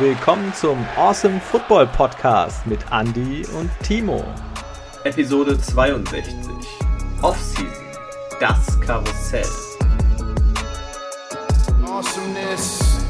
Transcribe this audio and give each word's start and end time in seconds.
willkommen 0.00 0.54
zum 0.54 0.78
Awesome 0.96 1.38
Football 1.40 1.86
Podcast 1.88 2.66
mit 2.66 2.80
Andy 2.90 3.44
und 3.58 3.70
Timo. 3.82 4.24
Episode 5.04 5.58
62. 5.58 6.24
Offseason. 7.20 7.68
Das 8.40 8.80
Karussell. 8.80 9.44
Awesomeness. 11.84 13.04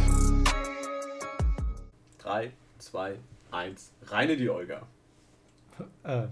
3, 2.18 2.50
2, 2.80 3.14
1. 3.52 3.92
Reine 4.08 4.36
die 4.36 4.50
Olga. 4.50 4.82
Äh, 6.02 6.22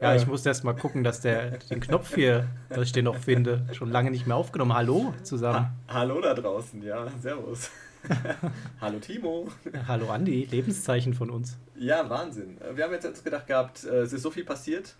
ja, 0.00 0.14
ich 0.14 0.26
muss 0.26 0.46
erst 0.46 0.64
mal 0.64 0.74
gucken, 0.74 1.04
dass 1.04 1.20
der 1.20 1.58
den 1.58 1.80
Knopf 1.80 2.14
hier, 2.14 2.48
dass 2.70 2.84
ich 2.84 2.92
den 2.92 3.04
noch 3.04 3.16
finde, 3.16 3.66
schon 3.72 3.90
lange 3.90 4.10
nicht 4.10 4.26
mehr 4.26 4.36
aufgenommen. 4.36 4.72
Hallo 4.72 5.12
zusammen. 5.24 5.66
Ha 5.88 5.94
Hallo 5.94 6.22
da 6.22 6.32
draußen, 6.32 6.82
ja, 6.82 7.06
servus. 7.20 7.70
Hallo 8.80 8.98
Timo. 8.98 9.48
Hallo 9.86 10.10
Andi, 10.10 10.46
Lebenszeichen 10.50 11.14
von 11.14 11.30
uns. 11.30 11.56
Ja, 11.74 12.08
Wahnsinn. 12.08 12.58
Wir 12.74 12.84
haben 12.84 12.92
jetzt 12.92 13.24
gedacht 13.24 13.46
gehabt, 13.46 13.84
äh, 13.84 14.00
es 14.00 14.12
ist 14.12 14.22
so 14.22 14.30
viel 14.30 14.44
passiert 14.44 14.96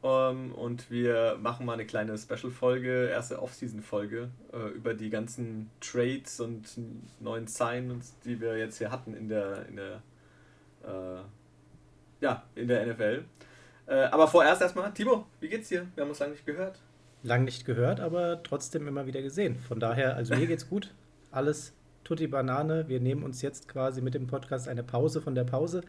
um, 0.00 0.52
und 0.52 0.90
wir 0.90 1.38
machen 1.40 1.66
mal 1.66 1.72
eine 1.72 1.86
kleine 1.86 2.16
Special-Folge, 2.16 3.08
erste 3.08 3.42
Off-Season-Folge 3.42 4.30
äh, 4.52 4.68
über 4.68 4.94
die 4.94 5.10
ganzen 5.10 5.70
Trades 5.80 6.40
und 6.40 6.68
neuen 7.20 7.48
Signs, 7.48 8.14
die 8.24 8.40
wir 8.40 8.56
jetzt 8.56 8.78
hier 8.78 8.92
hatten 8.92 9.14
in 9.14 9.28
der, 9.28 9.66
in 9.66 9.76
der, 9.76 10.02
äh, 10.84 11.22
ja, 12.20 12.44
in 12.54 12.68
der 12.68 12.86
NFL. 12.86 13.24
Äh, 13.86 13.94
aber 14.04 14.28
vorerst 14.28 14.62
erstmal, 14.62 14.92
Timo, 14.92 15.26
wie 15.40 15.48
geht's 15.48 15.68
dir? 15.68 15.86
Wir 15.94 16.02
haben 16.02 16.10
uns 16.10 16.20
lange 16.20 16.32
nicht 16.32 16.46
gehört. 16.46 16.78
Lang 17.24 17.44
nicht 17.44 17.64
gehört, 17.64 17.98
aber 17.98 18.42
trotzdem 18.44 18.86
immer 18.86 19.06
wieder 19.06 19.22
gesehen. 19.22 19.58
Von 19.66 19.80
daher, 19.80 20.14
also 20.14 20.36
mir 20.36 20.46
geht's 20.46 20.68
gut. 20.68 20.94
Alles 21.32 21.74
tutti 22.08 22.26
Banane. 22.26 22.88
Wir 22.88 23.00
nehmen 23.00 23.22
uns 23.22 23.42
jetzt 23.42 23.68
quasi 23.68 24.00
mit 24.00 24.14
dem 24.14 24.26
Podcast 24.26 24.66
eine 24.66 24.82
Pause 24.82 25.20
von 25.20 25.34
der 25.34 25.44
Pause. 25.44 25.82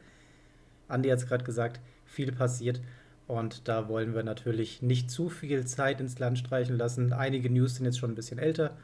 Andi 0.90 1.08
hat 1.08 1.20
es 1.20 1.28
gerade 1.28 1.46
gesagt, 1.46 1.80
viel 2.04 2.34
passiert. 2.34 2.82
Und 3.26 3.70
da 3.70 3.88
wollen 3.88 4.14
wir 4.14 4.24
natürlich 4.24 4.82
nicht 4.82 5.10
zu 5.10 5.30
viel 5.30 5.66
Zeit 5.66 6.02
ins 6.02 6.20
Land 6.20 6.38
streichen 6.38 6.78
lassen. 6.78 7.14
Einige 7.14 7.50
News 7.50 7.76
sind 7.76 7.86
jetzt 7.86 8.00
schon 8.00 8.12
ein 8.12 8.16
bisschen 8.16 8.38
älter. 8.38 8.76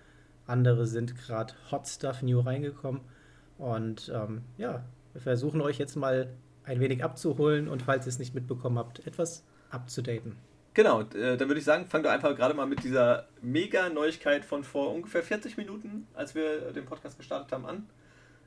Andere 0.48 0.88
sind 0.88 1.18
gerade 1.18 1.54
Hot 1.72 1.88
Stuff 1.90 2.22
New 2.22 2.40
reingekommen. 2.40 3.02
Und 3.58 4.10
ähm, 4.16 4.44
ja, 4.58 4.86
wir 5.12 5.22
versuchen 5.22 5.60
euch 5.60 5.78
jetzt 5.78 5.98
mal 5.98 6.30
ein 6.64 6.80
wenig 6.80 7.04
abzuholen 7.04 7.68
und 7.68 7.82
falls 7.82 8.06
ihr 8.06 8.10
es 8.10 8.20
nicht 8.20 8.34
mitbekommen 8.34 8.78
habt, 8.78 9.06
etwas 9.06 9.44
abzudaten. 9.72 10.38
Genau, 10.76 11.02
äh, 11.02 11.38
dann 11.38 11.48
würde 11.48 11.58
ich 11.58 11.64
sagen, 11.64 11.88
fang 11.88 12.04
doch 12.04 12.12
einfach 12.12 12.36
gerade 12.36 12.54
mal 12.54 12.68
mit 12.68 12.84
dieser 12.84 13.28
mega 13.42 13.88
Neuigkeit 13.90 14.44
von 14.44 14.64
vor 14.64 14.94
ungefähr 14.94 15.24
40 15.24 15.56
Minuten, 15.58 16.06
als 16.14 16.36
wir 16.36 16.74
den 16.74 16.86
Podcast 16.86 17.18
gestartet 17.18 17.52
haben, 17.54 17.66
an, 17.66 17.90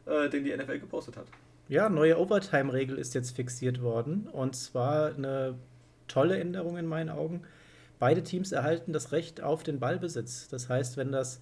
äh, 0.05 0.29
den 0.29 0.45
die 0.45 0.55
NFL 0.55 0.79
gepostet 0.79 1.17
hat. 1.17 1.27
Ja, 1.69 1.89
neue 1.89 2.19
Overtime-Regel 2.19 2.99
ist 2.99 3.15
jetzt 3.15 3.35
fixiert 3.35 3.83
worden 3.83 4.29
und 4.31 4.55
zwar 4.55 5.15
eine 5.15 5.59
tolle 6.07 6.39
Änderung 6.39 6.77
in 6.77 6.87
meinen 6.87 7.09
Augen. 7.09 7.43
Beide 7.99 8.23
Teams 8.23 8.53
erhalten 8.53 8.93
das 8.93 9.11
Recht 9.13 9.43
auf 9.43 9.63
den 9.63 9.81
Ballbesitz. 9.81 10.49
Das 10.49 10.69
heißt, 10.69 10.99
wenn 10.99 11.13
das 11.13 11.41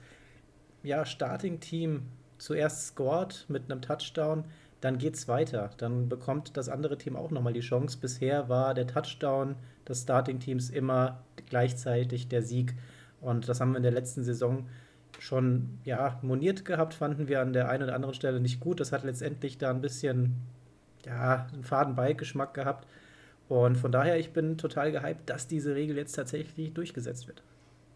ja, 0.85 1.05
Starting-Team 1.05 2.03
zuerst 2.39 2.87
scored 2.87 3.45
mit 3.49 3.71
einem 3.71 3.83
Touchdown, 3.83 4.45
dann 4.81 4.99
geht 4.99 5.15
es 5.15 5.29
weiter. 5.29 5.71
Dann 5.79 6.09
bekommt 6.09 6.57
das 6.57 6.69
andere 6.69 6.99
Team 6.99 7.17
auch 7.17 7.31
nochmal 7.31 7.53
die 7.53 7.61
Chance. 7.61 7.99
Bisher 8.01 8.49
war 8.49 8.75
der 8.75 8.87
Touchdown 8.87 9.57
des 9.89 10.03
Starting-Teams 10.03 10.71
immer 10.71 11.25
gleichzeitig 11.49 12.29
der 12.29 12.43
Sieg. 12.43 12.75
Und 13.21 13.49
das 13.49 13.61
haben 13.61 13.73
wir 13.73 13.79
in 13.79 13.83
der 13.83 13.93
letzten 13.93 14.23
Saison 14.23 14.69
schon 15.19 15.79
ja, 15.85 16.19
moniert 16.23 16.65
gehabt, 16.65 16.95
fanden 16.95 17.29
wir 17.29 17.41
an 17.41 17.53
der 17.53 17.69
einen 17.69 17.85
oder 17.85 17.95
anderen 17.95 18.15
Stelle 18.15 18.41
nicht 18.41 18.61
gut. 18.61 18.81
Das 18.81 18.93
hat 18.93 19.05
letztendlich 19.05 19.59
da 19.59 19.71
ein 19.71 19.81
bisschen 19.81 20.37
ja, 21.07 21.47
einen 21.53 21.65
faden 21.65 21.95
Beigeschmack 21.95 22.53
gehabt. 22.55 22.87
Und 23.49 23.77
von 23.77 23.93
daher, 23.93 24.19
ich 24.19 24.33
bin 24.33 24.59
total 24.59 24.93
gehypt, 24.93 25.31
dass 25.31 25.47
diese 25.47 25.75
Regel 25.75 25.97
jetzt 25.97 26.13
tatsächlich 26.13 26.75
durchgesetzt 26.75 27.29
wird. 27.29 27.43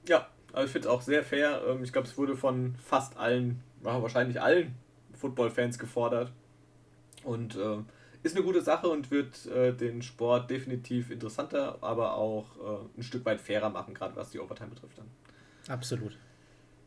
Ja, 0.09 0.29
also 0.53 0.67
ich 0.67 0.73
finde 0.73 0.89
es 0.89 0.95
auch 0.95 1.03
sehr 1.03 1.23
fair. 1.25 1.61
Ähm, 1.69 1.83
ich 1.83 1.93
glaube, 1.93 2.07
es 2.07 2.17
wurde 2.17 2.37
von 2.37 2.77
fast 2.77 3.17
allen, 3.17 3.63
wahrscheinlich 3.83 4.41
allen 4.41 4.75
Football-Fans 5.15 5.79
gefordert. 5.79 6.33
Und 7.25 7.57
äh, 7.57 7.79
ist 8.23 8.37
eine 8.37 8.45
gute 8.45 8.61
Sache 8.61 8.89
und 8.89 9.11
wird 9.11 9.47
äh, 9.47 9.73
den 9.73 10.03
Sport 10.03 10.51
definitiv 10.51 11.11
interessanter, 11.11 11.79
aber 11.81 12.15
auch 12.15 12.47
äh, 12.57 12.99
ein 12.99 13.03
Stück 13.03 13.25
weit 13.25 13.41
fairer 13.41 13.71
machen, 13.71 13.95
gerade 13.95 14.17
was 14.17 14.31
die 14.31 14.41
Overtime 14.41 14.71
betrifft. 14.71 14.99
Dann. 14.99 15.07
Absolut. 15.69 16.17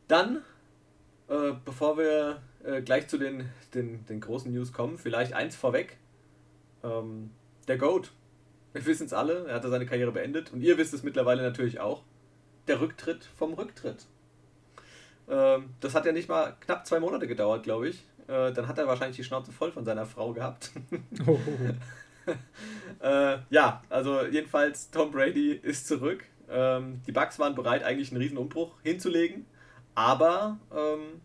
Dann, 0.08 0.42
äh, 1.28 1.54
bevor 1.66 1.98
wir 1.98 2.42
äh, 2.64 2.82
gleich 2.82 3.08
zu 3.08 3.18
den, 3.18 3.50
den, 3.74 4.06
den 4.06 4.22
großen 4.22 4.52
News 4.52 4.74
kommen, 4.74 4.98
vielleicht 4.98 5.34
eins 5.34 5.56
vorweg. 5.56 5.98
Ähm, 6.84 7.32
der 7.68 7.78
GOAT. 7.78 8.12
Wir 8.74 8.86
wissen 8.86 9.06
es 9.06 9.14
alle, 9.14 9.48
er 9.48 9.56
hatte 9.56 9.70
seine 9.70 9.86
Karriere 9.86 10.12
beendet 10.12 10.52
und 10.52 10.62
ihr 10.62 10.78
wisst 10.78 10.94
es 10.94 11.04
mittlerweile 11.04 11.44
natürlich 11.44 11.80
auch. 11.80 12.04
Der 12.68 12.82
Rücktritt 12.82 13.24
vom 13.24 13.54
Rücktritt. 13.54 14.06
Ähm, 15.30 15.70
das 15.80 15.96
hat 15.96 16.06
ja 16.06 16.12
nicht 16.12 16.28
mal 16.28 16.56
knapp 16.60 16.86
zwei 16.86 17.00
Monate 17.00 17.28
gedauert, 17.28 17.64
glaube 17.64 17.90
ich. 17.90 18.04
Äh, 18.28 18.54
dann 18.54 18.68
hat 18.68 18.78
er 18.78 18.88
wahrscheinlich 18.88 19.18
die 19.18 19.24
Schnauze 19.24 19.52
voll 19.52 19.72
von 19.72 19.86
seiner 19.86 20.06
Frau 20.06 20.34
gehabt. 20.34 20.72
Oh. 21.28 21.40
äh, 23.06 23.38
ja, 23.50 23.82
also 23.90 24.26
jedenfalls 24.26 24.90
Tom 24.92 25.12
Brady 25.12 25.52
ist 25.52 25.88
zurück. 25.88 26.24
Ähm, 26.50 27.02
die 27.08 27.12
Bucks 27.12 27.40
waren 27.40 27.56
bereit, 27.56 27.84
eigentlich 27.84 28.12
einen 28.12 28.22
riesen 28.22 28.38
Umbruch 28.38 28.80
hinzulegen, 28.84 29.46
aber 29.96 30.60
ähm, 30.72 31.22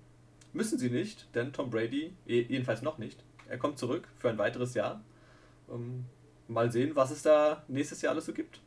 müssen 0.52 0.78
sie 0.78 0.90
nicht, 0.90 1.34
denn 1.34 1.52
Tom 1.52 1.70
Brady, 1.70 2.14
jedenfalls 2.24 2.82
noch 2.82 2.98
nicht, 2.98 3.22
er 3.48 3.58
kommt 3.58 3.78
zurück 3.78 4.08
für 4.16 4.30
ein 4.30 4.38
weiteres 4.38 4.74
Jahr. 4.74 5.02
Ähm, 5.70 6.04
mal 6.48 6.72
sehen, 6.72 6.92
was 6.94 7.10
es 7.10 7.22
da 7.22 7.64
nächstes 7.68 8.02
Jahr 8.02 8.12
alles 8.12 8.26
so 8.26 8.32
gibt. 8.32 8.60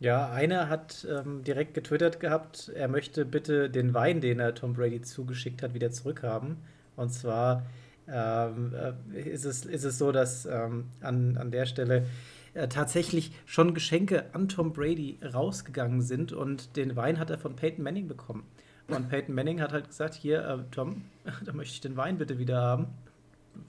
Ja, 0.00 0.30
einer 0.30 0.68
hat 0.68 1.06
ähm, 1.08 1.44
direkt 1.44 1.74
getwittert 1.74 2.20
gehabt, 2.20 2.70
er 2.74 2.88
möchte 2.88 3.24
bitte 3.24 3.70
den 3.70 3.94
Wein, 3.94 4.20
den 4.20 4.40
er 4.40 4.54
Tom 4.54 4.74
Brady 4.74 5.00
zugeschickt 5.00 5.62
hat, 5.62 5.72
wieder 5.74 5.90
zurückhaben. 5.92 6.58
Und 6.96 7.12
zwar 7.12 7.64
ähm, 8.08 8.74
äh, 9.12 9.20
ist, 9.20 9.44
es, 9.44 9.64
ist 9.64 9.84
es 9.84 9.98
so, 9.98 10.12
dass 10.12 10.46
ähm, 10.46 10.86
an, 11.00 11.36
an 11.36 11.50
der 11.50 11.66
Stelle 11.66 12.06
äh, 12.54 12.68
tatsächlich 12.68 13.32
schon 13.46 13.74
Geschenke 13.74 14.26
an 14.32 14.48
Tom 14.48 14.72
Brady 14.72 15.18
rausgegangen 15.22 16.02
sind 16.02 16.32
und 16.32 16.76
den 16.76 16.96
Wein 16.96 17.18
hat 17.18 17.30
er 17.30 17.38
von 17.38 17.56
Peyton 17.56 17.82
Manning 17.82 18.08
bekommen. 18.08 18.44
Und 18.88 19.08
Peyton 19.08 19.34
Manning 19.34 19.60
hat 19.60 19.72
halt 19.72 19.88
gesagt, 19.88 20.14
hier, 20.14 20.46
äh, 20.46 20.58
Tom, 20.70 21.02
da 21.44 21.52
möchte 21.52 21.74
ich 21.74 21.80
den 21.80 21.96
Wein 21.96 22.18
bitte 22.18 22.38
wieder 22.38 22.60
haben. 22.60 22.86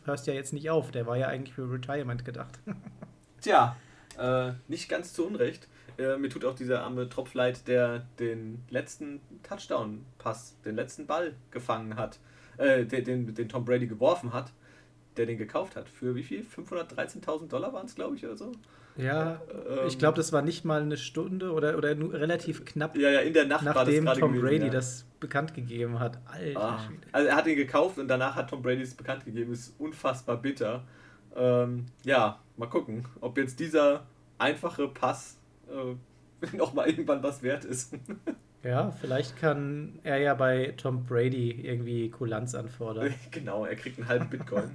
Hörst 0.04 0.28
ja 0.28 0.34
jetzt 0.34 0.54
nicht 0.54 0.70
auf, 0.70 0.92
der 0.92 1.06
war 1.06 1.18
ja 1.18 1.28
eigentlich 1.28 1.54
für 1.54 1.72
Retirement 1.72 2.26
gedacht. 2.26 2.60
Tja, 3.42 3.76
äh, 4.18 4.52
nicht 4.68 4.90
ganz 4.90 5.14
zu 5.14 5.26
Unrecht. 5.26 5.68
Äh, 5.98 6.18
mir 6.18 6.30
tut 6.30 6.44
auch 6.44 6.56
dieser 6.56 6.84
arme 6.84 7.08
Tropfleit, 7.08 7.68
der 7.68 8.06
den 8.20 8.64
letzten 8.70 9.22
Touchdown-Pass, 9.44 10.58
den 10.66 10.76
letzten 10.76 11.06
Ball 11.06 11.34
gefangen 11.52 11.96
hat, 11.96 12.20
äh, 12.58 12.86
den, 12.86 13.34
den 13.34 13.50
Tom 13.50 13.66
Brady 13.66 13.88
geworfen 13.88 14.34
hat, 14.34 14.52
der 15.18 15.26
den 15.26 15.38
gekauft 15.38 15.76
hat. 15.76 15.90
Für 15.90 16.16
wie 16.16 16.24
viel? 16.24 16.44
513.000 16.44 17.48
Dollar 17.48 17.74
waren 17.74 17.86
es, 17.86 17.96
glaube 17.96 18.16
ich, 18.16 18.26
oder 18.26 18.38
so? 18.38 18.52
Ja, 18.98 19.42
ähm, 19.70 19.88
ich 19.88 20.00
glaube, 20.00 20.16
das 20.16 20.32
war 20.32 20.42
nicht 20.42 20.64
mal 20.64 20.82
eine 20.82 20.98
Stunde 20.98 21.52
oder, 21.52 21.78
oder 21.78 21.98
relativ 22.14 22.64
knapp. 22.64 22.98
Ja, 22.98 23.10
ja, 23.10 23.20
in 23.20 23.34
der 23.34 23.46
Nacht 23.46 23.64
nachdem 23.64 24.06
Tom 24.06 24.32
gewesen, 24.32 24.42
Brady 24.42 24.66
ja. 24.68 24.72
das 24.72 25.06
bekannt 25.20 25.54
gegeben 25.54 26.00
hat. 26.00 26.20
Alter 26.26 26.62
ah, 26.62 26.90
Also 27.12 27.28
er 27.28 27.36
hat 27.36 27.48
ihn 27.48 27.58
gekauft 27.58 27.98
und 27.98 28.08
danach 28.08 28.36
hat 28.36 28.50
Tom 28.50 28.62
Brady 28.62 28.82
es 28.82 28.96
bekannt 28.96 29.26
gegeben. 29.26 29.52
Ist 29.52 29.76
unfassbar 29.80 30.38
bitter. 30.38 30.84
Ähm, 31.36 31.88
ja, 32.04 32.40
mal 32.56 32.68
gucken, 32.68 33.06
ob 33.20 33.38
jetzt 33.38 33.60
dieser 33.60 34.06
einfache 34.38 34.88
Pass 34.88 35.38
äh, 35.68 36.56
nochmal 36.56 36.88
irgendwann 36.88 37.22
was 37.22 37.44
wert 37.44 37.66
ist. 37.66 37.94
Ja, 38.66 38.90
vielleicht 38.90 39.38
kann 39.38 40.00
er 40.02 40.18
ja 40.18 40.34
bei 40.34 40.74
Tom 40.76 41.06
Brady 41.06 41.52
irgendwie 41.52 42.10
Kulanz 42.10 42.56
anfordern. 42.56 43.14
Genau, 43.30 43.64
er 43.64 43.76
kriegt 43.76 44.00
einen 44.00 44.08
halben 44.08 44.28
Bitcoin. 44.28 44.72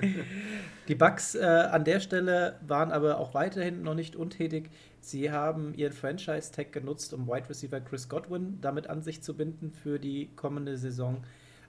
Die 0.88 0.96
Bucks 0.96 1.36
äh, 1.36 1.44
an 1.44 1.84
der 1.84 2.00
Stelle 2.00 2.58
waren 2.66 2.90
aber 2.90 3.18
auch 3.18 3.34
weiterhin 3.34 3.84
noch 3.84 3.94
nicht 3.94 4.16
untätig. 4.16 4.68
Sie 5.00 5.30
haben 5.30 5.74
ihren 5.74 5.92
Franchise-Tag 5.92 6.72
genutzt, 6.72 7.14
um 7.14 7.28
Wide 7.28 7.48
Receiver 7.48 7.80
Chris 7.80 8.08
Godwin 8.08 8.58
damit 8.60 8.90
an 8.90 9.00
sich 9.00 9.22
zu 9.22 9.36
binden 9.36 9.70
für 9.70 10.00
die 10.00 10.30
kommende 10.34 10.76
Saison. 10.76 11.22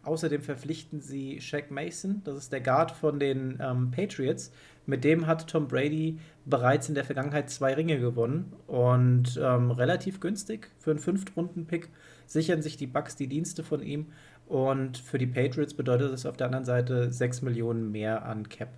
Außerdem 0.04 0.42
verpflichten 0.42 1.00
sie 1.00 1.40
Shaq 1.40 1.72
Mason, 1.72 2.22
das 2.26 2.38
ist 2.38 2.52
der 2.52 2.60
Guard 2.60 2.92
von 2.92 3.20
den 3.20 3.58
ähm, 3.62 3.90
Patriots. 3.92 4.52
Mit 4.86 5.06
dem 5.06 5.28
hat 5.28 5.48
Tom 5.48 5.70
Brady 5.70 6.20
bereits 6.46 6.90
in 6.90 6.96
der 6.96 7.06
Vergangenheit 7.06 7.50
zwei 7.50 7.74
Ringe 7.74 8.00
gewonnen 8.00 8.52
und 8.68 9.40
ähm, 9.42 9.72
relativ 9.72 10.20
günstig 10.20 10.70
für 10.78 10.92
einen 10.92 11.00
Fünftrunden-Pick 11.00 11.88
sichern 12.26 12.62
sich 12.62 12.76
die 12.76 12.88
Bucks 12.88 13.16
die 13.16 13.28
Dienste 13.28 13.64
von 13.64 13.82
ihm 13.82 14.08
und 14.48 14.98
für 14.98 15.18
die 15.18 15.28
Patriots 15.28 15.74
bedeutet 15.74 16.12
das 16.12 16.26
auf 16.26 16.36
der 16.36 16.48
anderen 16.48 16.66
Seite 16.66 17.12
6 17.12 17.44
Millionen 17.44 17.92
mehr 17.92 18.26
an 18.26 18.50
Cap. 18.50 18.70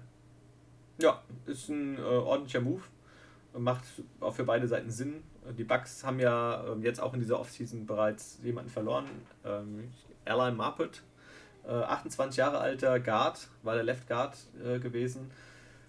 Ja, 1.01 1.21
ist 1.47 1.69
ein 1.69 1.97
äh, 1.97 2.01
ordentlicher 2.01 2.61
Move. 2.61 2.83
Macht 3.57 3.83
auch 4.19 4.33
für 4.33 4.43
beide 4.43 4.67
Seiten 4.67 4.91
Sinn. 4.91 5.23
Die 5.57 5.63
Bucks 5.63 6.03
haben 6.03 6.19
ja 6.19 6.63
äh, 6.65 6.79
jetzt 6.81 7.01
auch 7.01 7.13
in 7.13 7.19
dieser 7.19 7.39
Offseason 7.39 7.85
bereits 7.85 8.39
jemanden 8.43 8.69
verloren. 8.69 9.05
Ähm, 9.43 9.89
Alan 10.25 10.55
Marpet 10.55 11.03
Äh, 11.67 11.71
28 11.71 12.37
Jahre 12.37 12.59
alter 12.59 12.99
Guard, 12.99 13.47
war 13.63 13.75
der 13.75 13.83
Left 13.83 14.07
Guard 14.07 14.37
äh, 14.63 14.79
gewesen. 14.79 15.31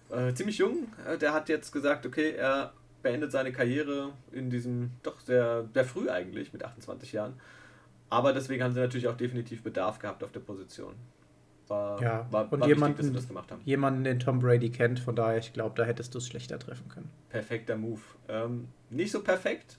Äh, 0.09 0.33
ziemlich 0.33 0.57
jung. 0.57 0.87
Äh, 1.07 1.17
der 1.17 1.33
hat 1.33 1.49
jetzt 1.49 1.71
gesagt, 1.71 2.05
okay, 2.05 2.31
er 2.31 2.73
beendet 3.03 3.31
seine 3.31 3.51
Karriere 3.51 4.11
in 4.31 4.49
diesem, 4.49 4.91
doch 5.03 5.19
sehr, 5.19 5.65
sehr 5.73 5.85
früh 5.85 6.09
eigentlich, 6.09 6.53
mit 6.53 6.63
28 6.63 7.11
Jahren. 7.13 7.33
Aber 8.09 8.33
deswegen 8.33 8.63
haben 8.63 8.73
sie 8.73 8.79
natürlich 8.79 9.07
auch 9.07 9.17
definitiv 9.17 9.63
Bedarf 9.63 9.99
gehabt 9.99 10.23
auf 10.23 10.31
der 10.31 10.39
Position. 10.39 10.93
War, 11.67 12.01
ja, 12.01 12.25
war, 12.31 12.51
und 12.51 12.61
war 12.61 12.67
jemanden, 12.67 12.97
wichtig, 12.97 12.97
dass 12.97 13.05
sie 13.07 13.13
das 13.13 13.27
gemacht 13.27 13.51
haben. 13.51 13.61
Jemanden, 13.65 14.05
den 14.05 14.19
Tom 14.19 14.39
Brady 14.39 14.69
kennt, 14.69 14.99
von 14.99 15.15
daher, 15.15 15.37
ich 15.37 15.51
glaube, 15.51 15.75
da 15.75 15.83
hättest 15.83 16.13
du 16.13 16.19
es 16.19 16.27
schlechter 16.27 16.57
treffen 16.57 16.87
können. 16.87 17.09
Perfekter 17.29 17.75
Move. 17.75 17.99
Ähm, 18.29 18.69
nicht 18.89 19.11
so 19.11 19.21
perfekt 19.21 19.77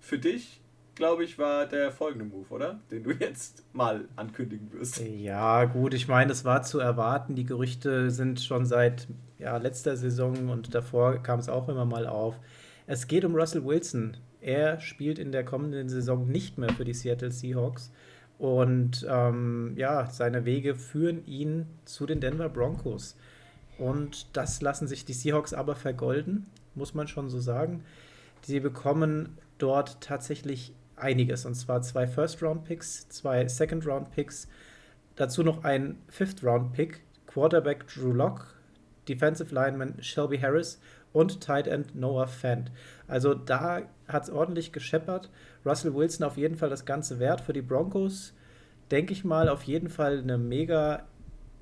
für 0.00 0.18
dich, 0.18 0.62
glaube 0.96 1.22
ich, 1.22 1.38
war 1.38 1.66
der 1.66 1.92
folgende 1.92 2.24
Move, 2.24 2.48
oder? 2.50 2.80
Den 2.90 3.04
du 3.04 3.12
jetzt 3.12 3.62
mal 3.72 4.08
ankündigen 4.16 4.72
wirst. 4.72 5.00
Ja, 5.00 5.64
gut, 5.66 5.94
ich 5.94 6.08
meine, 6.08 6.32
es 6.32 6.44
war 6.44 6.62
zu 6.62 6.80
erwarten. 6.80 7.36
Die 7.36 7.44
Gerüchte 7.44 8.10
sind 8.10 8.40
schon 8.40 8.66
seit 8.66 9.06
ja, 9.38 9.56
letzter 9.58 9.96
Saison 9.96 10.48
und 10.48 10.74
davor 10.74 11.22
kam 11.22 11.38
es 11.38 11.48
auch 11.48 11.68
immer 11.68 11.84
mal 11.84 12.06
auf. 12.06 12.40
Es 12.88 13.06
geht 13.06 13.24
um 13.24 13.34
Russell 13.34 13.64
Wilson. 13.64 14.16
Er 14.40 14.80
spielt 14.80 15.18
in 15.18 15.32
der 15.32 15.44
kommenden 15.44 15.88
Saison 15.88 16.26
nicht 16.26 16.58
mehr 16.58 16.72
für 16.72 16.84
die 16.84 16.94
Seattle 16.94 17.30
Seahawks. 17.30 17.92
Und 18.38 19.06
ähm, 19.08 19.72
ja, 19.76 20.10
seine 20.10 20.44
Wege 20.44 20.74
führen 20.74 21.24
ihn 21.26 21.66
zu 21.84 22.06
den 22.06 22.20
Denver 22.20 22.48
Broncos. 22.48 23.16
Und 23.78 24.36
das 24.36 24.62
lassen 24.62 24.86
sich 24.86 25.04
die 25.04 25.12
Seahawks 25.12 25.52
aber 25.52 25.74
vergolden, 25.74 26.46
muss 26.74 26.94
man 26.94 27.08
schon 27.08 27.28
so 27.28 27.38
sagen. 27.38 27.82
Sie 28.42 28.60
bekommen 28.60 29.36
dort 29.58 30.00
tatsächlich 30.00 30.72
einiges. 30.96 31.46
Und 31.46 31.54
zwar 31.54 31.82
zwei 31.82 32.06
First-Round-Picks, 32.06 33.08
zwei 33.08 33.46
Second-Round-Picks, 33.46 34.48
dazu 35.14 35.42
noch 35.42 35.64
ein 35.64 35.98
Fifth-Round-Pick, 36.08 37.02
Quarterback 37.26 37.86
Drew 37.88 38.12
Locke, 38.12 38.44
Defensive 39.08 39.54
Lineman 39.54 40.02
Shelby 40.02 40.38
Harris 40.38 40.80
und 41.12 41.40
Tight 41.40 41.66
End 41.66 41.94
Noah 41.94 42.26
Fant. 42.26 42.70
Also 43.06 43.34
da 43.34 43.82
hat 44.08 44.24
es 44.24 44.30
ordentlich 44.30 44.72
gescheppert. 44.72 45.30
Russell 45.64 45.94
Wilson 45.94 46.26
auf 46.26 46.36
jeden 46.36 46.56
Fall 46.56 46.70
das 46.70 46.84
Ganze 46.84 47.18
wert 47.18 47.40
für 47.40 47.52
die 47.52 47.62
Broncos. 47.62 48.34
Denke 48.90 49.12
ich 49.12 49.24
mal, 49.24 49.48
auf 49.48 49.62
jeden 49.62 49.88
Fall 49.88 50.18
eine 50.18 50.38
mega 50.38 51.04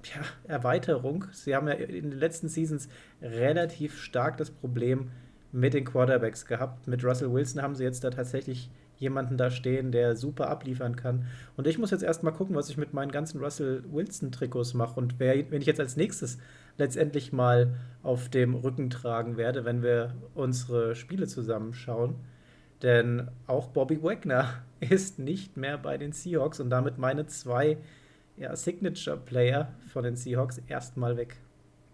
ja, 0.05 0.23
Erweiterung. 0.45 1.27
Sie 1.33 1.55
haben 1.55 1.69
ja 1.69 1.75
in 1.75 2.11
den 2.11 2.19
letzten 2.19 2.49
Seasons 2.49 2.89
relativ 3.23 4.01
stark 4.01 4.37
das 4.37 4.51
Problem 4.51 5.11
mit 5.53 5.73
den 5.73 5.85
Quarterbacks 5.85 6.47
gehabt. 6.47 6.89
Mit 6.89 7.05
Russell 7.05 7.33
Wilson 7.33 7.63
haben 7.63 7.77
sie 7.77 7.85
jetzt 7.85 8.03
da 8.03 8.11
tatsächlich 8.11 8.71
jemanden 9.05 9.37
da 9.37 9.51
stehen, 9.51 9.93
der 9.93 10.17
super 10.17 10.49
abliefern 10.49 10.97
kann. 10.97 11.27
Und 11.57 11.67
ich 11.67 11.79
muss 11.79 11.91
jetzt 11.93 12.03
erstmal 12.03 12.33
gucken, 12.33 12.57
was 12.57 12.69
ich 12.69 12.77
mit 12.77 12.93
meinen 12.93 13.13
ganzen 13.13 13.41
Russell 13.41 13.85
Wilson-Trikots 13.93 14.75
mache 14.75 14.99
und 14.99 15.21
wer, 15.21 15.51
wenn 15.51 15.61
ich 15.61 15.67
jetzt 15.67 15.81
als 15.81 15.97
nächstes 15.97 16.39
letztendlich 16.77 17.33
mal 17.33 17.75
auf 18.03 18.29
dem 18.29 18.55
Rücken 18.55 18.91
tragen 18.91 19.37
werde, 19.37 19.65
wenn 19.65 19.83
wir 19.83 20.15
unsere 20.35 20.97
Spiele 20.97 21.27
zusammenschauen. 21.27 22.17
Denn 22.83 23.29
auch 23.47 23.69
Bobby 23.69 24.03
Wagner 24.03 24.63
ist 24.81 25.19
nicht 25.19 25.57
mehr 25.57 25.79
bei 25.79 25.99
den 25.99 26.13
Seahawks 26.13 26.59
und 26.59 26.71
damit 26.71 26.99
meine 26.99 27.27
zwei 27.27 27.79
ja, 28.37 28.57
Signature-Player 28.57 29.73
von 29.93 30.03
den 30.03 30.17
Seahawks 30.17 30.61
erstmal 30.67 31.17
weg. 31.17 31.37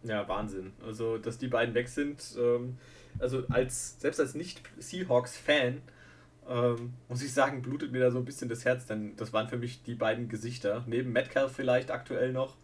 Ja, 0.02 0.26
Wahnsinn. 0.28 0.72
Also, 0.86 1.18
dass 1.18 1.36
die 1.36 1.48
beiden 1.48 1.74
weg 1.74 1.88
sind, 1.88 2.36
ähm, 2.38 2.78
also 3.18 3.44
als 3.48 4.00
selbst 4.00 4.20
als 4.20 4.34
Nicht-Seahawks-Fan 4.34 5.82
ähm, 6.50 6.94
muss 7.08 7.22
ich 7.22 7.32
sagen, 7.32 7.62
blutet 7.62 7.92
mir 7.92 8.00
da 8.00 8.10
so 8.10 8.18
ein 8.18 8.24
bisschen 8.24 8.48
das 8.48 8.64
Herz, 8.64 8.84
denn 8.84 9.14
das 9.16 9.32
waren 9.32 9.48
für 9.48 9.56
mich 9.56 9.84
die 9.84 9.94
beiden 9.94 10.28
Gesichter. 10.28 10.82
Neben 10.86 11.12
Metcalf 11.12 11.52
vielleicht 11.52 11.92
aktuell 11.92 12.32
noch, 12.32 12.56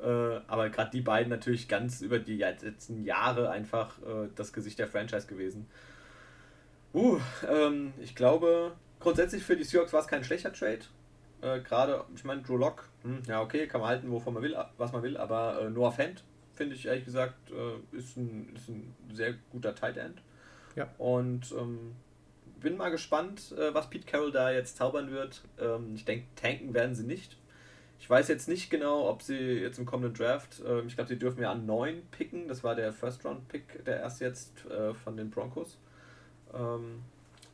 äh, 0.00 0.06
aber 0.46 0.70
gerade 0.70 0.90
die 0.90 1.02
beiden 1.02 1.28
natürlich 1.28 1.68
ganz 1.68 2.00
über 2.00 2.18
die 2.18 2.38
letzten 2.38 3.04
Jahre 3.04 3.50
einfach 3.50 3.98
äh, 3.98 4.28
das 4.34 4.54
Gesicht 4.54 4.78
der 4.78 4.88
Franchise 4.88 5.26
gewesen. 5.26 5.66
Uh, 6.94 7.20
ähm, 7.46 7.92
ich 8.00 8.14
glaube, 8.14 8.72
grundsätzlich 8.98 9.42
für 9.42 9.56
die 9.56 9.64
Seahawks 9.64 9.92
war 9.92 10.00
es 10.00 10.06
kein 10.06 10.24
schlechter 10.24 10.52
Trade. 10.52 10.80
Äh, 11.42 11.60
gerade, 11.60 12.02
ich 12.14 12.24
meine, 12.24 12.40
Drew 12.40 12.56
Lock, 12.56 12.88
hm, 13.02 13.24
ja 13.26 13.42
okay, 13.42 13.66
kann 13.66 13.82
man 13.82 13.90
halten, 13.90 14.10
wovon 14.10 14.32
man 14.32 14.42
will, 14.42 14.56
was 14.78 14.92
man 14.92 15.02
will, 15.02 15.18
aber 15.18 15.60
äh, 15.60 15.70
Noah 15.70 15.92
Fent, 15.92 16.24
finde 16.54 16.76
ich 16.76 16.86
ehrlich 16.86 17.04
gesagt, 17.04 17.50
äh, 17.50 17.96
ist, 17.96 18.16
ein, 18.16 18.54
ist 18.54 18.68
ein 18.68 18.94
sehr 19.12 19.34
guter 19.50 19.74
Tight 19.74 19.98
End. 19.98 20.22
Ja. 20.76 20.88
Und 20.98 21.52
ähm, 21.52 21.94
bin 22.60 22.76
mal 22.76 22.90
gespannt, 22.90 23.52
äh, 23.58 23.74
was 23.74 23.90
Pete 23.90 24.06
Carroll 24.06 24.32
da 24.32 24.50
jetzt 24.50 24.76
zaubern 24.76 25.10
wird. 25.10 25.42
Ähm, 25.60 25.92
ich 25.94 26.04
denke, 26.04 26.26
tanken 26.36 26.74
werden 26.74 26.94
sie 26.94 27.04
nicht. 27.04 27.36
Ich 27.98 28.10
weiß 28.10 28.28
jetzt 28.28 28.48
nicht 28.48 28.70
genau, 28.70 29.08
ob 29.08 29.22
sie 29.22 29.34
jetzt 29.34 29.78
im 29.78 29.86
kommenden 29.86 30.14
Draft, 30.14 30.60
äh, 30.60 30.82
ich 30.82 30.94
glaube, 30.94 31.08
sie 31.08 31.18
dürfen 31.18 31.42
ja 31.42 31.52
an 31.52 31.64
9 31.66 32.02
picken. 32.10 32.48
Das 32.48 32.62
war 32.64 32.74
der 32.74 32.92
First-Round-Pick, 32.92 33.84
der 33.84 34.00
erst 34.00 34.20
jetzt 34.20 34.66
äh, 34.66 34.92
von 34.94 35.16
den 35.16 35.30
Broncos. 35.30 35.78
Ähm, 36.52 37.02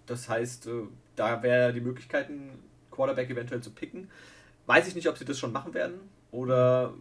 das 0.06 0.29
heißt, 0.29 0.67
äh, 0.67 0.82
da 1.17 1.43
wäre 1.43 1.73
die 1.73 1.81
Möglichkeit, 1.81 2.29
einen 2.29 2.58
Quarterback 2.91 3.31
eventuell 3.31 3.61
zu 3.61 3.70
picken. 3.70 4.11
Weiß 4.67 4.88
ich 4.88 4.94
nicht, 4.94 5.08
ob 5.08 5.19
sie 5.19 5.25
das 5.25 5.38
schon 5.38 5.53
machen 5.53 5.75
werden 5.75 6.00
oder 6.32 6.94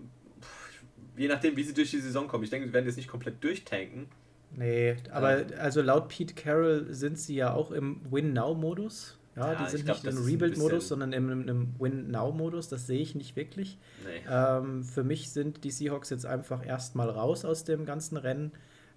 je 1.17 1.27
nachdem, 1.27 1.57
wie 1.57 1.63
sie 1.63 1.73
durch 1.73 1.91
die 1.91 1.99
Saison 1.99 2.27
kommen. 2.27 2.43
Ich 2.43 2.49
denke, 2.49 2.67
sie 2.67 2.73
werden 2.73 2.85
jetzt 2.85 2.97
nicht 2.97 3.09
komplett 3.09 3.43
durchtanken. 3.43 4.07
Nee, 4.51 4.97
aber 5.11 5.45
also 5.59 5.81
laut 5.81 6.09
Pete 6.09 6.33
Carroll 6.33 6.87
sind 6.93 7.17
sie 7.17 7.35
ja 7.35 7.53
auch 7.53 7.71
im 7.71 8.01
Win-Now-Modus. 8.09 9.17
Ja, 9.35 9.53
ja, 9.53 9.63
die 9.63 9.69
sind 9.69 9.85
glaub, 9.85 10.03
nicht 10.03 10.13
im 10.13 10.23
Rebuild-Modus, 10.23 10.87
sondern 10.89 11.13
im, 11.13 11.47
im 11.47 11.79
Win-Now-Modus. 11.79 12.67
Das 12.67 12.87
sehe 12.87 12.99
ich 12.99 13.15
nicht 13.15 13.35
wirklich. 13.35 13.77
Nee. 14.03 14.29
Ähm, 14.29 14.83
für 14.83 15.03
mich 15.03 15.31
sind 15.31 15.63
die 15.63 15.71
Seahawks 15.71 16.09
jetzt 16.09 16.25
einfach 16.25 16.65
erstmal 16.65 17.09
raus 17.09 17.45
aus 17.45 17.63
dem 17.63 17.85
ganzen 17.85 18.17
Rennen. 18.17 18.51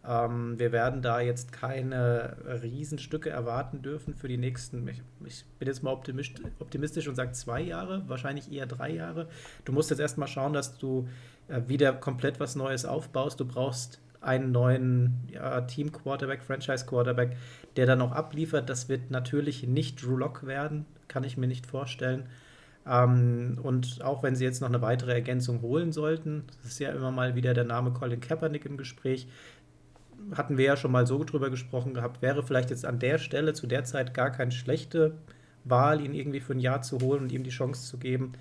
Ähm, 0.05 0.59
wir 0.59 0.73
werden 0.73 1.01
da 1.01 1.21
jetzt 1.21 1.53
keine 1.53 2.37
Riesenstücke 2.63 3.31
erwarten 3.31 3.83
dürfen 3.83 4.15
für 4.15 4.27
die 4.27 4.39
nächsten. 4.39 4.89
Ich, 4.89 5.03
ich 5.25 5.45
bin 5.59 5.69
jetzt 5.69 5.83
mal 5.85 5.93
optimistisch 5.93 7.07
und 7.07 7.15
sage 7.15 7.33
zwei 7.33 7.61
Jahre, 7.61 8.03
wahrscheinlich 8.09 8.51
eher 8.51 8.67
drei 8.67 8.91
Jahre. 8.91 9.29
Du 9.65 9.73
musst 9.73 9.91
jetzt 9.91 10.01
erstmal 10.01 10.29
schauen, 10.29 10.55
dass 10.55 10.77
du 10.77 11.09
äh, 11.47 11.61
wieder 11.69 11.93
komplett 11.93 12.41
was 12.41 12.57
Neues 12.57 12.85
aufbaust. 12.85 13.39
Du 13.39 13.45
brauchst 13.45 14.01
einen 14.23 14.53
neuen 14.53 15.29
ja, 15.33 15.61
Team-Quarterback, 15.63 16.43
Franchise-Quarterback, 16.43 17.37
der 17.77 17.87
dann 17.87 18.01
auch 18.01 18.13
abliefert. 18.13 18.69
Das 18.69 18.89
wird 18.89 19.11
natürlich 19.11 19.67
nicht 19.67 20.03
Drew 20.03 20.17
Lock 20.17 20.47
werden, 20.47 20.87
kann 21.09 21.25
ich 21.25 21.37
mir 21.37 21.49
nicht 21.49 21.67
vorstellen. 21.67 22.27
Ähm, 22.87 23.59
und 23.63 24.03
auch 24.03 24.23
wenn 24.23 24.37
sie 24.37 24.45
jetzt 24.45 24.61
noch 24.61 24.69
eine 24.69 24.83
weitere 24.83 25.13
Ergänzung 25.13 25.63
holen 25.63 25.93
sollten, 25.93 26.45
das 26.63 26.73
ist 26.73 26.79
ja 26.79 26.91
immer 26.93 27.11
mal 27.11 27.35
wieder 27.35 27.55
der 27.55 27.65
Name 27.65 27.93
Colin 27.93 28.21
Kaepernick 28.21 28.65
im 28.65 28.77
Gespräch, 28.77 29.29
hatten 30.35 30.57
wir 30.57 30.65
ja 30.65 30.77
schon 30.77 30.93
mal 30.93 31.07
so 31.07 31.25
drüber 31.25 31.51
gesprochen 31.51 31.95
gehabt, 31.95 32.23
wäre 32.23 32.43
vielleicht 32.43 32.71
jetzt 32.71 32.85
an 32.85 32.99
der 32.99 33.19
Stelle 33.19 33.55
zu 33.55 33.67
der 33.67 33.85
Zeit 33.85 34.15
gar 34.15 34.31
keine 34.31 34.53
schlechte 34.53 35.15
Wahl, 35.65 36.01
ihn 36.01 36.15
irgendwie 36.15 36.41
für 36.41 36.55
ein 36.55 36.61
Jahr 36.61 36.83
zu 36.83 37.01
holen 37.01 37.23
und 37.23 37.33
ihm 37.33 37.45
die 37.45 37.51
Chance 37.51 37.89
zu 37.89 37.99
geben. 37.99 38.33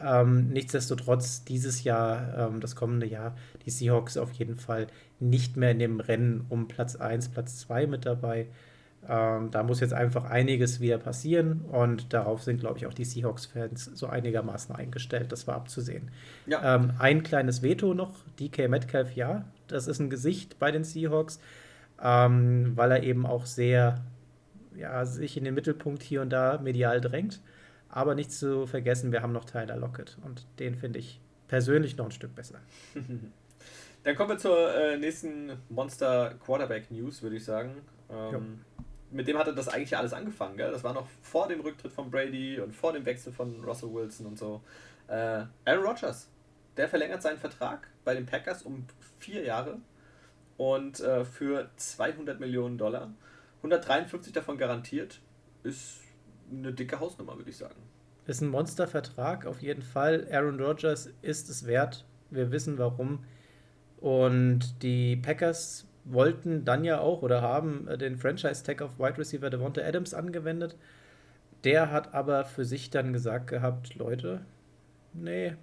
Ähm, 0.00 0.48
nichtsdestotrotz 0.50 1.44
dieses 1.44 1.84
Jahr, 1.84 2.50
ähm, 2.50 2.60
das 2.60 2.76
kommende 2.76 3.06
Jahr, 3.06 3.34
die 3.64 3.70
Seahawks 3.70 4.16
auf 4.16 4.32
jeden 4.32 4.56
Fall 4.56 4.86
nicht 5.20 5.56
mehr 5.56 5.72
in 5.72 5.78
dem 5.78 6.00
Rennen 6.00 6.46
um 6.48 6.68
Platz 6.68 6.96
1, 6.96 7.30
Platz 7.30 7.58
2 7.58 7.86
mit 7.86 8.06
dabei. 8.06 8.46
Ähm, 9.08 9.50
da 9.50 9.62
muss 9.62 9.80
jetzt 9.80 9.94
einfach 9.94 10.24
einiges 10.24 10.80
wieder 10.80 10.98
passieren 10.98 11.62
und 11.70 12.12
darauf 12.12 12.42
sind, 12.42 12.60
glaube 12.60 12.78
ich, 12.78 12.86
auch 12.86 12.94
die 12.94 13.04
Seahawks-Fans 13.04 13.86
so 13.94 14.06
einigermaßen 14.06 14.74
eingestellt. 14.74 15.32
Das 15.32 15.46
war 15.46 15.54
abzusehen. 15.54 16.10
Ja. 16.46 16.74
Ähm, 16.74 16.92
ein 16.98 17.22
kleines 17.22 17.62
Veto 17.62 17.94
noch: 17.94 18.12
DK 18.38 18.68
Metcalf, 18.68 19.14
ja, 19.14 19.44
das 19.66 19.86
ist 19.86 20.00
ein 20.00 20.10
Gesicht 20.10 20.58
bei 20.58 20.72
den 20.72 20.84
Seahawks, 20.84 21.40
ähm, 22.02 22.72
weil 22.74 22.90
er 22.90 23.02
eben 23.02 23.24
auch 23.24 23.46
sehr 23.46 24.02
ja, 24.76 25.04
sich 25.04 25.36
in 25.36 25.44
den 25.44 25.54
Mittelpunkt 25.54 26.02
hier 26.02 26.22
und 26.22 26.30
da 26.30 26.58
medial 26.58 27.00
drängt. 27.00 27.40
Aber 27.88 28.14
nicht 28.14 28.32
zu 28.32 28.66
vergessen, 28.66 29.12
wir 29.12 29.22
haben 29.22 29.32
noch 29.32 29.44
Tyler 29.44 29.76
Lockett 29.76 30.18
und 30.24 30.46
den 30.58 30.74
finde 30.74 30.98
ich 30.98 31.20
persönlich 31.48 31.96
noch 31.96 32.06
ein 32.06 32.12
Stück 32.12 32.34
besser. 32.34 32.60
Dann 34.04 34.16
kommen 34.16 34.30
wir 34.30 34.38
zur 34.38 34.74
äh, 34.74 34.96
nächsten 34.96 35.52
Monster 35.68 36.34
Quarterback 36.44 36.90
News, 36.90 37.22
würde 37.22 37.36
ich 37.36 37.44
sagen. 37.44 37.72
Ähm, 38.10 38.60
mit 39.10 39.26
dem 39.26 39.38
hatte 39.38 39.54
das 39.54 39.68
eigentlich 39.68 39.96
alles 39.96 40.12
angefangen. 40.12 40.56
Gell? 40.56 40.70
Das 40.70 40.84
war 40.84 40.94
noch 40.94 41.06
vor 41.22 41.48
dem 41.48 41.60
Rücktritt 41.60 41.92
von 41.92 42.10
Brady 42.10 42.60
und 42.60 42.74
vor 42.74 42.92
dem 42.92 43.04
Wechsel 43.04 43.32
von 43.32 43.64
Russell 43.64 43.92
Wilson 43.92 44.26
und 44.26 44.38
so. 44.38 44.62
Äh, 45.08 45.44
Aaron 45.64 45.84
Rodgers, 45.84 46.28
der 46.76 46.88
verlängert 46.88 47.22
seinen 47.22 47.38
Vertrag 47.38 47.88
bei 48.04 48.14
den 48.14 48.26
Packers 48.26 48.62
um 48.62 48.86
vier 49.18 49.42
Jahre 49.42 49.78
und 50.56 51.00
äh, 51.00 51.24
für 51.24 51.70
200 51.76 52.38
Millionen 52.38 52.78
Dollar. 52.78 53.10
153 53.58 54.32
davon 54.32 54.58
garantiert. 54.58 55.20
Ist 55.64 56.00
eine 56.50 56.72
dicke 56.72 57.00
Hausnummer, 57.00 57.36
würde 57.36 57.50
ich 57.50 57.56
sagen. 57.56 57.76
Ist 58.26 58.42
ein 58.42 58.48
Monstervertrag, 58.48 59.46
auf 59.46 59.62
jeden 59.62 59.82
Fall. 59.82 60.26
Aaron 60.30 60.60
Rodgers 60.60 61.10
ist 61.22 61.48
es 61.48 61.66
wert. 61.66 62.04
Wir 62.30 62.50
wissen 62.52 62.76
warum. 62.78 63.24
Und 64.00 64.82
die 64.82 65.16
Packers 65.16 65.86
wollten 66.04 66.64
dann 66.64 66.84
ja 66.84 67.00
auch 67.00 67.22
oder 67.22 67.42
haben 67.42 67.88
äh, 67.88 67.98
den 67.98 68.16
Franchise-Tag 68.16 68.82
auf 68.82 68.98
Wide 68.98 69.18
Receiver 69.18 69.50
Devonta 69.50 69.82
Adams 69.82 70.14
angewendet. 70.14 70.76
Der 71.64 71.90
hat 71.90 72.14
aber 72.14 72.44
für 72.44 72.64
sich 72.64 72.90
dann 72.90 73.12
gesagt 73.12 73.48
gehabt, 73.48 73.94
Leute, 73.96 74.42
nee, 75.12 75.54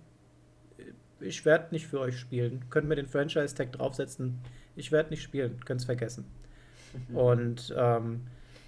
ich 1.20 1.46
werde 1.46 1.68
nicht 1.72 1.88
für 1.88 2.00
euch 2.00 2.20
spielen. 2.20 2.66
Könnt 2.70 2.88
mir 2.88 2.96
den 2.96 3.08
Franchise-Tag 3.08 3.72
draufsetzen. 3.74 4.40
Ich 4.76 4.92
werde 4.92 5.12
nicht 5.12 5.24
spielen. 5.24 5.60
Könnt 5.66 5.82
es 5.82 5.86
vergessen. 5.86 6.26
Und 7.14 7.74
ähm, 7.78 8.28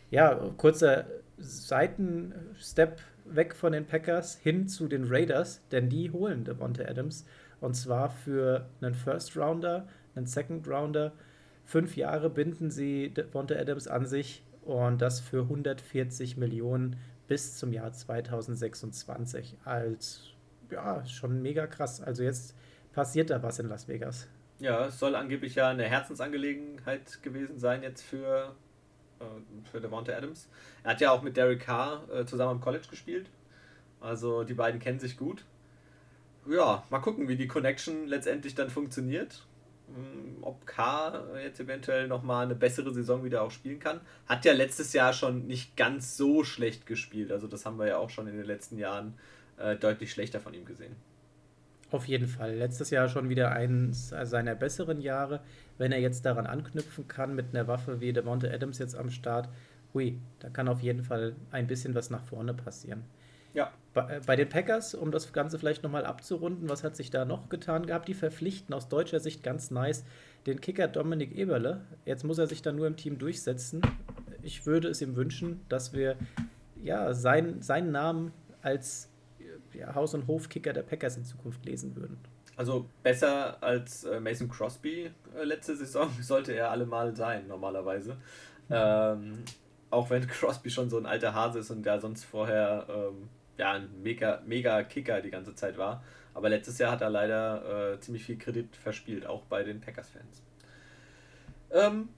ja, 0.09 0.35
kurzer 0.57 1.05
Seitenstep 1.37 3.01
weg 3.25 3.55
von 3.55 3.73
den 3.73 3.85
Packers 3.85 4.37
hin 4.37 4.67
zu 4.67 4.87
den 4.87 5.05
Raiders, 5.05 5.61
denn 5.71 5.89
die 5.89 6.11
holen 6.11 6.43
Devonta 6.43 6.83
Adams. 6.83 7.25
Und 7.59 7.75
zwar 7.75 8.09
für 8.09 8.67
einen 8.81 8.93
First 8.93 9.35
Rounder, 9.35 9.87
einen 10.15 10.25
Second 10.25 10.67
Rounder. 10.67 11.13
Fünf 11.65 11.97
Jahre 11.97 12.29
binden 12.29 12.71
sie 12.71 13.13
Devonta 13.13 13.55
Adams 13.55 13.87
an 13.87 14.05
sich 14.05 14.43
und 14.63 15.01
das 15.01 15.19
für 15.19 15.43
140 15.43 16.37
Millionen 16.37 16.97
bis 17.27 17.57
zum 17.57 17.73
Jahr 17.73 17.91
2026. 17.91 19.57
Als 19.65 20.33
ja, 20.71 21.05
schon 21.05 21.41
mega 21.41 21.67
krass. 21.67 22.01
Also 22.01 22.23
jetzt 22.23 22.55
passiert 22.93 23.29
da 23.29 23.43
was 23.43 23.59
in 23.59 23.67
Las 23.67 23.87
Vegas. 23.87 24.27
Ja, 24.59 24.87
es 24.87 24.99
soll 24.99 25.15
angeblich 25.15 25.55
ja 25.55 25.69
eine 25.69 25.83
Herzensangelegenheit 25.83 27.21
gewesen 27.21 27.59
sein 27.59 27.83
jetzt 27.83 28.01
für, 28.01 28.55
für 29.71 29.81
Devonta 29.81 30.13
Adams. 30.13 30.47
Er 30.83 30.91
hat 30.91 31.01
ja 31.01 31.11
auch 31.11 31.21
mit 31.21 31.37
Derek 31.37 31.61
Carr 31.61 32.07
äh, 32.11 32.25
zusammen 32.25 32.51
am 32.51 32.61
College 32.61 32.87
gespielt. 32.89 33.27
Also 33.99 34.43
die 34.43 34.53
beiden 34.53 34.79
kennen 34.79 34.99
sich 34.99 35.17
gut. 35.17 35.43
Ja, 36.49 36.83
mal 36.89 36.99
gucken, 36.99 37.27
wie 37.27 37.35
die 37.35 37.47
Connection 37.47 38.07
letztendlich 38.07 38.55
dann 38.55 38.69
funktioniert. 38.69 39.43
Hm, 39.87 40.37
ob 40.41 40.65
Carr 40.65 41.39
jetzt 41.41 41.59
eventuell 41.59 42.07
nochmal 42.07 42.45
eine 42.45 42.55
bessere 42.55 42.93
Saison 42.93 43.23
wieder 43.23 43.41
auch 43.41 43.51
spielen 43.51 43.79
kann. 43.79 44.01
Hat 44.27 44.45
ja 44.45 44.53
letztes 44.53 44.93
Jahr 44.93 45.13
schon 45.13 45.47
nicht 45.47 45.75
ganz 45.75 46.17
so 46.17 46.43
schlecht 46.43 46.85
gespielt. 46.85 47.31
Also 47.31 47.47
das 47.47 47.65
haben 47.65 47.79
wir 47.79 47.87
ja 47.87 47.97
auch 47.97 48.09
schon 48.09 48.27
in 48.27 48.37
den 48.37 48.45
letzten 48.45 48.77
Jahren 48.77 49.17
äh, 49.57 49.75
deutlich 49.75 50.11
schlechter 50.11 50.39
von 50.39 50.53
ihm 50.53 50.65
gesehen. 50.65 50.95
Auf 51.89 52.05
jeden 52.05 52.27
Fall. 52.27 52.55
Letztes 52.55 52.89
Jahr 52.89 53.07
schon 53.07 53.29
wieder 53.29 53.51
eines 53.51 54.09
seiner 54.09 54.55
besseren 54.55 54.99
Jahre. 54.99 55.39
Wenn 55.77 55.91
er 55.91 55.99
jetzt 55.99 56.25
daran 56.25 56.45
anknüpfen 56.45 57.07
kann 57.07 57.33
mit 57.33 57.47
einer 57.53 57.67
Waffe 57.67 58.01
wie 58.01 58.11
Devonta 58.11 58.47
Adams 58.47 58.77
jetzt 58.79 58.95
am 58.95 59.09
Start, 59.09 59.47
hui, 59.93 60.19
da 60.39 60.49
kann 60.49 60.67
auf 60.67 60.81
jeden 60.81 61.03
Fall 61.03 61.35
ein 61.51 61.67
bisschen 61.67 61.95
was 61.95 62.09
nach 62.09 62.23
vorne 62.23 62.53
passieren. 62.53 63.03
Ja. 63.53 63.71
Bei, 63.93 64.17
äh, 64.17 64.21
bei 64.25 64.35
den 64.35 64.49
Packers, 64.49 64.93
um 64.93 65.11
das 65.11 65.31
Ganze 65.31 65.57
vielleicht 65.57 65.81
nochmal 65.81 66.05
abzurunden, 66.05 66.69
was 66.69 66.83
hat 66.83 66.95
sich 66.95 67.09
da 67.09 67.25
noch 67.25 67.49
getan 67.49 67.85
gehabt? 67.85 68.07
Die 68.07 68.13
verpflichten 68.13 68.73
aus 68.73 68.89
deutscher 68.89 69.19
Sicht 69.19 69.41
ganz 69.41 69.71
nice 69.71 70.03
den 70.45 70.61
Kicker 70.61 70.87
Dominik 70.87 71.35
Eberle. 71.35 71.81
Jetzt 72.05 72.23
muss 72.23 72.37
er 72.37 72.47
sich 72.47 72.61
dann 72.61 72.75
nur 72.75 72.87
im 72.87 72.97
Team 72.97 73.17
durchsetzen. 73.17 73.81
Ich 74.43 74.65
würde 74.65 74.89
es 74.89 75.01
ihm 75.01 75.15
wünschen, 75.15 75.61
dass 75.69 75.93
wir 75.93 76.17
ja, 76.83 77.13
sein, 77.13 77.61
seinen 77.61 77.91
Namen 77.91 78.31
als 78.61 79.09
ja, 79.73 79.93
Haus- 79.95 80.13
und 80.13 80.27
Hofkicker 80.27 80.73
der 80.73 80.83
Packers 80.83 81.17
in 81.17 81.25
Zukunft 81.25 81.65
lesen 81.65 81.95
würden. 81.95 82.17
Also 82.55 82.89
besser 83.03 83.61
als 83.61 84.03
äh, 84.03 84.19
Mason 84.19 84.49
Crosby 84.49 85.11
äh, 85.35 85.43
letzte 85.43 85.75
Saison 85.75 86.09
sollte 86.21 86.53
er 86.53 86.71
allemal 86.71 87.15
sein, 87.15 87.47
normalerweise. 87.47 88.13
Mhm. 88.67 88.75
Ähm, 88.75 89.43
auch 89.89 90.09
wenn 90.09 90.27
Crosby 90.27 90.69
schon 90.69 90.89
so 90.89 90.97
ein 90.97 91.05
alter 91.05 91.33
Hase 91.33 91.59
ist 91.59 91.71
und 91.71 91.83
der 91.83 91.99
sonst 91.99 92.23
vorher 92.23 92.87
ähm, 92.89 93.29
ja, 93.57 93.73
ein 93.73 93.89
mega, 94.01 94.41
mega 94.45 94.83
Kicker 94.83 95.21
die 95.21 95.31
ganze 95.31 95.55
Zeit 95.55 95.77
war. 95.77 96.03
Aber 96.33 96.49
letztes 96.49 96.77
Jahr 96.77 96.91
hat 96.91 97.01
er 97.01 97.09
leider 97.09 97.93
äh, 97.93 97.99
ziemlich 97.99 98.23
viel 98.23 98.37
Kredit 98.37 98.75
verspielt, 98.75 99.25
auch 99.25 99.43
bei 99.45 99.63
den 99.63 99.81
Packers-Fans. 99.81 100.43
Ähm, 101.71 102.09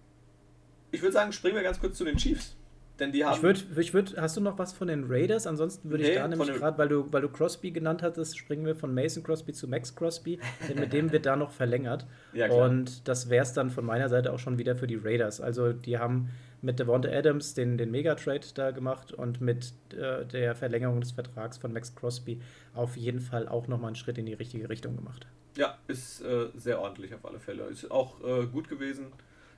ich 0.91 1.01
würde 1.01 1.13
sagen, 1.13 1.31
springen 1.31 1.55
wir 1.55 1.63
ganz 1.63 1.79
kurz 1.79 1.97
zu 1.97 2.03
den 2.03 2.17
Chiefs. 2.17 2.55
Denn 2.99 3.11
die 3.11 3.23
haben. 3.23 3.35
Ich 3.35 3.43
würde, 3.43 3.61
ich 3.77 3.93
würd, 3.93 4.15
hast 4.17 4.35
du 4.37 4.41
noch 4.41 4.57
was 4.57 4.73
von 4.73 4.87
den 4.87 5.05
Raiders? 5.07 5.47
Ansonsten 5.47 5.89
würde 5.89 6.03
nee, 6.03 6.09
ich 6.11 6.15
da 6.17 6.27
nämlich 6.27 6.53
gerade, 6.53 6.77
weil 6.77 6.89
du, 6.89 7.11
weil 7.11 7.21
du 7.21 7.29
Crosby 7.29 7.71
genannt 7.71 8.01
hattest, 8.03 8.37
springen 8.37 8.65
wir 8.65 8.75
von 8.75 8.93
Mason 8.93 9.23
Crosby 9.23 9.53
zu 9.53 9.67
Max 9.67 9.95
Crosby, 9.95 10.39
denn 10.67 10.79
mit 10.79 10.91
dem 10.93 11.11
wird 11.11 11.25
da 11.25 11.35
noch 11.35 11.51
verlängert. 11.51 12.05
Ja, 12.33 12.51
und 12.51 13.07
das 13.07 13.29
wäre 13.29 13.43
es 13.43 13.53
dann 13.53 13.69
von 13.69 13.85
meiner 13.85 14.09
Seite 14.09 14.33
auch 14.33 14.39
schon 14.39 14.57
wieder 14.57 14.75
für 14.75 14.87
die 14.87 14.97
Raiders. 14.97 15.39
Also 15.39 15.71
die 15.71 15.97
haben 15.97 16.29
mit 16.61 16.79
Devonta 16.79 17.09
Adams 17.09 17.53
den, 17.53 17.77
den 17.77 17.91
Megatrade 17.91 18.45
da 18.53 18.71
gemacht 18.71 19.13
und 19.13 19.39
mit 19.39 19.73
äh, 19.93 20.25
der 20.25 20.55
Verlängerung 20.55 20.99
des 20.99 21.11
Vertrags 21.11 21.57
von 21.57 21.71
Max 21.71 21.95
Crosby 21.95 22.41
auf 22.73 22.97
jeden 22.97 23.21
Fall 23.21 23.47
auch 23.47 23.67
nochmal 23.67 23.89
einen 23.89 23.95
Schritt 23.95 24.17
in 24.17 24.25
die 24.25 24.33
richtige 24.33 24.69
Richtung 24.69 24.95
gemacht. 24.95 25.25
Ja, 25.55 25.77
ist 25.87 26.21
äh, 26.21 26.47
sehr 26.55 26.79
ordentlich 26.81 27.13
auf 27.13 27.25
alle 27.25 27.39
Fälle. 27.39 27.63
Ist 27.65 27.89
auch 27.89 28.21
äh, 28.23 28.45
gut 28.45 28.67
gewesen. 28.67 29.07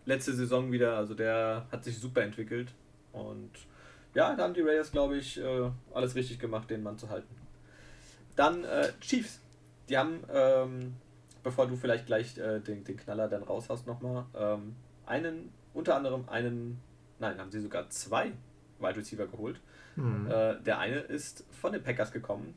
Letzte 0.05 0.33
Saison 0.33 0.71
wieder, 0.71 0.97
also 0.97 1.13
der 1.13 1.67
hat 1.71 1.83
sich 1.83 1.97
super 1.97 2.21
entwickelt. 2.21 2.73
Und 3.13 3.51
ja, 4.13 4.35
da 4.35 4.43
haben 4.43 4.53
die 4.53 4.61
Raiders, 4.61 4.91
glaube 4.91 5.17
ich, 5.17 5.39
äh, 5.39 5.69
alles 5.93 6.15
richtig 6.15 6.39
gemacht, 6.39 6.69
den 6.69 6.83
Mann 6.83 6.97
zu 6.97 7.09
halten. 7.09 7.33
Dann 8.35 8.63
äh, 8.63 8.91
Chiefs. 8.99 9.39
Die 9.89 9.97
haben, 9.97 10.23
ähm, 10.31 10.95
bevor 11.43 11.67
du 11.67 11.75
vielleicht 11.75 12.05
gleich 12.05 12.37
äh, 12.37 12.59
den, 12.59 12.83
den 12.83 12.97
Knaller 12.97 13.27
dann 13.27 13.43
raus 13.43 13.65
hast 13.69 13.87
nochmal, 13.87 14.25
ähm, 14.35 14.75
einen, 15.05 15.51
unter 15.73 15.95
anderem 15.95 16.29
einen, 16.29 16.79
nein, 17.19 17.37
haben 17.39 17.51
sie 17.51 17.59
sogar 17.59 17.89
zwei 17.89 18.31
Wide 18.79 18.95
Receiver 18.95 19.27
geholt. 19.27 19.59
Mhm. 19.95 20.27
Äh, 20.27 20.61
der 20.61 20.79
eine 20.79 20.99
ist 20.99 21.45
von 21.51 21.73
den 21.73 21.83
Packers 21.83 22.11
gekommen, 22.11 22.53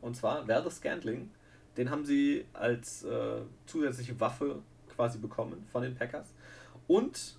und 0.00 0.16
zwar 0.16 0.46
Werder 0.46 0.70
Scantling. 0.70 1.30
Den 1.76 1.90
haben 1.90 2.04
sie 2.04 2.44
als 2.52 3.04
äh, 3.04 3.40
zusätzliche 3.66 4.18
Waffe 4.20 4.62
quasi 4.94 5.18
bekommen 5.18 5.66
von 5.72 5.82
den 5.82 5.94
Packers. 5.94 6.32
Und 6.86 7.36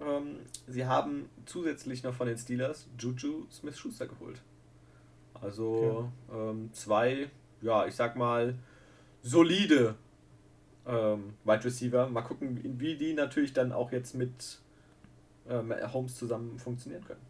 ähm, 0.00 0.40
sie 0.66 0.86
haben 0.86 1.28
zusätzlich 1.46 2.02
noch 2.02 2.14
von 2.14 2.26
den 2.26 2.38
Steelers 2.38 2.86
Juju 2.98 3.46
Smith-Schuster 3.50 4.06
geholt. 4.06 4.40
Also 5.40 6.10
ja. 6.30 6.50
ähm, 6.50 6.70
zwei, 6.72 7.30
ja, 7.62 7.86
ich 7.86 7.94
sag 7.94 8.16
mal, 8.16 8.54
solide 9.22 9.94
ähm, 10.86 11.34
Wide 11.44 11.64
Receiver. 11.64 12.08
Mal 12.08 12.22
gucken, 12.22 12.78
wie 12.78 12.96
die 12.96 13.14
natürlich 13.14 13.52
dann 13.52 13.72
auch 13.72 13.92
jetzt 13.92 14.14
mit 14.14 14.60
ähm, 15.48 15.72
Holmes 15.92 16.16
zusammen 16.16 16.58
funktionieren 16.58 17.04
können. 17.04 17.20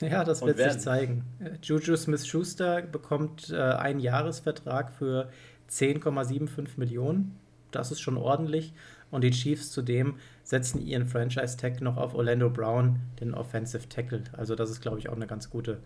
Ja, 0.00 0.24
das 0.24 0.42
wird 0.42 0.58
sich 0.58 0.78
zeigen. 0.78 1.24
Juju 1.62 1.96
Smith-Schuster 1.96 2.82
bekommt 2.82 3.50
äh, 3.50 3.56
einen 3.56 4.00
Jahresvertrag 4.00 4.92
für 4.92 5.30
10,75 5.70 6.70
Millionen. 6.76 7.38
Das 7.70 7.92
ist 7.92 8.00
schon 8.00 8.16
ordentlich. 8.16 8.74
Und 9.14 9.20
die 9.20 9.30
Chiefs 9.30 9.70
zudem 9.70 10.16
setzen 10.42 10.84
ihren 10.84 11.06
Franchise-Tag 11.06 11.80
noch 11.80 11.98
auf 11.98 12.16
Orlando 12.16 12.50
Brown, 12.50 12.98
den 13.20 13.32
Offensive 13.32 13.88
Tackle. 13.88 14.24
Also 14.32 14.56
das 14.56 14.70
ist, 14.70 14.80
glaube 14.80 14.98
ich, 14.98 15.08
auch 15.08 15.14
eine 15.14 15.28
ganz 15.28 15.50
gute 15.50 15.78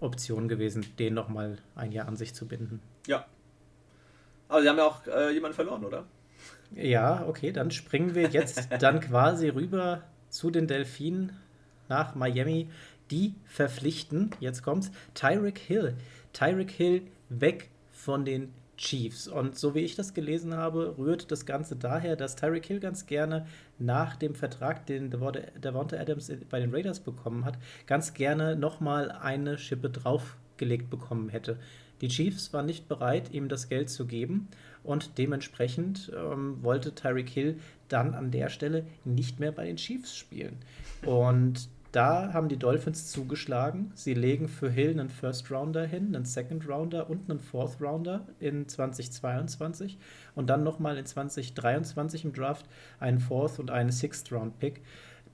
Option 0.00 0.48
gewesen, 0.48 0.84
den 0.98 1.14
nochmal 1.14 1.58
ein 1.76 1.92
Jahr 1.92 2.08
an 2.08 2.16
sich 2.16 2.34
zu 2.34 2.48
binden. 2.48 2.82
Ja. 3.06 3.26
Aber 4.48 4.60
sie 4.60 4.68
haben 4.68 4.78
ja 4.78 4.86
auch 4.86 5.06
äh, 5.06 5.32
jemanden 5.32 5.54
verloren, 5.54 5.84
oder? 5.84 6.04
Ja, 6.74 7.24
okay, 7.28 7.52
dann 7.52 7.70
springen 7.70 8.16
wir 8.16 8.28
jetzt 8.30 8.66
dann 8.80 8.98
quasi 8.98 9.50
rüber 9.50 10.02
zu 10.28 10.50
den 10.50 10.66
Delfinen 10.66 11.30
nach 11.88 12.16
Miami. 12.16 12.68
Die 13.12 13.36
verpflichten, 13.44 14.32
jetzt 14.40 14.64
kommt's, 14.64 14.90
Tyreek 15.14 15.58
Hill. 15.58 15.94
Tyreek 16.32 16.72
Hill 16.72 17.02
weg 17.28 17.70
von 17.92 18.24
den 18.24 18.52
Chiefs. 18.76 19.28
Und 19.28 19.58
so 19.58 19.74
wie 19.74 19.80
ich 19.80 19.94
das 19.94 20.14
gelesen 20.14 20.54
habe, 20.56 20.96
rührt 20.98 21.30
das 21.30 21.46
Ganze 21.46 21.76
daher, 21.76 22.16
dass 22.16 22.36
Tyreek 22.36 22.66
Hill 22.66 22.80
ganz 22.80 23.06
gerne 23.06 23.46
nach 23.78 24.16
dem 24.16 24.34
Vertrag, 24.34 24.86
den 24.86 25.10
Devonta 25.10 25.96
Adams 25.96 26.32
bei 26.50 26.60
den 26.60 26.74
Raiders 26.74 27.00
bekommen 27.00 27.44
hat, 27.44 27.58
ganz 27.86 28.14
gerne 28.14 28.56
nochmal 28.56 29.10
eine 29.10 29.58
Schippe 29.58 29.90
draufgelegt 29.90 30.90
bekommen 30.90 31.28
hätte. 31.28 31.58
Die 32.00 32.08
Chiefs 32.08 32.52
waren 32.52 32.66
nicht 32.66 32.88
bereit, 32.88 33.32
ihm 33.32 33.48
das 33.48 33.68
Geld 33.68 33.88
zu 33.88 34.06
geben 34.06 34.48
und 34.82 35.16
dementsprechend 35.16 36.12
ähm, 36.14 36.62
wollte 36.62 36.94
Tyreek 36.94 37.30
Hill 37.30 37.58
dann 37.88 38.14
an 38.14 38.30
der 38.30 38.50
Stelle 38.50 38.84
nicht 39.04 39.40
mehr 39.40 39.52
bei 39.52 39.64
den 39.64 39.76
Chiefs 39.76 40.16
spielen. 40.16 40.58
Und 41.06 41.68
da 41.94 42.32
haben 42.32 42.48
die 42.48 42.56
Dolphins 42.56 43.12
zugeschlagen. 43.12 43.92
Sie 43.94 44.14
legen 44.14 44.48
für 44.48 44.68
Hill 44.68 44.90
einen 44.90 45.10
First 45.10 45.48
Rounder 45.52 45.86
hin, 45.86 46.14
einen 46.16 46.24
Second 46.24 46.68
Rounder 46.68 47.08
und 47.08 47.30
einen 47.30 47.38
Fourth 47.38 47.80
Rounder 47.80 48.26
in 48.40 48.66
2022 48.66 49.98
und 50.34 50.50
dann 50.50 50.64
nochmal 50.64 50.98
in 50.98 51.06
2023 51.06 52.24
im 52.24 52.32
Draft 52.32 52.66
einen 52.98 53.20
Fourth 53.20 53.60
und 53.60 53.70
einen 53.70 53.92
Sixth 53.92 54.32
Round 54.32 54.58
Pick. 54.58 54.82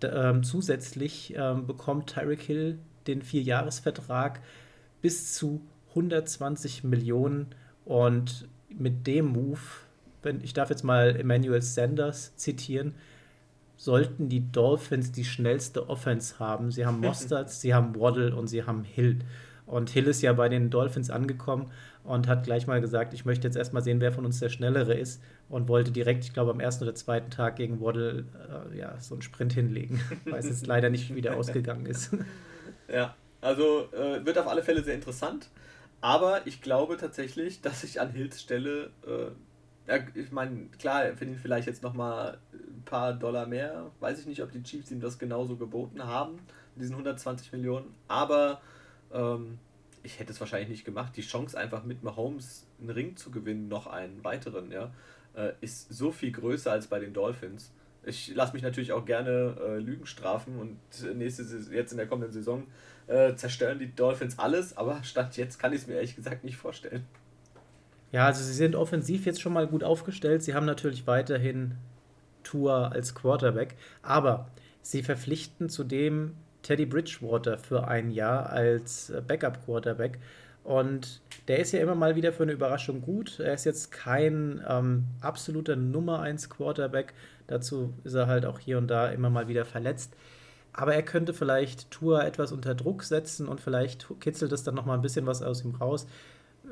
ähm, 0.02 0.42
zusätzlich 0.42 1.34
ähm, 1.34 1.66
bekommt 1.66 2.10
Tyreek 2.10 2.42
Hill 2.42 2.78
den 3.06 3.22
Vierjahresvertrag 3.22 4.40
bis 5.00 5.32
zu 5.32 5.62
120 5.90 6.84
Millionen 6.84 7.54
und 7.86 8.48
mit 8.68 9.06
dem 9.06 9.26
Move, 9.26 9.60
wenn 10.22 10.42
ich 10.42 10.52
darf 10.52 10.68
jetzt 10.68 10.84
mal 10.84 11.16
Emmanuel 11.16 11.62
Sanders 11.62 12.36
zitieren, 12.36 12.94
sollten 13.80 14.28
die 14.28 14.52
Dolphins 14.52 15.10
die 15.10 15.24
schnellste 15.24 15.88
Offense 15.88 16.38
haben. 16.38 16.70
Sie 16.70 16.84
haben 16.84 17.00
Mostert, 17.00 17.50
sie 17.50 17.72
haben 17.72 17.98
Waddle 17.98 18.36
und 18.36 18.46
sie 18.46 18.64
haben 18.64 18.84
Hill. 18.84 19.20
Und 19.64 19.88
Hill 19.88 20.06
ist 20.06 20.20
ja 20.20 20.34
bei 20.34 20.50
den 20.50 20.68
Dolphins 20.68 21.08
angekommen 21.08 21.70
und 22.04 22.28
hat 22.28 22.44
gleich 22.44 22.66
mal 22.66 22.82
gesagt, 22.82 23.14
ich 23.14 23.24
möchte 23.24 23.48
jetzt 23.48 23.56
erstmal 23.56 23.82
sehen, 23.82 24.02
wer 24.02 24.12
von 24.12 24.26
uns 24.26 24.38
der 24.38 24.50
Schnellere 24.50 24.92
ist 24.92 25.22
und 25.48 25.68
wollte 25.68 25.92
direkt, 25.92 26.24
ich 26.24 26.34
glaube, 26.34 26.50
am 26.50 26.60
ersten 26.60 26.84
oder 26.84 26.94
zweiten 26.94 27.30
Tag 27.30 27.56
gegen 27.56 27.80
Waddle 27.80 28.26
äh, 28.74 28.78
ja, 28.78 29.00
so 29.00 29.14
einen 29.14 29.22
Sprint 29.22 29.54
hinlegen, 29.54 29.98
weil 30.26 30.40
es 30.40 30.46
jetzt 30.46 30.66
leider 30.66 30.90
nicht 30.90 31.14
wieder 31.14 31.36
ausgegangen 31.36 31.86
ist. 31.86 32.10
Ja, 32.92 33.14
also 33.40 33.88
äh, 33.92 34.26
wird 34.26 34.36
auf 34.36 34.48
alle 34.48 34.64
Fälle 34.64 34.82
sehr 34.82 34.96
interessant. 34.96 35.48
Aber 36.00 36.44
ich 36.44 36.60
glaube 36.60 36.96
tatsächlich, 36.96 37.60
dass 37.60 37.84
ich 37.84 38.00
an 38.00 38.10
Hills 38.10 38.42
Stelle 38.42 38.90
äh, 39.06 39.30
Ja, 39.90 39.98
ich 40.14 40.30
meine, 40.30 40.66
klar, 40.78 41.04
er 41.04 41.16
verdient 41.16 41.40
vielleicht 41.40 41.66
jetzt 41.66 41.82
nochmal 41.82 42.38
ein 42.52 42.84
paar 42.84 43.12
Dollar 43.12 43.46
mehr. 43.46 43.90
Weiß 43.98 44.20
ich 44.20 44.26
nicht, 44.26 44.40
ob 44.40 44.52
die 44.52 44.62
Chiefs 44.62 44.92
ihm 44.92 45.00
das 45.00 45.18
genauso 45.18 45.56
geboten 45.56 46.04
haben, 46.04 46.38
diesen 46.76 46.92
120 46.92 47.50
Millionen. 47.50 47.92
Aber 48.06 48.60
ähm, 49.12 49.58
ich 50.04 50.20
hätte 50.20 50.32
es 50.32 50.38
wahrscheinlich 50.38 50.68
nicht 50.68 50.84
gemacht. 50.84 51.16
Die 51.16 51.22
Chance, 51.22 51.58
einfach 51.58 51.82
mit 51.82 52.04
Mahomes 52.04 52.68
einen 52.78 52.90
Ring 52.90 53.16
zu 53.16 53.32
gewinnen, 53.32 53.66
noch 53.66 53.88
einen 53.88 54.22
weiteren, 54.22 54.70
ja, 54.70 54.92
äh, 55.34 55.54
ist 55.60 55.92
so 55.92 56.12
viel 56.12 56.30
größer 56.30 56.70
als 56.70 56.86
bei 56.86 57.00
den 57.00 57.12
Dolphins. 57.12 57.72
Ich 58.04 58.32
lasse 58.32 58.52
mich 58.52 58.62
natürlich 58.62 58.92
auch 58.92 59.04
gerne 59.04 59.56
äh, 59.60 59.78
Lügen 59.78 60.06
strafen 60.06 60.56
und 60.60 60.78
nächste 61.16 61.42
jetzt 61.74 61.90
in 61.90 61.98
der 61.98 62.06
kommenden 62.06 62.32
Saison 62.32 62.68
äh, 63.08 63.34
zerstören 63.34 63.80
die 63.80 63.92
Dolphins 63.92 64.38
alles, 64.38 64.76
aber 64.76 65.02
statt 65.02 65.36
jetzt 65.36 65.58
kann 65.58 65.72
ich 65.72 65.80
es 65.82 65.86
mir 65.88 65.94
ehrlich 65.94 66.14
gesagt 66.14 66.44
nicht 66.44 66.56
vorstellen. 66.56 67.04
Ja, 68.12 68.26
also 68.26 68.42
sie 68.42 68.52
sind 68.52 68.74
offensiv 68.74 69.26
jetzt 69.26 69.40
schon 69.40 69.52
mal 69.52 69.66
gut 69.66 69.84
aufgestellt. 69.84 70.42
Sie 70.42 70.54
haben 70.54 70.66
natürlich 70.66 71.06
weiterhin 71.06 71.76
Tour 72.42 72.92
als 72.92 73.14
Quarterback, 73.14 73.76
aber 74.02 74.48
sie 74.82 75.02
verpflichten 75.02 75.68
zudem 75.68 76.34
Teddy 76.62 76.86
Bridgewater 76.86 77.58
für 77.58 77.88
ein 77.88 78.10
Jahr 78.10 78.50
als 78.50 79.10
äh, 79.10 79.22
Backup-Quarterback. 79.26 80.18
Und 80.62 81.22
der 81.48 81.58
ist 81.58 81.72
ja 81.72 81.80
immer 81.80 81.94
mal 81.94 82.16
wieder 82.16 82.32
für 82.32 82.42
eine 82.42 82.52
Überraschung 82.52 83.00
gut. 83.00 83.40
Er 83.40 83.54
ist 83.54 83.64
jetzt 83.64 83.90
kein 83.92 84.62
ähm, 84.68 85.06
absoluter 85.20 85.74
Nummer 85.74 86.20
1 86.20 86.50
Quarterback. 86.50 87.14
Dazu 87.46 87.94
ist 88.04 88.14
er 88.14 88.26
halt 88.26 88.44
auch 88.44 88.58
hier 88.58 88.76
und 88.78 88.88
da 88.88 89.08
immer 89.08 89.30
mal 89.30 89.48
wieder 89.48 89.64
verletzt. 89.64 90.14
Aber 90.72 90.94
er 90.94 91.02
könnte 91.02 91.32
vielleicht 91.32 91.90
Tour 91.90 92.22
etwas 92.24 92.52
unter 92.52 92.74
Druck 92.74 93.02
setzen 93.04 93.48
und 93.48 93.60
vielleicht 93.60 94.06
kitzelt 94.20 94.52
es 94.52 94.62
dann 94.62 94.74
nochmal 94.74 94.98
ein 94.98 95.02
bisschen 95.02 95.26
was 95.26 95.42
aus 95.42 95.64
ihm 95.64 95.74
raus. 95.74 96.06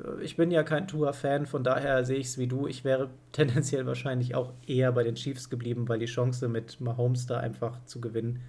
Äh, 0.02 0.22
ich 0.22 0.36
bin 0.36 0.50
ja 0.50 0.62
kein 0.62 0.88
Tour-Fan, 0.88 1.46
von 1.46 1.64
daher 1.64 2.04
sehe 2.04 2.18
ich 2.18 2.26
es 2.28 2.38
wie 2.38 2.46
du. 2.46 2.66
Ich 2.66 2.84
wäre 2.84 3.10
tendenziell 3.32 3.86
wahrscheinlich 3.86 4.34
auch 4.34 4.52
eher 4.66 4.92
bei 4.92 5.04
den 5.04 5.14
Chiefs 5.14 5.50
geblieben, 5.50 5.88
weil 5.88 5.98
die 5.98 6.06
Chance 6.06 6.48
mit 6.48 6.80
Mahomes 6.80 7.26
da 7.26 7.38
einfach 7.38 7.84
zu 7.84 8.00
gewinnen 8.00 8.40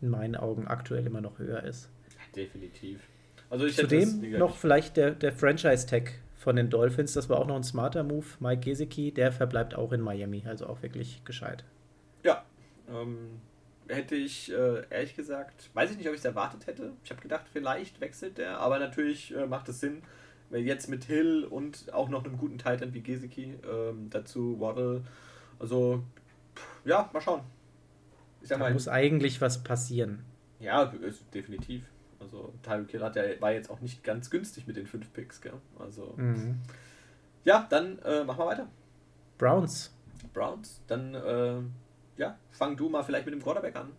in 0.00 0.08
meinen 0.08 0.36
Augen 0.36 0.66
aktuell 0.66 1.06
immer 1.06 1.20
noch 1.20 1.38
höher 1.38 1.62
ist. 1.62 1.90
Definitiv. 2.34 3.00
Also 3.50 3.68
Zudem 3.68 4.38
noch 4.38 4.56
vielleicht 4.56 4.96
der, 4.96 5.10
der 5.10 5.32
Franchise-Tag 5.32 6.12
von 6.36 6.56
den 6.56 6.70
Dolphins, 6.70 7.12
das 7.12 7.28
war 7.28 7.38
auch 7.38 7.46
noch 7.46 7.56
ein 7.56 7.64
smarter 7.64 8.02
Move. 8.04 8.24
Mike 8.38 8.62
Gesicki, 8.62 9.12
der 9.12 9.32
verbleibt 9.32 9.74
auch 9.74 9.92
in 9.92 10.00
Miami, 10.00 10.44
also 10.46 10.68
auch 10.68 10.82
wirklich 10.82 11.22
gescheit. 11.24 11.64
Ja, 12.22 12.44
ähm, 12.88 13.40
hätte 13.88 14.14
ich 14.14 14.52
äh, 14.52 14.84
ehrlich 14.88 15.16
gesagt, 15.16 15.68
weiß 15.74 15.90
ich 15.90 15.98
nicht, 15.98 16.06
ob 16.06 16.14
ich 16.14 16.20
es 16.20 16.24
erwartet 16.24 16.66
hätte. 16.66 16.92
Ich 17.04 17.10
habe 17.10 17.20
gedacht, 17.20 17.46
vielleicht 17.52 18.00
wechselt 18.00 18.38
der, 18.38 18.58
aber 18.58 18.78
natürlich 18.78 19.34
äh, 19.36 19.46
macht 19.46 19.68
es 19.68 19.80
Sinn, 19.80 20.02
jetzt 20.58 20.88
mit 20.88 21.04
Hill 21.04 21.44
und 21.44 21.92
auch 21.92 22.08
noch 22.08 22.24
einem 22.24 22.36
guten 22.36 22.58
Titan 22.58 22.92
wie 22.92 23.02
Gesicki 23.02 23.54
ähm, 23.68 24.10
dazu 24.10 24.58
Waddle. 24.60 25.02
Also, 25.58 26.02
ja, 26.84 27.08
mal 27.12 27.20
schauen. 27.20 27.42
Ich 28.42 28.48
sag 28.48 28.58
da 28.58 28.64
mal, 28.64 28.72
muss 28.72 28.88
eigentlich 28.88 29.40
was 29.40 29.62
passieren. 29.62 30.24
Ja, 30.58 30.92
definitiv. 31.32 31.84
Also 32.18 32.52
Tyreek 32.62 32.90
Hill 32.90 33.02
hat 33.02 33.16
ja, 33.16 33.22
war 33.40 33.52
jetzt 33.52 33.70
auch 33.70 33.80
nicht 33.80 34.04
ganz 34.04 34.30
günstig 34.30 34.66
mit 34.66 34.76
den 34.76 34.86
fünf 34.86 35.12
Picks, 35.12 35.40
gell? 35.40 35.54
Also. 35.78 36.14
Mhm. 36.16 36.58
Ja, 37.44 37.66
dann 37.70 37.98
äh, 38.00 38.24
machen 38.24 38.38
wir 38.38 38.46
weiter. 38.46 38.68
Browns. 39.38 39.94
Browns. 40.34 40.82
Dann, 40.86 41.14
äh, 41.14 41.60
ja, 42.18 42.38
fang 42.50 42.76
du 42.76 42.88
mal 42.90 43.02
vielleicht 43.02 43.24
mit 43.24 43.34
dem 43.34 43.42
Quarterback 43.42 43.76
an. 43.76 43.92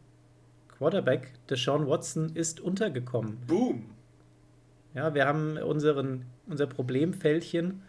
Quarterback, 0.78 1.34
Deshaun 1.50 1.88
Watson 1.88 2.36
ist 2.36 2.60
untergekommen. 2.60 3.40
Boom. 3.48 3.90
Ja, 4.94 5.14
wir 5.14 5.26
haben 5.26 5.58
unseren, 5.58 6.26
unser 6.48 6.68
Problemfältchen 6.68 7.82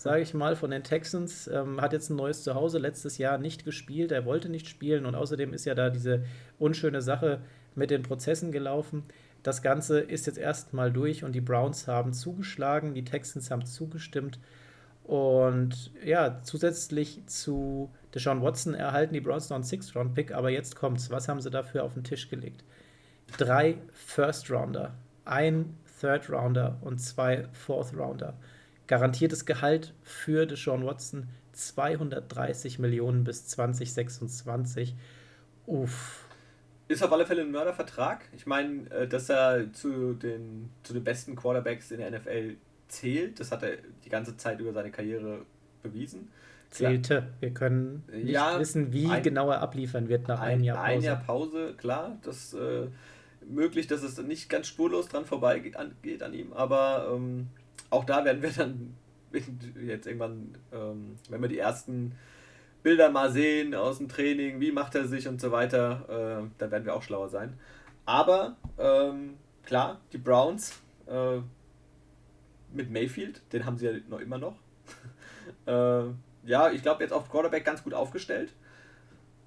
sage 0.00 0.22
ich 0.22 0.32
mal, 0.32 0.56
von 0.56 0.70
den 0.70 0.82
Texans. 0.82 1.46
Ähm, 1.46 1.78
hat 1.78 1.92
jetzt 1.92 2.08
ein 2.08 2.16
neues 2.16 2.42
Zuhause, 2.42 2.78
letztes 2.78 3.18
Jahr 3.18 3.36
nicht 3.36 3.66
gespielt, 3.66 4.12
er 4.12 4.24
wollte 4.24 4.48
nicht 4.48 4.66
spielen 4.66 5.04
und 5.04 5.14
außerdem 5.14 5.52
ist 5.52 5.66
ja 5.66 5.74
da 5.74 5.90
diese 5.90 6.24
unschöne 6.58 7.02
Sache 7.02 7.40
mit 7.74 7.90
den 7.90 8.02
Prozessen 8.02 8.50
gelaufen. 8.50 9.02
Das 9.42 9.60
Ganze 9.60 10.00
ist 10.00 10.26
jetzt 10.26 10.38
erstmal 10.38 10.90
durch 10.90 11.22
und 11.22 11.32
die 11.32 11.42
Browns 11.42 11.86
haben 11.86 12.14
zugeschlagen, 12.14 12.94
die 12.94 13.04
Texans 13.04 13.50
haben 13.50 13.66
zugestimmt. 13.66 14.38
Und 15.04 15.92
ja, 16.02 16.40
zusätzlich 16.44 17.26
zu 17.26 17.90
Deshaun 18.14 18.40
Watson 18.40 18.72
erhalten 18.72 19.12
die 19.12 19.20
Browns 19.20 19.50
noch 19.50 19.56
einen 19.56 19.64
Sixth-Round-Pick, 19.64 20.32
aber 20.32 20.48
jetzt 20.48 20.76
kommt's. 20.76 21.10
Was 21.10 21.28
haben 21.28 21.42
sie 21.42 21.50
dafür 21.50 21.84
auf 21.84 21.92
den 21.92 22.04
Tisch 22.04 22.30
gelegt? 22.30 22.64
Drei 23.36 23.76
First-Rounder, 23.92 24.94
ein 25.26 25.76
Third-Rounder 26.00 26.78
und 26.80 26.98
zwei 26.98 27.46
Fourth-Rounder. 27.52 28.34
Garantiertes 28.86 29.44
Gehalt 29.46 29.94
für 30.02 30.46
Deshaun 30.46 30.84
Watson 30.84 31.28
230 31.52 32.78
Millionen 32.78 33.24
bis 33.24 33.46
2026. 33.46 34.96
Uff. 35.66 36.26
Ist 36.88 37.02
auf 37.04 37.12
alle 37.12 37.24
Fälle 37.24 37.42
ein 37.42 37.52
Mördervertrag. 37.52 38.24
Ich 38.34 38.46
meine, 38.46 38.90
äh, 38.90 39.06
dass 39.06 39.28
er 39.28 39.72
zu 39.72 40.14
den, 40.14 40.70
zu 40.82 40.92
den 40.92 41.04
besten 41.04 41.36
Quarterbacks 41.36 41.92
in 41.92 41.98
der 41.98 42.10
NFL 42.10 42.56
zählt, 42.88 43.38
das 43.38 43.52
hat 43.52 43.62
er 43.62 43.76
die 44.04 44.08
ganze 44.08 44.36
Zeit 44.36 44.58
über 44.58 44.72
seine 44.72 44.90
Karriere 44.90 45.46
bewiesen. 45.82 46.30
Zählte. 46.70 47.28
Wir 47.40 47.50
können 47.50 48.04
nicht 48.12 48.30
ja, 48.30 48.58
wissen, 48.58 48.92
wie 48.92 49.08
ein, 49.08 49.22
genau 49.22 49.50
er 49.50 49.60
abliefern 49.60 50.08
wird 50.08 50.28
nach 50.28 50.40
ein, 50.40 50.54
einem 50.54 50.64
Jahr 50.64 50.76
Pause. 50.76 50.92
Ein 50.92 51.02
Jahr 51.02 51.16
Pause, 51.16 51.74
klar. 51.76 52.18
Das 52.22 52.54
äh, 52.54 52.86
möglich, 53.46 53.86
dass 53.86 54.02
es 54.02 54.18
nicht 54.18 54.48
ganz 54.48 54.66
spurlos 54.66 55.08
dran 55.08 55.24
vorbeigeht 55.24 55.76
an, 55.76 55.94
geht 56.02 56.22
an 56.22 56.34
ihm, 56.34 56.52
aber 56.52 57.12
ähm, 57.14 57.48
auch 57.90 58.04
da 58.04 58.24
werden 58.24 58.42
wir 58.42 58.50
dann 58.50 58.94
jetzt 59.86 60.06
irgendwann, 60.06 60.56
ähm, 60.72 61.16
wenn 61.28 61.40
wir 61.40 61.48
die 61.48 61.58
ersten 61.58 62.12
Bilder 62.82 63.10
mal 63.10 63.30
sehen 63.30 63.74
aus 63.74 63.98
dem 63.98 64.08
Training, 64.08 64.60
wie 64.60 64.72
macht 64.72 64.94
er 64.94 65.06
sich 65.06 65.28
und 65.28 65.40
so 65.40 65.52
weiter, 65.52 66.42
äh, 66.44 66.48
da 66.58 66.70
werden 66.70 66.84
wir 66.84 66.94
auch 66.94 67.02
schlauer 67.02 67.28
sein. 67.28 67.58
Aber 68.06 68.56
ähm, 68.78 69.36
klar, 69.64 70.00
die 70.12 70.18
Browns 70.18 70.80
äh, 71.06 71.38
mit 72.72 72.90
Mayfield, 72.90 73.42
den 73.52 73.66
haben 73.66 73.76
sie 73.76 73.86
ja 73.86 73.92
noch 74.08 74.20
immer 74.20 74.38
noch. 74.38 74.56
äh, 75.66 76.04
ja, 76.44 76.70
ich 76.70 76.82
glaube 76.82 77.02
jetzt 77.02 77.12
auf 77.12 77.30
Quarterback 77.30 77.64
ganz 77.64 77.82
gut 77.82 77.94
aufgestellt. 77.94 78.52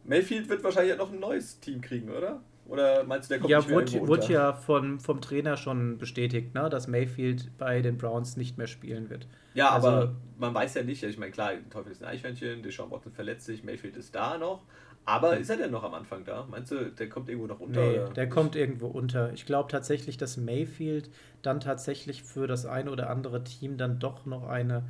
Mayfield 0.04 0.50
wird 0.50 0.64
wahrscheinlich 0.64 0.98
noch 0.98 1.12
ein 1.12 1.20
neues 1.20 1.60
Team 1.60 1.82
kriegen, 1.82 2.10
oder? 2.10 2.42
Oder 2.66 3.04
meinst 3.04 3.30
du, 3.30 3.34
der 3.34 3.40
kommt 3.40 3.52
ja, 3.52 3.58
nicht 3.60 3.70
mehr 3.70 3.78
wurde, 3.78 4.08
wurde 4.08 4.34
ja 4.34 4.54
von, 4.54 5.00
vom 5.00 5.20
Trainer 5.22 5.58
schon 5.58 5.98
bestätigt, 5.98 6.54
ne, 6.54 6.70
dass 6.70 6.88
Mayfield 6.88 7.58
bei 7.58 7.82
den 7.82 7.98
Browns 7.98 8.38
nicht 8.38 8.58
mehr 8.58 8.68
spielen 8.68 9.10
wird. 9.10 9.28
Ja, 9.54 9.72
also, 9.72 9.88
aber 9.88 10.16
man 10.38 10.54
weiß 10.54 10.76
ja 10.76 10.84
nicht. 10.84 11.04
Ich 11.04 11.18
meine, 11.18 11.32
klar, 11.32 11.52
Teufel 11.70 11.92
ist 11.92 12.02
ein 12.02 12.10
Eichhörnchen, 12.10 12.64
Deshaun 12.64 12.90
Watson 12.90 13.12
verletzt 13.12 13.46
sich, 13.46 13.64
Mayfield 13.64 13.98
ist 13.98 14.16
da 14.16 14.38
noch. 14.38 14.64
Aber 15.06 15.38
ist 15.38 15.50
er 15.50 15.58
denn 15.58 15.72
noch 15.72 15.84
am 15.84 15.94
Anfang 15.94 16.24
da? 16.24 16.48
Meinst 16.50 16.72
du, 16.72 16.90
der 16.90 17.10
kommt 17.10 17.28
irgendwo 17.28 17.48
noch 17.48 17.60
unter? 17.60 17.82
Nee, 17.82 18.00
der 18.16 18.30
kommt 18.30 18.56
irgendwo 18.56 18.88
unter. 18.88 19.34
Ich 19.34 19.46
glaube 19.46 19.70
tatsächlich, 19.70 20.16
dass 20.16 20.38
Mayfield 20.38 21.10
dann 21.42 21.60
tatsächlich 21.60 22.24
für 22.24 22.48
das 22.48 22.66
eine 22.66 22.90
oder 22.90 23.10
andere 23.10 23.44
Team 23.44 23.78
dann 23.78 24.00
doch 24.00 24.26
noch 24.26 24.48
eine 24.48 24.84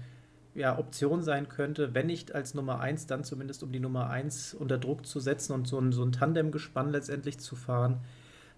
ja, 0.55 0.77
Option 0.77 1.23
sein 1.23 1.49
könnte, 1.49 1.93
wenn 1.93 2.07
nicht 2.07 2.33
als 2.33 2.53
Nummer 2.53 2.79
1, 2.79 3.07
dann 3.07 3.23
zumindest 3.23 3.63
um 3.63 3.71
die 3.71 3.79
Nummer 3.79 4.09
1 4.09 4.53
unter 4.53 4.77
Druck 4.77 5.05
zu 5.05 5.19
setzen 5.19 5.53
und 5.53 5.67
so 5.67 5.79
ein, 5.79 5.91
so 5.91 6.03
ein 6.03 6.11
Tandemgespann 6.11 6.91
letztendlich 6.91 7.39
zu 7.39 7.55
fahren. 7.55 8.01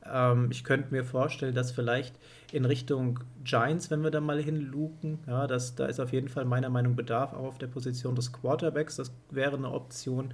Ähm, 0.06 0.50
ich 0.52 0.64
könnte 0.64 0.92
mir 0.92 1.04
vorstellen, 1.04 1.56
dass 1.56 1.72
vielleicht 1.72 2.16
in 2.52 2.66
Richtung 2.66 3.20
Giants, 3.44 3.90
wenn 3.92 4.04
wir 4.04 4.12
da 4.12 4.20
mal 4.20 4.42
hinluken, 4.42 5.20
ja, 5.28 5.48
das, 5.48 5.76
da 5.76 5.86
ist 5.86 6.00
auf 6.00 6.12
jeden 6.12 6.30
Fall 6.30 6.46
meiner 6.46 6.70
Meinung 6.70 6.96
Bedarf 6.96 7.34
auch 7.34 7.46
auf 7.46 7.58
der 7.58 7.68
Position 7.68 8.16
des 8.16 8.34
Quarterbacks, 8.34 8.98
das 8.98 9.14
wäre 9.32 9.56
eine 9.56 9.72
Option. 9.72 10.34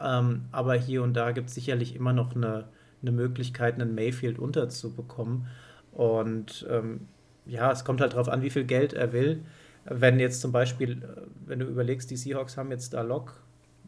Ähm, 0.00 0.46
aber 0.52 0.74
hier 0.74 1.02
und 1.02 1.14
da 1.14 1.32
gibt 1.32 1.48
es 1.48 1.54
sicherlich 1.54 1.94
immer 1.94 2.12
noch 2.12 2.34
eine, 2.34 2.64
eine 3.02 3.12
Möglichkeit, 3.12 3.74
einen 3.74 3.94
Mayfield 3.94 4.38
unterzubekommen. 4.38 5.46
Und 5.92 6.66
ähm, 6.68 7.08
ja, 7.46 7.70
es 7.70 7.84
kommt 7.84 8.00
halt 8.00 8.14
darauf 8.14 8.28
an, 8.28 8.42
wie 8.42 8.50
viel 8.50 8.64
Geld 8.64 8.92
er 8.92 9.12
will. 9.12 9.44
Wenn 9.86 10.18
jetzt 10.18 10.40
zum 10.40 10.52
Beispiel, 10.52 11.02
äh, 11.02 11.22
wenn 11.46 11.58
du 11.58 11.66
überlegst, 11.66 12.10
die 12.10 12.16
Seahawks 12.16 12.56
haben 12.56 12.70
jetzt 12.70 12.94
da 12.94 13.02
Lock, 13.02 13.42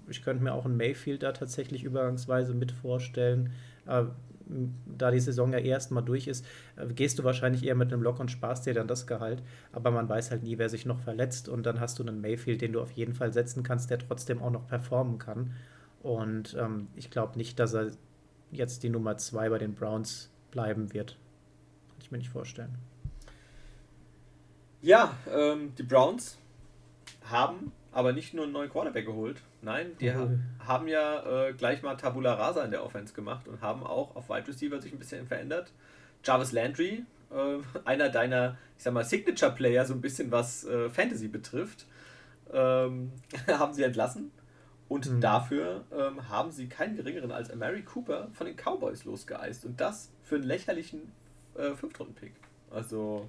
ich 0.08 0.22
könnte 0.22 0.42
mir 0.42 0.52
auch 0.52 0.64
einen 0.64 0.76
Mayfield 0.76 1.22
da 1.22 1.32
tatsächlich 1.32 1.84
übergangsweise 1.84 2.54
mit 2.54 2.72
vorstellen. 2.72 3.52
Äh, 3.86 4.04
da 4.96 5.10
die 5.10 5.20
Saison 5.20 5.52
ja 5.52 5.58
erst 5.58 5.90
mal 5.90 6.02
durch 6.02 6.28
ist, 6.28 6.46
äh, 6.76 6.86
gehst 6.86 7.18
du 7.18 7.24
wahrscheinlich 7.24 7.64
eher 7.64 7.74
mit 7.74 7.92
einem 7.92 8.02
Lock 8.02 8.20
und 8.20 8.30
sparst 8.30 8.66
dir 8.66 8.74
dann 8.74 8.88
das 8.88 9.06
Gehalt. 9.06 9.42
Aber 9.72 9.90
man 9.90 10.08
weiß 10.08 10.30
halt 10.30 10.42
nie, 10.42 10.58
wer 10.58 10.68
sich 10.68 10.86
noch 10.86 11.00
verletzt. 11.00 11.48
Und 11.48 11.64
dann 11.66 11.80
hast 11.80 11.98
du 11.98 12.02
einen 12.02 12.20
Mayfield, 12.20 12.60
den 12.60 12.72
du 12.72 12.80
auf 12.80 12.92
jeden 12.92 13.14
Fall 13.14 13.32
setzen 13.32 13.62
kannst, 13.62 13.90
der 13.90 13.98
trotzdem 13.98 14.42
auch 14.42 14.50
noch 14.50 14.66
performen 14.66 15.18
kann. 15.18 15.52
Und 16.02 16.56
ähm, 16.58 16.88
ich 16.94 17.10
glaube 17.10 17.36
nicht, 17.36 17.58
dass 17.58 17.74
er 17.74 17.90
jetzt 18.52 18.82
die 18.82 18.90
Nummer 18.90 19.16
zwei 19.16 19.48
bei 19.48 19.58
den 19.58 19.74
Browns 19.74 20.30
bleiben 20.50 20.92
wird. 20.92 21.18
Kann 21.88 21.98
ich 22.00 22.10
mir 22.12 22.18
nicht 22.18 22.30
vorstellen. 22.30 22.76
Ja, 24.86 25.16
ähm, 25.34 25.74
die 25.76 25.82
Browns 25.82 26.38
haben 27.28 27.72
aber 27.90 28.12
nicht 28.12 28.34
nur 28.34 28.44
einen 28.44 28.52
neuen 28.52 28.70
Quarterback 28.70 29.04
geholt. 29.04 29.42
Nein, 29.60 29.96
die 29.98 30.08
mhm. 30.08 30.44
haben 30.64 30.86
ja 30.86 31.48
äh, 31.48 31.54
gleich 31.54 31.82
mal 31.82 31.96
Tabula 31.96 32.34
Rasa 32.34 32.62
in 32.62 32.70
der 32.70 32.84
Offense 32.84 33.12
gemacht 33.12 33.48
und 33.48 33.60
haben 33.62 33.82
auch 33.82 34.14
auf 34.14 34.28
Wide 34.28 34.46
Receiver 34.46 34.80
sich 34.80 34.92
ein 34.92 35.00
bisschen 35.00 35.26
verändert. 35.26 35.72
Jarvis 36.22 36.52
Landry, 36.52 37.04
äh, 37.32 37.58
einer 37.84 38.10
deiner, 38.10 38.58
ich 38.76 38.84
sag 38.84 38.94
mal, 38.94 39.02
Signature-Player, 39.02 39.84
so 39.84 39.92
ein 39.92 40.00
bisschen 40.00 40.30
was 40.30 40.64
äh, 40.64 40.88
Fantasy 40.88 41.26
betrifft. 41.26 41.86
ähm, 42.52 43.10
haben 43.48 43.74
sie 43.74 43.82
entlassen. 43.82 44.30
Und 44.88 45.10
mhm. 45.10 45.20
dafür 45.20 45.84
ähm, 45.92 46.28
haben 46.28 46.52
sie 46.52 46.68
keinen 46.68 46.94
geringeren 46.94 47.32
als 47.32 47.52
Mary 47.52 47.82
Cooper 47.82 48.28
von 48.34 48.46
den 48.46 48.54
Cowboys 48.54 49.04
losgeeist. 49.04 49.64
Und 49.64 49.80
das 49.80 50.12
für 50.22 50.36
einen 50.36 50.44
lächerlichen 50.44 51.10
äh, 51.56 51.74
Fünftrunden-Pick. 51.74 52.34
Also 52.70 53.28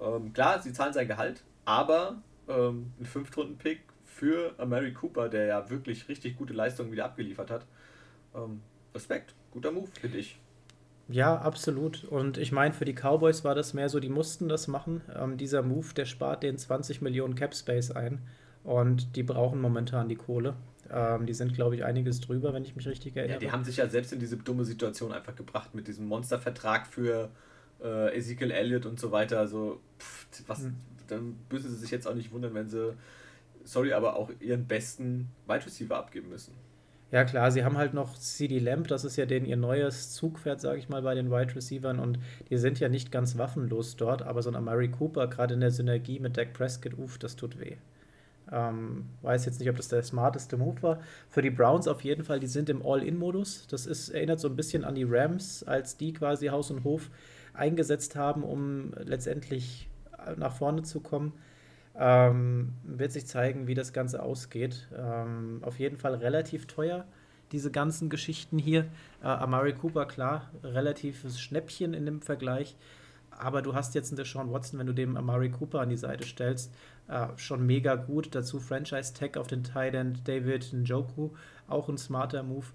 ähm, 0.00 0.32
klar, 0.32 0.60
sie 0.60 0.72
zahlen 0.72 0.92
sein 0.92 1.08
Gehalt, 1.08 1.42
aber 1.64 2.22
ähm, 2.48 2.92
ein 3.00 3.06
Fünftrunden-Pick 3.06 3.80
für 4.04 4.54
Mary 4.64 4.92
Cooper, 4.92 5.28
der 5.28 5.46
ja 5.46 5.70
wirklich 5.70 6.08
richtig 6.08 6.36
gute 6.36 6.52
Leistungen 6.52 6.92
wieder 6.92 7.04
abgeliefert 7.04 7.50
hat. 7.50 7.66
Ähm, 8.34 8.60
Respekt, 8.94 9.34
guter 9.50 9.72
Move, 9.72 9.88
finde 10.00 10.18
ich. 10.18 10.38
Ja, 11.08 11.36
absolut. 11.36 12.04
Und 12.04 12.38
ich 12.38 12.52
meine, 12.52 12.72
für 12.72 12.84
die 12.84 12.94
Cowboys 12.94 13.44
war 13.44 13.54
das 13.54 13.74
mehr 13.74 13.88
so, 13.88 14.00
die 14.00 14.08
mussten 14.08 14.48
das 14.48 14.68
machen. 14.68 15.02
Ähm, 15.14 15.36
dieser 15.36 15.62
Move, 15.62 15.92
der 15.94 16.06
spart 16.06 16.42
den 16.42 16.56
20 16.56 17.02
Millionen 17.02 17.34
Cap 17.34 17.54
Space 17.54 17.90
ein. 17.90 18.22
Und 18.62 19.16
die 19.16 19.22
brauchen 19.22 19.60
momentan 19.60 20.08
die 20.08 20.16
Kohle. 20.16 20.54
Ähm, 20.90 21.26
die 21.26 21.34
sind, 21.34 21.54
glaube 21.54 21.76
ich, 21.76 21.84
einiges 21.84 22.20
drüber, 22.20 22.54
wenn 22.54 22.64
ich 22.64 22.74
mich 22.74 22.86
richtig 22.86 23.16
erinnere. 23.16 23.34
Ja, 23.34 23.40
die 23.40 23.52
haben 23.52 23.64
sich 23.64 23.76
ja 23.76 23.88
selbst 23.88 24.12
in 24.12 24.20
diese 24.20 24.38
dumme 24.38 24.64
Situation 24.64 25.12
einfach 25.12 25.34
gebracht 25.34 25.74
mit 25.74 25.88
diesem 25.88 26.06
Monstervertrag 26.06 26.86
für 26.86 27.30
äh, 27.84 28.16
Ezekiel 28.16 28.50
Elliott 28.50 28.86
und 28.86 28.98
so 28.98 29.12
weiter. 29.12 29.38
Also, 29.38 29.80
pff, 30.00 30.26
was, 30.48 30.60
mhm. 30.60 30.74
dann 31.08 31.36
müssen 31.50 31.70
sie 31.70 31.76
sich 31.76 31.90
jetzt 31.90 32.08
auch 32.08 32.14
nicht 32.14 32.32
wundern, 32.32 32.54
wenn 32.54 32.68
sie, 32.68 32.94
sorry, 33.64 33.92
aber 33.92 34.16
auch 34.16 34.30
ihren 34.40 34.66
besten 34.66 35.28
Wide 35.46 35.66
Receiver 35.66 35.96
abgeben 35.96 36.30
müssen. 36.30 36.54
Ja, 37.14 37.24
klar, 37.24 37.52
sie 37.52 37.64
haben 37.64 37.78
halt 37.78 37.94
noch 37.94 38.18
CD 38.18 38.58
Lamp, 38.58 38.88
das 38.88 39.04
ist 39.04 39.14
ja 39.14 39.24
den 39.24 39.44
ihr 39.44 39.56
neues 39.56 40.12
Zugpferd, 40.14 40.60
sage 40.60 40.80
ich 40.80 40.88
mal, 40.88 41.02
bei 41.02 41.14
den 41.14 41.30
Wide 41.30 41.54
Receivers 41.54 41.96
und 41.96 42.18
die 42.50 42.56
sind 42.56 42.80
ja 42.80 42.88
nicht 42.88 43.12
ganz 43.12 43.38
waffenlos 43.38 43.94
dort, 43.94 44.22
aber 44.22 44.42
so 44.42 44.50
ein 44.50 44.56
Amari 44.56 44.88
Cooper, 44.88 45.28
gerade 45.28 45.54
in 45.54 45.60
der 45.60 45.70
Synergie 45.70 46.18
mit 46.18 46.36
Dak 46.36 46.52
Prescott, 46.54 46.98
uff, 46.98 47.18
das 47.18 47.36
tut 47.36 47.60
weh. 47.60 47.76
Ähm, 48.50 49.06
weiß 49.22 49.46
jetzt 49.46 49.60
nicht, 49.60 49.70
ob 49.70 49.76
das 49.76 49.88
der 49.88 50.02
smarteste 50.02 50.56
Move 50.56 50.82
war. 50.82 51.00
Für 51.28 51.40
die 51.40 51.50
Browns 51.50 51.88
auf 51.88 52.02
jeden 52.02 52.24
Fall, 52.24 52.40
die 52.40 52.46
sind 52.46 52.68
im 52.68 52.84
All-In-Modus. 52.84 53.66
Das 53.68 53.86
ist, 53.86 54.10
erinnert 54.10 54.40
so 54.40 54.48
ein 54.48 54.56
bisschen 54.56 54.84
an 54.84 54.94
die 54.94 55.04
Rams, 55.04 55.62
als 55.62 55.96
die 55.96 56.12
quasi 56.12 56.48
Haus 56.48 56.70
und 56.70 56.84
Hof 56.84 57.10
eingesetzt 57.54 58.16
haben, 58.16 58.42
um 58.42 58.92
letztendlich 58.98 59.88
nach 60.36 60.54
vorne 60.54 60.82
zu 60.82 61.00
kommen. 61.00 61.32
Ähm, 61.96 62.72
wird 62.82 63.12
sich 63.12 63.26
zeigen, 63.26 63.66
wie 63.68 63.74
das 63.74 63.92
Ganze 63.92 64.22
ausgeht. 64.22 64.88
Ähm, 64.96 65.60
auf 65.62 65.78
jeden 65.78 65.96
Fall 65.96 66.14
relativ 66.14 66.66
teuer, 66.66 67.06
diese 67.52 67.70
ganzen 67.70 68.10
Geschichten 68.10 68.58
hier. 68.58 68.86
Äh, 69.22 69.26
Amari 69.26 69.74
Cooper, 69.74 70.06
klar, 70.06 70.50
relatives 70.64 71.40
Schnäppchen 71.40 71.94
in 71.94 72.04
dem 72.04 72.20
Vergleich. 72.20 72.76
Aber 73.30 73.62
du 73.62 73.74
hast 73.74 73.94
jetzt 73.94 74.10
einen 74.10 74.16
Deshaun 74.16 74.52
Watson, 74.52 74.78
wenn 74.78 74.86
du 74.86 74.92
dem 74.92 75.16
Amari 75.16 75.50
Cooper 75.50 75.80
an 75.80 75.88
die 75.88 75.96
Seite 75.96 76.24
stellst, 76.24 76.72
äh, 77.08 77.26
schon 77.36 77.64
mega 77.64 77.94
gut. 77.94 78.34
Dazu 78.34 78.58
Franchise-Tag 78.58 79.36
auf 79.36 79.46
den 79.46 79.62
Tight 79.62 79.94
End 79.94 80.26
David 80.26 80.72
Njoku, 80.72 81.30
auch 81.68 81.88
ein 81.88 81.98
smarter 81.98 82.42
Move. 82.42 82.66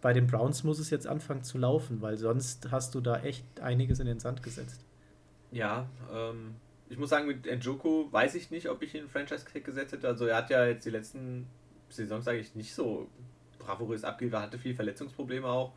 Bei 0.00 0.12
den 0.12 0.26
Browns 0.26 0.64
muss 0.64 0.78
es 0.78 0.90
jetzt 0.90 1.06
anfangen 1.06 1.42
zu 1.42 1.58
laufen, 1.58 2.00
weil 2.00 2.16
sonst 2.16 2.70
hast 2.70 2.94
du 2.94 3.00
da 3.00 3.20
echt 3.20 3.60
einiges 3.60 4.00
in 4.00 4.06
den 4.06 4.18
Sand 4.18 4.42
gesetzt. 4.42 4.84
Ja, 5.52 5.88
ähm, 6.12 6.54
ich 6.88 6.98
muss 6.98 7.10
sagen, 7.10 7.26
mit 7.26 7.46
Njoku 7.46 8.10
weiß 8.10 8.34
ich 8.34 8.50
nicht, 8.50 8.68
ob 8.68 8.82
ich 8.82 8.94
ihn 8.94 9.08
Franchise-Kick 9.08 9.64
gesetzt 9.64 9.92
hätte. 9.92 10.08
Also 10.08 10.26
er 10.26 10.36
hat 10.36 10.50
ja 10.50 10.64
jetzt 10.66 10.86
die 10.86 10.90
letzten 10.90 11.46
Saisons, 11.88 12.24
sage 12.24 12.38
ich, 12.38 12.54
nicht 12.54 12.74
so 12.74 13.08
bravourös 13.58 14.04
abgeliefert, 14.04 14.42
hatte 14.42 14.58
viel 14.58 14.74
Verletzungsprobleme 14.74 15.46
auch. 15.46 15.72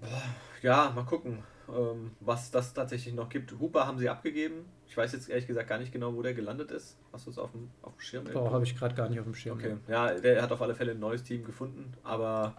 Boah, 0.00 0.22
ja, 0.62 0.92
mal 0.94 1.04
gucken, 1.04 1.38
ähm, 1.68 2.10
was 2.20 2.50
das 2.50 2.74
tatsächlich 2.74 3.14
noch 3.14 3.28
gibt. 3.28 3.58
Hooper 3.58 3.86
haben 3.86 3.98
sie 3.98 4.08
abgegeben. 4.08 4.66
Ich 4.86 4.96
weiß 4.96 5.12
jetzt 5.12 5.30
ehrlich 5.30 5.46
gesagt 5.46 5.68
gar 5.68 5.78
nicht 5.78 5.92
genau, 5.92 6.14
wo 6.14 6.22
der 6.22 6.34
gelandet 6.34 6.70
ist. 6.70 6.98
Hast 7.12 7.26
du 7.26 7.30
es 7.30 7.38
auf 7.38 7.52
dem, 7.52 7.70
auf 7.82 7.94
dem 7.94 8.00
Schirm? 8.00 8.24
Boah, 8.24 8.52
habe 8.52 8.64
ich 8.64 8.76
gerade 8.76 8.94
gar 8.94 9.08
nicht 9.08 9.18
auf 9.18 9.24
dem 9.24 9.34
Schirm. 9.34 9.58
Okay, 9.58 9.76
ja, 9.88 10.12
der 10.14 10.42
hat 10.42 10.52
auf 10.52 10.60
alle 10.60 10.74
Fälle 10.74 10.92
ein 10.92 11.00
neues 11.00 11.22
Team 11.22 11.44
gefunden, 11.44 11.92
aber 12.02 12.56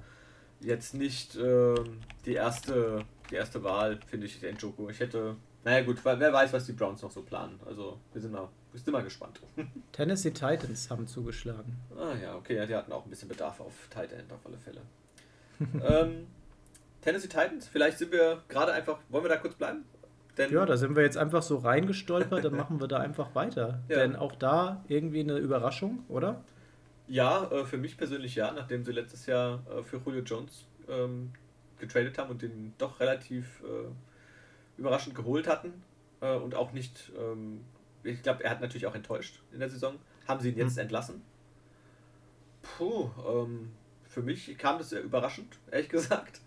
jetzt 0.63 0.93
nicht 0.93 1.36
ähm, 1.36 1.99
die, 2.26 2.34
erste, 2.34 3.06
die 3.30 3.36
erste 3.36 3.63
Wahl, 3.63 3.99
finde 4.08 4.28
ich, 4.28 4.41
Njoku. 4.41 4.89
Ich 4.89 4.99
hätte 4.99 5.36
naja 5.63 5.82
gut, 5.82 6.04
wer 6.04 6.34
weiß, 6.34 6.52
was 6.52 6.65
die 6.65 6.73
Browns 6.73 7.02
noch 7.02 7.12
so 7.12 7.21
planen. 7.21 7.58
Also 7.65 7.97
wir 8.12 8.21
sind 8.21 8.34
mal, 8.34 8.49
wir 8.71 8.80
sind 8.80 8.91
mal 8.91 9.04
gespannt. 9.04 9.39
Tennessee 9.93 10.32
Titans 10.32 10.89
haben 10.89 11.08
zugeschlagen. 11.08 11.78
Ah 11.97 12.13
ja, 12.21 12.36
okay, 12.36 12.58
ja, 12.58 12.65
die 12.65 12.76
hatten 12.76 12.91
auch 12.91 13.06
ein 13.06 13.10
bisschen 13.10 13.30
Bedarf 13.30 13.62
auf 13.62 13.88
Tight 13.89 14.12
End 14.12 14.32
auf 14.34 14.45
alle 14.45 14.58
Fälle. 14.58 14.82
ähm, 15.60 16.28
Tennessee 17.02 17.30
Titans, 17.30 17.67
vielleicht 17.67 17.97
sind 17.97 18.12
wir 18.12 18.43
gerade 18.49 18.73
einfach, 18.73 18.99
wollen 19.10 19.23
wir 19.23 19.30
da 19.30 19.38
kurz 19.38 19.56
bleiben? 19.56 19.86
Denn 20.38 20.52
ja, 20.52 20.65
da 20.65 20.76
sind 20.76 20.95
wir 20.95 21.04
jetzt 21.04 21.17
einfach 21.17 21.43
so 21.43 21.58
reingestolpert, 21.58 22.43
dann 22.43 22.56
machen 22.56 22.82
wir 22.82 22.88
da 22.88 22.97
einfach 22.97 23.34
weiter. 23.36 23.80
Ja. 23.88 23.99
Denn 23.99 24.15
auch 24.15 24.36
da 24.36 24.84
irgendwie 24.88 25.21
eine 25.21 25.38
Überraschung, 25.38 26.04
oder? 26.10 26.43
Ja, 27.08 27.50
äh, 27.52 27.66
für 27.66 27.78
mich 27.78 27.98
persönlich 27.98 28.36
ja, 28.36 28.52
nachdem 28.52 28.84
sie 28.84 28.92
letztes 28.92 29.26
Jahr 29.26 29.63
äh, 29.70 29.84
für 29.84 29.98
Julio 29.98 30.22
Jones 30.22 30.66
ähm, 30.88 31.34
getradet 31.78 32.18
haben 32.18 32.32
und 32.32 32.42
den 32.42 32.74
doch 32.78 33.00
relativ 33.00 33.62
äh, 33.62 33.92
überraschend 34.78 35.16
geholt 35.16 35.48
hatten 35.48 35.84
äh, 36.22 36.36
und 36.36 36.56
auch 36.56 36.72
nicht, 36.72 37.12
ähm, 37.18 37.62
ich 38.04 38.24
glaube, 38.24 38.44
er 38.44 38.52
hat 38.52 38.62
natürlich 38.62 38.88
auch 38.88 38.96
enttäuscht 38.96 39.42
in 39.52 39.60
der 39.60 39.70
Saison. 39.70 40.00
Haben 40.28 40.39
sie 40.39 40.50
ihn 40.50 40.58
jetzt 40.58 40.76
mhm. 40.76 40.84
entlassen? 40.84 41.22
Puh, 42.62 43.10
ähm, 43.28 43.72
für 44.06 44.22
mich 44.22 44.58
kam 44.58 44.78
das 44.78 44.89
sehr 44.89 45.02
überraschend, 45.02 45.58
ehrlich 45.72 45.89
gesagt. 45.89 46.42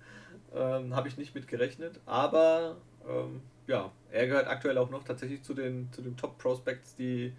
Ähm, 0.55 0.95
Habe 0.97 1.09
ich 1.09 1.19
nicht 1.19 1.35
mit 1.35 1.49
gerechnet, 1.49 2.01
aber 2.07 2.77
ähm, 3.07 3.43
ja, 3.67 3.93
er 4.11 4.27
gehört 4.27 4.47
aktuell 4.47 4.79
auch 4.79 4.91
noch 4.91 5.05
tatsächlich 5.05 5.43
zu 5.43 5.53
den, 5.53 5.93
zu 5.93 6.01
den 6.01 6.17
Top-Prospects, 6.17 6.97
die 6.97 7.35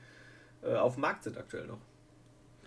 äh, 0.61 0.75
auf 0.75 0.95
dem 0.95 1.01
Markt 1.01 1.23
sind 1.23 1.37
aktuell 1.37 1.65
noch. 1.65 1.79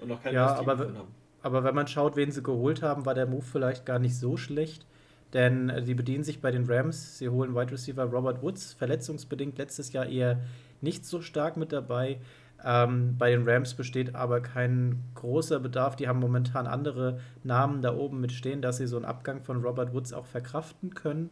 Und 0.00 0.08
noch 0.08 0.22
kein 0.22 0.34
ja, 0.34 0.54
aber, 0.54 0.78
haben. 0.78 0.96
aber 1.42 1.64
wenn 1.64 1.74
man 1.74 1.86
schaut, 1.86 2.16
wen 2.16 2.30
sie 2.30 2.42
geholt 2.42 2.82
haben, 2.82 3.06
war 3.06 3.14
der 3.14 3.26
Move 3.26 3.44
vielleicht 3.44 3.86
gar 3.86 3.98
nicht 3.98 4.16
so 4.16 4.36
schlecht. 4.36 4.86
Denn 5.32 5.68
äh, 5.68 5.82
sie 5.82 5.94
bedienen 5.94 6.24
sich 6.24 6.40
bei 6.40 6.50
den 6.50 6.64
Rams. 6.68 7.18
Sie 7.18 7.28
holen 7.28 7.54
Wide 7.54 7.72
Receiver 7.72 8.04
Robert 8.04 8.42
Woods, 8.42 8.72
verletzungsbedingt 8.72 9.58
letztes 9.58 9.92
Jahr 9.92 10.06
eher 10.06 10.40
nicht 10.80 11.04
so 11.04 11.20
stark 11.20 11.56
mit 11.56 11.72
dabei. 11.72 12.18
Ähm, 12.64 13.16
bei 13.16 13.30
den 13.30 13.48
Rams 13.48 13.74
besteht 13.74 14.14
aber 14.14 14.40
kein 14.40 15.02
großer 15.14 15.60
Bedarf. 15.60 15.96
Die 15.96 16.08
haben 16.08 16.20
momentan 16.20 16.66
andere 16.66 17.20
Namen 17.42 17.80
da 17.80 17.94
oben 17.94 18.20
mit 18.20 18.32
stehen, 18.32 18.60
dass 18.60 18.78
sie 18.78 18.86
so 18.86 18.96
einen 18.96 19.04
Abgang 19.04 19.42
von 19.42 19.62
Robert 19.62 19.94
Woods 19.94 20.12
auch 20.12 20.26
verkraften 20.26 20.94
können. 20.94 21.30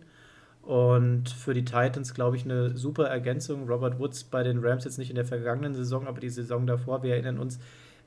Und 0.63 1.31
für 1.31 1.55
die 1.55 1.65
Titans, 1.65 2.15
glaube 2.15 2.37
ich, 2.37 2.45
eine 2.45 2.77
super 2.77 3.07
Ergänzung. 3.07 3.69
Robert 3.69 3.99
Woods 3.99 4.25
bei 4.25 4.43
den 4.43 4.59
Rams 4.63 4.85
jetzt 4.85 4.99
nicht 4.99 5.11
in 5.11 5.17
der 5.17 5.25
vergangenen 5.25 5.75
Saison, 5.75 6.07
aber 6.07 6.21
die 6.21 6.29
Saison 6.29 6.67
davor, 6.67 7.03
wir 7.03 7.15
erinnern 7.15 7.39
uns, 7.39 7.59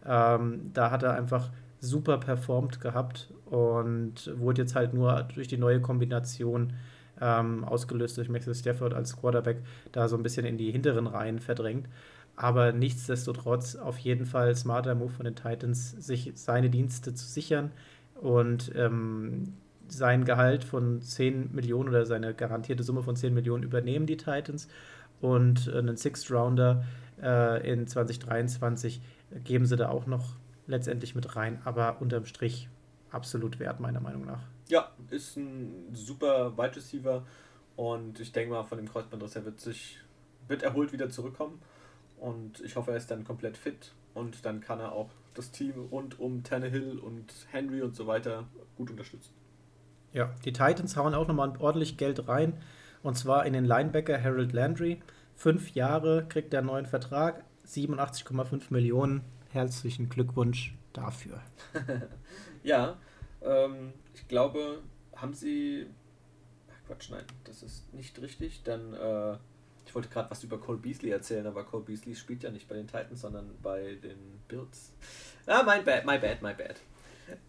ähm, 0.05 0.71
da 0.73 0.91
hat 0.91 1.03
er 1.03 1.13
einfach 1.13 1.49
super 1.79 2.17
performt 2.17 2.79
gehabt 2.79 3.33
und 3.45 4.31
wurde 4.37 4.61
jetzt 4.61 4.75
halt 4.75 4.93
nur 4.93 5.23
durch 5.33 5.47
die 5.47 5.57
neue 5.57 5.81
Kombination 5.81 6.73
ähm, 7.19 7.63
ausgelöst 7.63 8.17
durch 8.17 8.29
Maxwell 8.29 8.55
Stafford 8.55 8.93
als 8.93 9.17
Quarterback 9.17 9.57
da 9.91 10.07
so 10.07 10.15
ein 10.15 10.23
bisschen 10.23 10.45
in 10.45 10.57
die 10.57 10.71
hinteren 10.71 11.07
Reihen 11.07 11.39
verdrängt. 11.39 11.87
Aber 12.35 12.71
nichtsdestotrotz 12.71 13.75
auf 13.75 13.97
jeden 13.99 14.25
Fall 14.25 14.55
smarter 14.55 14.95
Move 14.95 15.11
von 15.11 15.25
den 15.25 15.35
Titans, 15.35 15.91
sich 15.91 16.31
seine 16.35 16.69
Dienste 16.69 17.13
zu 17.13 17.25
sichern 17.25 17.71
und 18.15 18.71
ähm, 18.75 19.53
sein 19.87 20.23
Gehalt 20.25 20.63
von 20.63 21.01
10 21.01 21.53
Millionen 21.53 21.89
oder 21.89 22.05
seine 22.05 22.33
garantierte 22.33 22.83
Summe 22.83 23.03
von 23.03 23.15
10 23.15 23.33
Millionen 23.33 23.63
übernehmen 23.63 24.05
die 24.05 24.17
Titans 24.17 24.67
und 25.19 25.71
einen 25.71 25.97
Sixth 25.97 26.31
Rounder 26.31 26.85
äh, 27.21 27.69
in 27.69 27.85
2023 27.85 29.01
geben 29.43 29.65
sie 29.65 29.77
da 29.77 29.89
auch 29.89 30.05
noch 30.05 30.35
letztendlich 30.67 31.15
mit 31.15 31.35
rein, 31.35 31.61
aber 31.65 32.01
unterm 32.01 32.25
Strich 32.25 32.69
absolut 33.11 33.59
wert, 33.59 33.79
meiner 33.79 33.99
Meinung 33.99 34.25
nach. 34.25 34.41
Ja, 34.69 34.91
ist 35.09 35.37
ein 35.37 35.89
super 35.93 36.57
Wide 36.57 36.75
Receiver 36.75 37.25
und 37.75 38.19
ich 38.19 38.31
denke 38.31 38.53
mal, 38.53 38.63
von 38.63 38.77
dem 38.77 38.87
Kreuzbandriss 38.87 39.35
her 39.35 39.45
wird 39.45 39.59
sich 39.59 39.99
wird 40.47 40.63
erholt 40.63 40.91
wieder 40.91 41.09
zurückkommen 41.09 41.61
und 42.19 42.61
ich 42.61 42.75
hoffe, 42.75 42.91
er 42.91 42.97
ist 42.97 43.11
dann 43.11 43.23
komplett 43.23 43.57
fit 43.57 43.93
und 44.13 44.45
dann 44.45 44.61
kann 44.61 44.79
er 44.79 44.91
auch 44.91 45.09
das 45.33 45.51
Team 45.51 45.73
rund 45.91 46.19
um 46.19 46.43
Tannehill 46.43 46.99
und 46.99 47.33
Henry 47.51 47.81
und 47.81 47.95
so 47.95 48.07
weiter 48.07 48.47
gut 48.75 48.91
unterstützen. 48.91 49.33
Ja, 50.13 50.33
die 50.43 50.51
Titans 50.51 50.97
hauen 50.97 51.13
auch 51.13 51.27
nochmal 51.27 51.53
ordentlich 51.59 51.97
Geld 51.97 52.27
rein 52.27 52.53
und 53.01 53.17
zwar 53.17 53.45
in 53.45 53.53
den 53.53 53.65
Linebacker 53.65 54.21
Harold 54.21 54.53
Landry. 54.53 55.01
Fünf 55.35 55.71
Jahre 55.71 56.25
kriegt 56.27 56.53
er 56.53 56.59
einen 56.59 56.67
neuen 56.67 56.85
Vertrag, 56.85 57.43
87,5 57.71 58.63
Millionen 58.69 59.21
herzlichen 59.51 60.09
Glückwunsch 60.09 60.75
dafür. 60.93 61.41
ja, 62.63 62.97
ähm, 63.41 63.93
ich 64.13 64.27
glaube, 64.27 64.81
haben 65.15 65.33
Sie. 65.33 65.87
Ach 66.69 66.87
Quatsch, 66.87 67.09
nein, 67.11 67.23
das 67.45 67.63
ist 67.63 67.93
nicht 67.93 68.19
richtig. 68.21 68.63
Dann, 68.63 68.93
äh, 68.93 69.37
ich 69.85 69.95
wollte 69.95 70.09
gerade 70.09 70.29
was 70.29 70.43
über 70.43 70.59
Cole 70.59 70.79
Beasley 70.79 71.11
erzählen, 71.11 71.47
aber 71.47 71.63
Cole 71.63 71.83
Beasley 71.83 72.15
spielt 72.15 72.43
ja 72.43 72.51
nicht 72.51 72.67
bei 72.67 72.75
den 72.75 72.87
Titans, 72.87 73.21
sondern 73.21 73.49
bei 73.61 73.95
den 73.95 74.41
Bills. 74.47 74.93
Ah, 75.45 75.63
my 75.63 75.81
bad, 75.83 76.05
my 76.05 76.17
bad, 76.17 76.41
my 76.41 76.53
bad. 76.53 76.75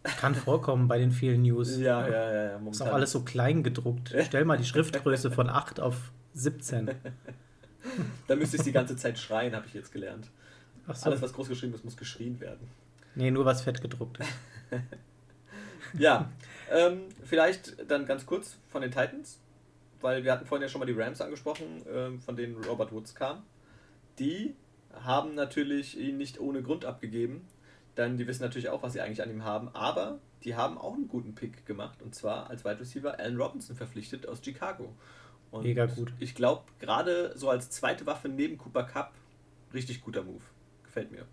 Kann 0.03 0.35
vorkommen 0.35 0.87
bei 0.87 0.99
den 0.99 1.11
vielen 1.11 1.43
News. 1.43 1.77
Ja, 1.79 2.07
ja, 2.07 2.33
ja. 2.33 2.43
ja 2.61 2.71
ist 2.71 2.83
auch 2.83 2.93
alles 2.93 3.11
so 3.11 3.23
klein 3.23 3.63
gedruckt. 3.63 4.15
Stell 4.23 4.45
mal 4.45 4.57
die 4.57 4.65
Schriftgröße 4.65 5.31
von 5.31 5.49
8 5.49 5.81
auf 5.81 6.13
17. 6.35 6.91
da 8.27 8.37
müsste 8.37 8.57
ich 8.57 8.63
die 8.63 8.73
ganze 8.73 8.97
Zeit 8.97 9.19
schreien, 9.19 9.55
habe 9.55 9.67
ich 9.67 9.75
jetzt 9.75 9.93
gelernt. 9.93 10.29
So. 10.93 11.07
Alles, 11.07 11.23
was 11.23 11.33
groß 11.33 11.49
geschrieben 11.49 11.75
ist, 11.75 11.85
muss 11.85 11.97
geschrien 11.97 12.41
werden. 12.41 12.69
Nee, 13.15 13.31
nur 13.31 13.45
was 13.45 13.63
fett 13.63 13.81
gedruckt 13.81 14.19
ist. 14.19 14.29
ja, 15.99 16.31
ähm, 16.71 17.03
vielleicht 17.25 17.91
dann 17.91 18.07
ganz 18.07 18.27
kurz 18.27 18.57
von 18.69 18.83
den 18.83 18.91
Titans, 18.91 19.39
weil 20.01 20.25
wir 20.25 20.33
hatten 20.33 20.47
vorhin 20.47 20.63
ja 20.63 20.69
schon 20.69 20.81
mal 20.81 20.87
die 20.87 20.93
Rams 20.93 21.21
angesprochen, 21.21 21.83
ähm, 21.93 22.21
von 22.21 22.37
denen 22.37 22.63
Robert 22.65 22.93
Woods 22.93 23.15
kam. 23.15 23.43
Die 24.19 24.55
haben 24.93 25.35
natürlich 25.35 25.99
ihn 25.99 26.17
nicht 26.17 26.41
ohne 26.41 26.63
Grund 26.63 26.85
abgegeben, 26.85 27.47
denn 27.97 28.17
die 28.17 28.27
wissen 28.27 28.43
natürlich 28.43 28.69
auch, 28.69 28.83
was 28.83 28.95
sie 28.95 29.01
eigentlich 29.01 29.23
an 29.23 29.31
ihm 29.31 29.45
haben, 29.45 29.69
aber 29.75 30.19
die 30.45 30.57
haben 30.57 30.79
auch 30.79 30.95
einen 30.95 31.09
guten 31.09 31.35
Pick 31.35 31.67
gemacht 31.67 32.03
und 32.03 32.15
zwar 32.15 32.51
als 32.51 32.65
Wide 32.65 32.81
Receiver 32.81 33.19
Allen 33.19 33.37
Robinson 33.37 33.77
verpflichtet 33.77 34.27
aus 34.27 34.41
Chicago. 34.43 34.95
Und 35.53 35.63
Mega 35.63 35.87
gut. 35.87 36.13
Ich 36.19 36.35
glaube, 36.35 36.63
gerade 36.81 37.33
so 37.37 37.49
als 37.49 37.71
zweite 37.71 38.07
Waffe 38.07 38.29
neben 38.29 38.59
Cooper 38.59 38.85
Cup, 38.85 39.13
richtig 39.73 40.01
guter 40.03 40.25
Move. 40.25 40.43
Gefällt 40.83 41.13
mir. 41.13 41.27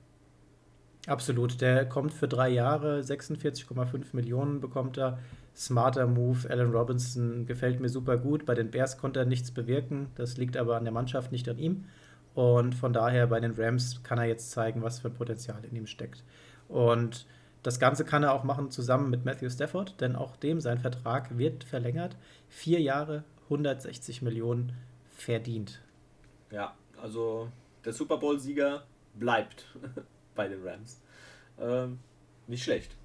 Absolut. 1.07 1.61
Der 1.61 1.87
kommt 1.87 2.13
für 2.13 2.27
drei 2.27 2.49
Jahre, 2.49 2.99
46,5 2.99 4.07
Millionen 4.13 4.59
bekommt 4.59 4.97
er. 4.97 5.17
Smarter 5.55 6.05
Move. 6.05 6.49
Allen 6.49 6.71
Robinson 6.71 7.45
gefällt 7.45 7.79
mir 7.79 7.89
super 7.89 8.17
gut. 8.17 8.45
Bei 8.45 8.53
den 8.53 8.71
Bears 8.71 8.97
konnte 8.97 9.21
er 9.21 9.25
nichts 9.25 9.51
bewirken. 9.51 10.07
Das 10.15 10.37
liegt 10.37 10.57
aber 10.57 10.75
an 10.75 10.83
der 10.83 10.93
Mannschaft, 10.93 11.31
nicht 11.31 11.47
an 11.49 11.57
ihm. 11.57 11.85
Und 12.35 12.75
von 12.75 12.93
daher 12.93 13.27
bei 13.27 13.39
den 13.39 13.53
Rams 13.57 14.03
kann 14.03 14.19
er 14.19 14.25
jetzt 14.25 14.51
zeigen, 14.51 14.83
was 14.83 14.99
für 14.99 15.09
Potenzial 15.09 15.63
in 15.69 15.75
ihm 15.75 15.87
steckt. 15.87 16.23
Und 16.67 17.25
das 17.63 17.79
Ganze 17.79 18.05
kann 18.05 18.23
er 18.23 18.33
auch 18.33 18.43
machen 18.43 18.69
zusammen 18.69 19.09
mit 19.09 19.25
Matthew 19.25 19.49
Stafford, 19.49 19.99
denn 19.99 20.15
auch 20.15 20.35
dem 20.37 20.61
sein 20.61 20.79
Vertrag 20.79 21.37
wird 21.37 21.63
verlängert. 21.63 22.15
Vier 22.47 22.79
Jahre, 22.79 23.23
160 23.49 24.21
Millionen 24.21 24.73
verdient. 25.11 25.81
Ja, 26.51 26.75
also 27.01 27.51
der 27.83 27.93
Super 27.93 28.17
Bowl-Sieger 28.17 28.85
bleibt 29.15 29.65
bei 30.35 30.47
den 30.47 30.65
Rams. 30.65 31.01
Ähm, 31.59 31.99
nicht 32.47 32.63
schlecht. 32.63 32.95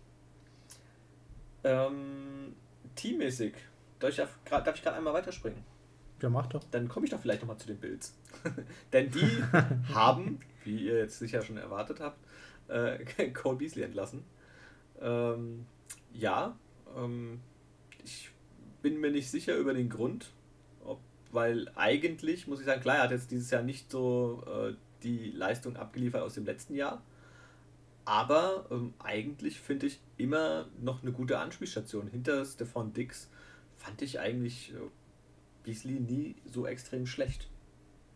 Ähm, 1.65 2.55
teammäßig, 2.95 3.55
darf 3.99 4.19
ich, 4.19 4.83
gerade 4.83 4.93
einmal 4.95 5.15
weiterspringen? 5.15 5.65
Ja, 6.21 6.29
mach 6.29 6.47
doch. 6.47 6.63
Dann 6.71 6.89
komme 6.89 7.07
ich 7.07 7.11
doch 7.11 7.21
vielleicht 7.21 7.41
nochmal 7.41 7.59
zu 7.59 7.67
den 7.67 7.79
Bills. 7.79 8.15
Denn 8.93 9.11
die 9.11 9.43
haben, 9.95 10.41
wie 10.63 10.87
ihr 10.87 10.99
jetzt 10.99 11.19
sicher 11.19 11.43
schon 11.43 11.57
erwartet 11.57 12.01
habt, 12.01 12.19
äh, 12.69 13.31
Cole 13.31 13.57
Beasley 13.57 13.85
entlassen. 13.85 14.25
Ähm, 15.01 15.67
ja, 16.13 16.57
ähm, 16.97 17.41
ich 18.03 18.31
bin 18.85 19.01
mir 19.01 19.11
nicht 19.11 19.31
sicher 19.31 19.57
über 19.57 19.73
den 19.73 19.89
Grund, 19.89 20.27
ob, 20.85 21.01
weil 21.33 21.71
eigentlich, 21.75 22.47
muss 22.47 22.61
ich 22.61 22.67
sagen, 22.67 22.83
klar, 22.83 22.97
er 22.97 23.03
hat 23.05 23.13
jetzt 23.13 23.31
dieses 23.31 23.51
Jahr 23.51 23.63
nicht 23.63 23.91
so 23.91 24.45
äh, 24.47 24.75
die 25.03 25.31
Leistung 25.31 25.79
abgeliefert 25.79 26.21
aus 26.21 26.35
dem 26.35 26.45
letzten 26.45 26.75
Jahr. 26.75 27.03
Aber 28.05 28.67
ähm, 28.71 28.93
eigentlich 28.99 29.59
finde 29.59 29.87
ich 29.87 30.01
immer 30.19 30.67
noch 30.83 31.01
eine 31.01 31.13
gute 31.13 31.39
Anspielstation. 31.39 32.09
Hinter 32.09 32.45
Stefan 32.45 32.93
Dix 32.93 33.31
fand 33.79 34.03
ich 34.03 34.21
eigentlich 34.21 34.75
äh, 34.75 34.77
Beasley 35.63 36.01
nie 36.01 36.37
so 36.45 36.67
extrem 36.67 37.07
schlecht. 37.07 37.49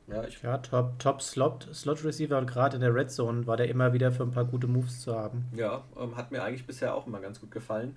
Ja, 0.07 0.27
ja 0.43 0.59
Top, 0.59 0.99
Top 0.99 1.23
Slot, 1.23 1.67
Slot 1.73 2.05
Receiver 2.05 2.37
und 2.37 2.47
gerade 2.47 2.77
in 2.77 2.83
der 2.83 2.95
Red 2.95 3.11
Zone 3.11 3.47
war 3.47 3.57
der 3.57 3.71
immer 3.71 3.95
wieder 3.95 4.13
für 4.13 4.23
ein 4.23 4.33
paar 4.33 4.45
gute 4.45 4.67
Moves 4.67 5.01
zu 5.01 5.17
haben. 5.17 5.47
Ja, 5.57 5.85
ähm, 5.99 6.15
hat 6.15 6.31
mir 6.31 6.43
eigentlich 6.43 6.67
bisher 6.67 6.95
auch 6.95 7.07
immer 7.07 7.21
ganz 7.21 7.41
gut 7.41 7.51
gefallen. 7.51 7.97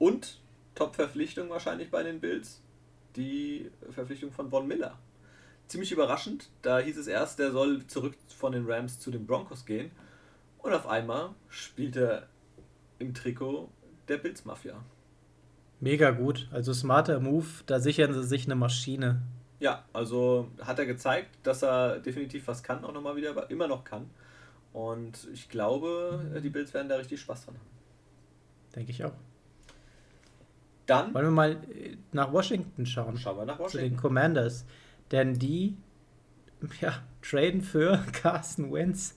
Und 0.00 0.40
Top-Verpflichtung 0.78 1.50
wahrscheinlich 1.50 1.90
bei 1.90 2.04
den 2.04 2.20
Bills, 2.20 2.62
die 3.16 3.68
Verpflichtung 3.90 4.30
von 4.30 4.48
Von 4.48 4.68
Miller. 4.68 4.96
Ziemlich 5.66 5.90
überraschend, 5.90 6.50
da 6.62 6.78
hieß 6.78 6.96
es 6.96 7.08
erst, 7.08 7.40
der 7.40 7.50
soll 7.50 7.84
zurück 7.88 8.14
von 8.28 8.52
den 8.52 8.64
Rams 8.64 9.00
zu 9.00 9.10
den 9.10 9.26
Broncos 9.26 9.66
gehen. 9.66 9.90
Und 10.58 10.72
auf 10.72 10.86
einmal 10.86 11.30
spielt 11.48 11.96
er 11.96 12.28
im 13.00 13.12
Trikot 13.12 13.68
der 14.06 14.18
Bills 14.18 14.44
Mafia. 14.44 14.82
Mega 15.80 16.12
gut, 16.12 16.48
also 16.52 16.72
smarter 16.72 17.18
Move, 17.18 17.46
da 17.66 17.80
sichern 17.80 18.12
sie 18.12 18.24
sich 18.24 18.46
eine 18.46 18.54
Maschine. 18.54 19.22
Ja, 19.58 19.84
also 19.92 20.48
hat 20.60 20.78
er 20.78 20.86
gezeigt, 20.86 21.36
dass 21.42 21.62
er 21.62 21.98
definitiv 21.98 22.46
was 22.46 22.62
kann, 22.62 22.84
auch 22.84 22.92
nochmal 22.92 23.16
wieder, 23.16 23.30
aber 23.30 23.50
immer 23.50 23.66
noch 23.66 23.82
kann. 23.82 24.08
Und 24.72 25.26
ich 25.32 25.48
glaube, 25.48 26.40
die 26.42 26.50
Bills 26.50 26.72
werden 26.72 26.88
da 26.88 26.96
richtig 26.96 27.20
Spaß 27.20 27.46
dran 27.46 27.56
haben. 27.56 27.66
Denke 28.76 28.92
ich 28.92 29.04
auch. 29.04 29.14
Dann. 30.88 31.14
Wollen 31.14 31.26
wir 31.26 31.30
mal 31.30 31.52
äh, 31.52 31.96
nach 32.12 32.32
Washington 32.32 32.86
schauen. 32.86 33.16
Schauen 33.16 33.36
wir 33.36 33.44
nach 33.44 33.58
Washington. 33.58 33.84
Zu 33.84 33.90
den 33.90 33.96
Commanders. 33.96 34.64
Denn 35.12 35.38
die 35.38 35.76
ja, 36.80 36.94
traden 37.22 37.62
für 37.62 38.04
Carsten 38.12 38.72
Wentz. 38.72 39.14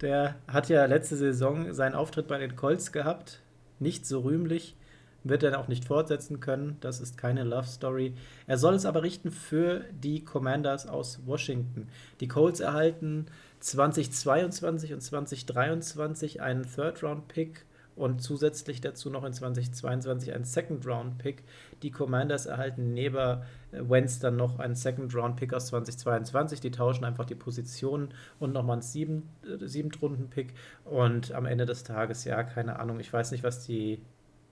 Der 0.00 0.36
hat 0.48 0.68
ja 0.70 0.86
letzte 0.86 1.16
Saison 1.16 1.74
seinen 1.74 1.94
Auftritt 1.94 2.26
bei 2.26 2.38
den 2.38 2.56
Colts 2.56 2.92
gehabt. 2.92 3.42
Nicht 3.78 4.06
so 4.06 4.20
rühmlich 4.20 4.76
wird 5.24 5.42
er 5.42 5.58
auch 5.58 5.68
nicht 5.68 5.84
fortsetzen 5.84 6.40
können. 6.40 6.78
Das 6.80 7.00
ist 7.00 7.18
keine 7.18 7.44
Love 7.44 7.66
Story. 7.66 8.14
Er 8.46 8.56
soll 8.56 8.74
es 8.74 8.86
aber 8.86 9.02
richten 9.02 9.30
für 9.30 9.84
die 9.90 10.24
Commanders 10.24 10.86
aus 10.86 11.20
Washington. 11.26 11.88
Die 12.20 12.28
Colts 12.28 12.60
erhalten 12.60 13.26
2022 13.60 14.94
und 14.94 15.02
2023 15.02 16.40
einen 16.40 16.64
Third-Round-Pick 16.64 17.66
und 17.96 18.22
zusätzlich 18.22 18.80
dazu 18.80 19.10
noch 19.10 19.24
in 19.24 19.32
2022 19.32 20.32
einen 20.32 20.44
Second-Round-Pick. 20.44 21.44
Die 21.82 21.90
Commanders 21.90 22.46
erhalten 22.46 22.94
neben 22.94 23.16
äh, 23.16 23.40
Wentz 23.72 24.18
dann 24.18 24.36
noch 24.36 24.58
einen 24.58 24.74
Second-Round-Pick 24.74 25.52
aus 25.52 25.66
2022. 25.66 26.60
Die 26.60 26.70
tauschen 26.70 27.04
einfach 27.04 27.26
die 27.26 27.34
Positionen 27.34 28.14
und 28.38 28.52
nochmal 28.52 28.74
einen 28.74 28.82
sieben, 28.82 29.28
äh, 29.44 29.66
Siebentrunden-Pick. 29.66 30.54
Und 30.84 31.32
am 31.32 31.46
Ende 31.46 31.66
des 31.66 31.84
Tages, 31.84 32.24
ja, 32.24 32.42
keine 32.42 32.78
Ahnung, 32.78 33.00
ich 33.00 33.12
weiß 33.12 33.32
nicht, 33.32 33.44
was 33.44 33.66
die 33.66 34.00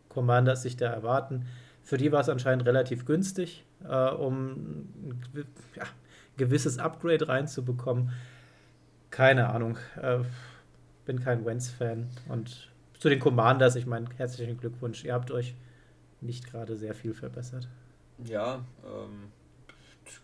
Commanders 0.08 0.62
sich 0.62 0.76
da 0.76 0.86
erwarten. 0.86 1.46
Für 1.82 1.96
die 1.96 2.12
war 2.12 2.20
es 2.20 2.28
anscheinend 2.28 2.66
relativ 2.66 3.06
günstig, 3.06 3.64
äh, 3.88 4.10
um 4.10 4.50
ein 4.50 5.22
gewisses 6.36 6.78
Upgrade 6.78 7.28
reinzubekommen. 7.28 8.10
Keine 9.10 9.48
Ahnung. 9.48 9.78
Äh, 10.00 10.18
bin 11.06 11.20
kein 11.20 11.46
Wentz-Fan. 11.46 12.08
Und 12.28 12.67
zu 12.98 13.08
den 13.08 13.20
Commanders, 13.20 13.76
ich 13.76 13.86
meine, 13.86 14.06
herzlichen 14.16 14.58
Glückwunsch. 14.58 15.04
Ihr 15.04 15.14
habt 15.14 15.30
euch 15.30 15.54
nicht 16.20 16.50
gerade 16.50 16.76
sehr 16.76 16.94
viel 16.94 17.14
verbessert. 17.14 17.68
Ja, 18.24 18.64
ähm, 18.84 19.30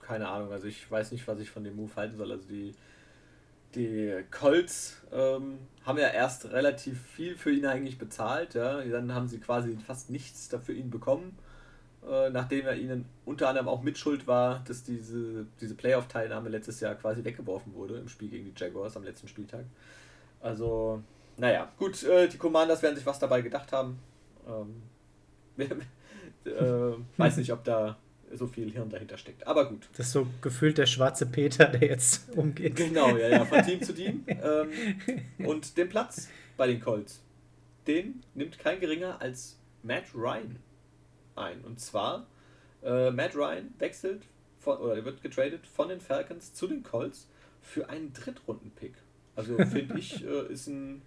keine 0.02 0.28
Ahnung. 0.28 0.52
Also 0.52 0.66
ich 0.66 0.90
weiß 0.90 1.12
nicht, 1.12 1.26
was 1.28 1.38
ich 1.38 1.50
von 1.50 1.64
dem 1.64 1.76
Move 1.76 1.94
halten 1.96 2.16
soll. 2.16 2.32
Also 2.32 2.48
die 2.48 2.74
die 3.74 4.24
Colts 4.30 5.02
ähm, 5.12 5.58
haben 5.84 5.98
ja 5.98 6.08
erst 6.08 6.50
relativ 6.52 7.00
viel 7.00 7.36
für 7.36 7.52
ihn 7.52 7.66
eigentlich 7.66 7.98
bezahlt. 7.98 8.54
Ja? 8.54 8.82
Dann 8.82 9.14
haben 9.14 9.28
sie 9.28 9.38
quasi 9.38 9.76
fast 9.76 10.10
nichts 10.10 10.48
dafür 10.48 10.74
ihn 10.74 10.90
bekommen, 10.90 11.36
äh, 12.08 12.30
nachdem 12.30 12.66
er 12.66 12.76
ihnen 12.76 13.06
unter 13.24 13.48
anderem 13.48 13.68
auch 13.68 13.82
mitschuld 13.82 14.26
war, 14.26 14.62
dass 14.66 14.84
diese, 14.84 15.46
diese 15.60 15.74
Playoff-Teilnahme 15.74 16.48
letztes 16.48 16.80
Jahr 16.80 16.94
quasi 16.94 17.24
weggeworfen 17.24 17.74
wurde 17.74 17.98
im 17.98 18.08
Spiel 18.08 18.28
gegen 18.28 18.44
die 18.44 18.54
Jaguars 18.56 18.96
am 18.96 19.04
letzten 19.04 19.28
Spieltag. 19.28 19.64
Also, 20.40 21.02
naja, 21.36 21.72
gut, 21.78 22.02
äh, 22.04 22.28
die 22.28 22.38
Commanders 22.38 22.82
werden 22.82 22.96
sich 22.96 23.06
was 23.06 23.18
dabei 23.18 23.42
gedacht 23.42 23.72
haben. 23.72 23.98
Ähm, 24.46 24.82
äh, 26.44 26.96
weiß 27.16 27.36
nicht, 27.38 27.52
ob 27.52 27.64
da 27.64 27.96
so 28.32 28.46
viel 28.46 28.70
Hirn 28.70 28.90
dahinter 28.90 29.18
steckt. 29.18 29.46
Aber 29.46 29.68
gut. 29.68 29.88
Das 29.96 30.06
ist 30.06 30.12
so 30.12 30.26
gefühlt 30.40 30.78
der 30.78 30.86
schwarze 30.86 31.26
Peter, 31.26 31.66
der 31.66 31.88
jetzt 31.88 32.30
umgeht. 32.36 32.76
Genau, 32.76 33.16
ja, 33.16 33.28
ja, 33.28 33.44
von 33.44 33.62
Team 33.62 33.82
zu 33.82 33.94
Team. 33.94 34.24
Ähm, 34.44 34.70
und 35.46 35.76
den 35.76 35.88
Platz 35.88 36.28
bei 36.56 36.66
den 36.66 36.80
Colts, 36.80 37.22
den 37.86 38.22
nimmt 38.34 38.58
kein 38.58 38.80
geringer 38.80 39.20
als 39.20 39.58
Matt 39.82 40.14
Ryan 40.14 40.58
ein. 41.36 41.60
Und 41.62 41.80
zwar, 41.80 42.26
äh, 42.82 43.10
Matt 43.10 43.34
Ryan 43.34 43.72
wechselt 43.78 44.22
von, 44.58 44.78
oder 44.78 45.02
wird 45.04 45.22
getradet 45.22 45.66
von 45.66 45.88
den 45.88 46.00
Falcons 46.00 46.52
zu 46.52 46.66
den 46.66 46.82
Colts 46.82 47.28
für 47.62 47.88
einen 47.88 48.12
Drittrunden-Pick. 48.12 48.94
Also 49.36 49.56
finde 49.56 49.98
ich, 49.98 50.24
äh, 50.24 50.52
ist 50.52 50.66
ein 50.66 51.02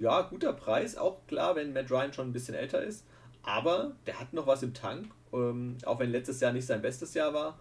ja, 0.00 0.22
guter 0.22 0.52
Preis. 0.52 0.96
Auch 0.96 1.26
klar, 1.28 1.54
wenn 1.54 1.72
Matt 1.72 1.90
Ryan 1.90 2.12
schon 2.12 2.28
ein 2.28 2.32
bisschen 2.32 2.54
älter 2.54 2.82
ist. 2.82 3.06
Aber 3.42 3.92
der 4.06 4.18
hat 4.20 4.32
noch 4.32 4.46
was 4.46 4.62
im 4.62 4.74
Tank 4.74 5.06
ähm, 5.32 5.76
auch 5.84 5.98
wenn 5.98 6.10
letztes 6.10 6.40
Jahr 6.40 6.52
nicht 6.52 6.66
sein 6.66 6.82
bestes 6.82 7.14
Jahr 7.14 7.32
war. 7.34 7.58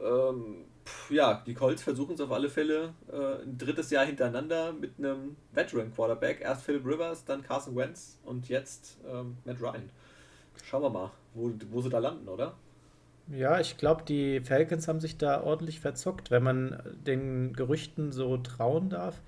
Ähm, 0.00 0.64
pf, 0.84 1.10
ja, 1.10 1.42
die 1.46 1.54
Colts 1.54 1.82
versuchen 1.82 2.14
es 2.14 2.20
auf 2.20 2.32
alle 2.32 2.48
Fälle 2.48 2.94
äh, 3.10 3.42
ein 3.42 3.58
drittes 3.58 3.90
Jahr 3.90 4.04
hintereinander 4.04 4.72
mit 4.72 4.98
einem 4.98 5.36
Veteran 5.52 5.92
Quarterback. 5.92 6.40
Erst 6.40 6.62
Philip 6.62 6.84
Rivers, 6.84 7.24
dann 7.24 7.42
Carson 7.42 7.76
Wentz 7.76 8.18
und 8.24 8.48
jetzt 8.48 8.98
ähm, 9.10 9.36
Matt 9.44 9.60
Ryan. 9.60 9.90
Schauen 10.64 10.82
wir 10.82 10.90
mal, 10.90 11.10
wo, 11.34 11.52
wo 11.70 11.80
sie 11.80 11.90
da 11.90 11.98
landen, 11.98 12.28
oder? 12.28 12.54
Ja, 13.28 13.60
ich 13.60 13.76
glaube, 13.76 14.02
die 14.02 14.40
Falcons 14.40 14.88
haben 14.88 15.00
sich 15.00 15.16
da 15.16 15.42
ordentlich 15.42 15.80
verzockt. 15.80 16.30
Wenn 16.30 16.42
man 16.42 16.82
den 17.06 17.52
Gerüchten 17.52 18.12
so 18.12 18.36
trauen 18.36 18.90
darf, 18.90 19.22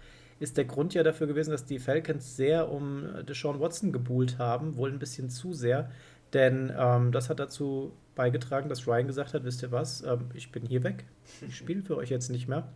ist 0.45 0.57
der 0.57 0.65
Grund 0.65 0.95
ja 0.95 1.03
dafür 1.03 1.27
gewesen, 1.27 1.51
dass 1.51 1.65
die 1.65 1.81
Falcons 1.81 2.37
sehr 2.37 2.71
um 2.71 3.05
Deshaun 3.29 3.59
Watson 3.59 3.93
gebuhlt 3.93 4.39
haben, 4.39 4.77
wohl 4.77 4.93
ein 4.93 5.01
bisschen 5.01 5.31
zu 5.31 5.53
sehr. 5.53 5.91
Denn 6.33 6.73
ähm, 6.77 7.13
das 7.13 7.31
hat 7.31 7.41
dazu 7.41 7.93
beigetragen, 8.15 8.69
dass 8.69 8.87
Ryan 8.87 9.07
gesagt 9.07 9.35
hat, 9.35 9.45
wisst 9.45 9.63
ihr 9.63 9.73
was, 9.73 10.03
ähm, 10.03 10.31
ich 10.35 10.53
bin 10.53 10.65
hier 10.65 10.85
weg, 10.85 11.05
ich 11.47 11.57
spiele 11.57 11.83
für 11.83 11.97
euch 11.97 12.11
jetzt 12.11 12.31
nicht 12.31 12.49
mehr. 12.49 12.69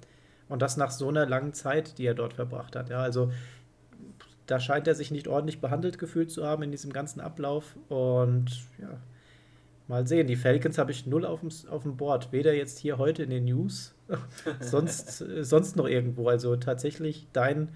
Und 0.49 0.63
das 0.63 0.77
nach 0.77 0.91
so 0.91 1.09
einer 1.09 1.27
langen 1.27 1.53
Zeit, 1.53 1.99
die 1.99 2.07
er 2.07 2.15
dort 2.15 2.35
verbracht 2.35 2.75
hat. 2.75 2.89
Ja, 2.89 3.01
also 3.01 3.31
da 4.47 4.61
scheint 4.61 4.89
er 4.89 4.95
sich 4.95 5.11
nicht 5.11 5.29
ordentlich 5.29 5.61
behandelt 5.61 5.99
gefühlt 5.99 6.31
zu 6.31 6.47
haben 6.47 6.63
in 6.63 6.71
diesem 6.71 6.93
ganzen 6.93 7.21
Ablauf. 7.21 7.77
Und 7.89 8.47
ja, 8.81 8.99
mal 9.89 10.07
sehen. 10.07 10.27
Die 10.27 10.37
Falcons 10.37 10.79
habe 10.79 10.91
ich 10.91 11.07
null 11.07 11.27
auf 11.27 11.41
dem, 11.41 11.51
auf 11.69 11.83
dem 11.83 11.97
Board. 11.97 12.33
Weder 12.33 12.55
jetzt 12.55 12.79
hier 12.79 12.97
heute 12.97 13.25
in 13.25 13.31
den 13.31 13.45
News, 13.45 13.95
sonst, 14.61 15.19
sonst 15.19 15.77
noch 15.77 15.87
irgendwo. 15.87 16.29
Also 16.29 16.57
tatsächlich 16.57 17.27
dein 17.33 17.71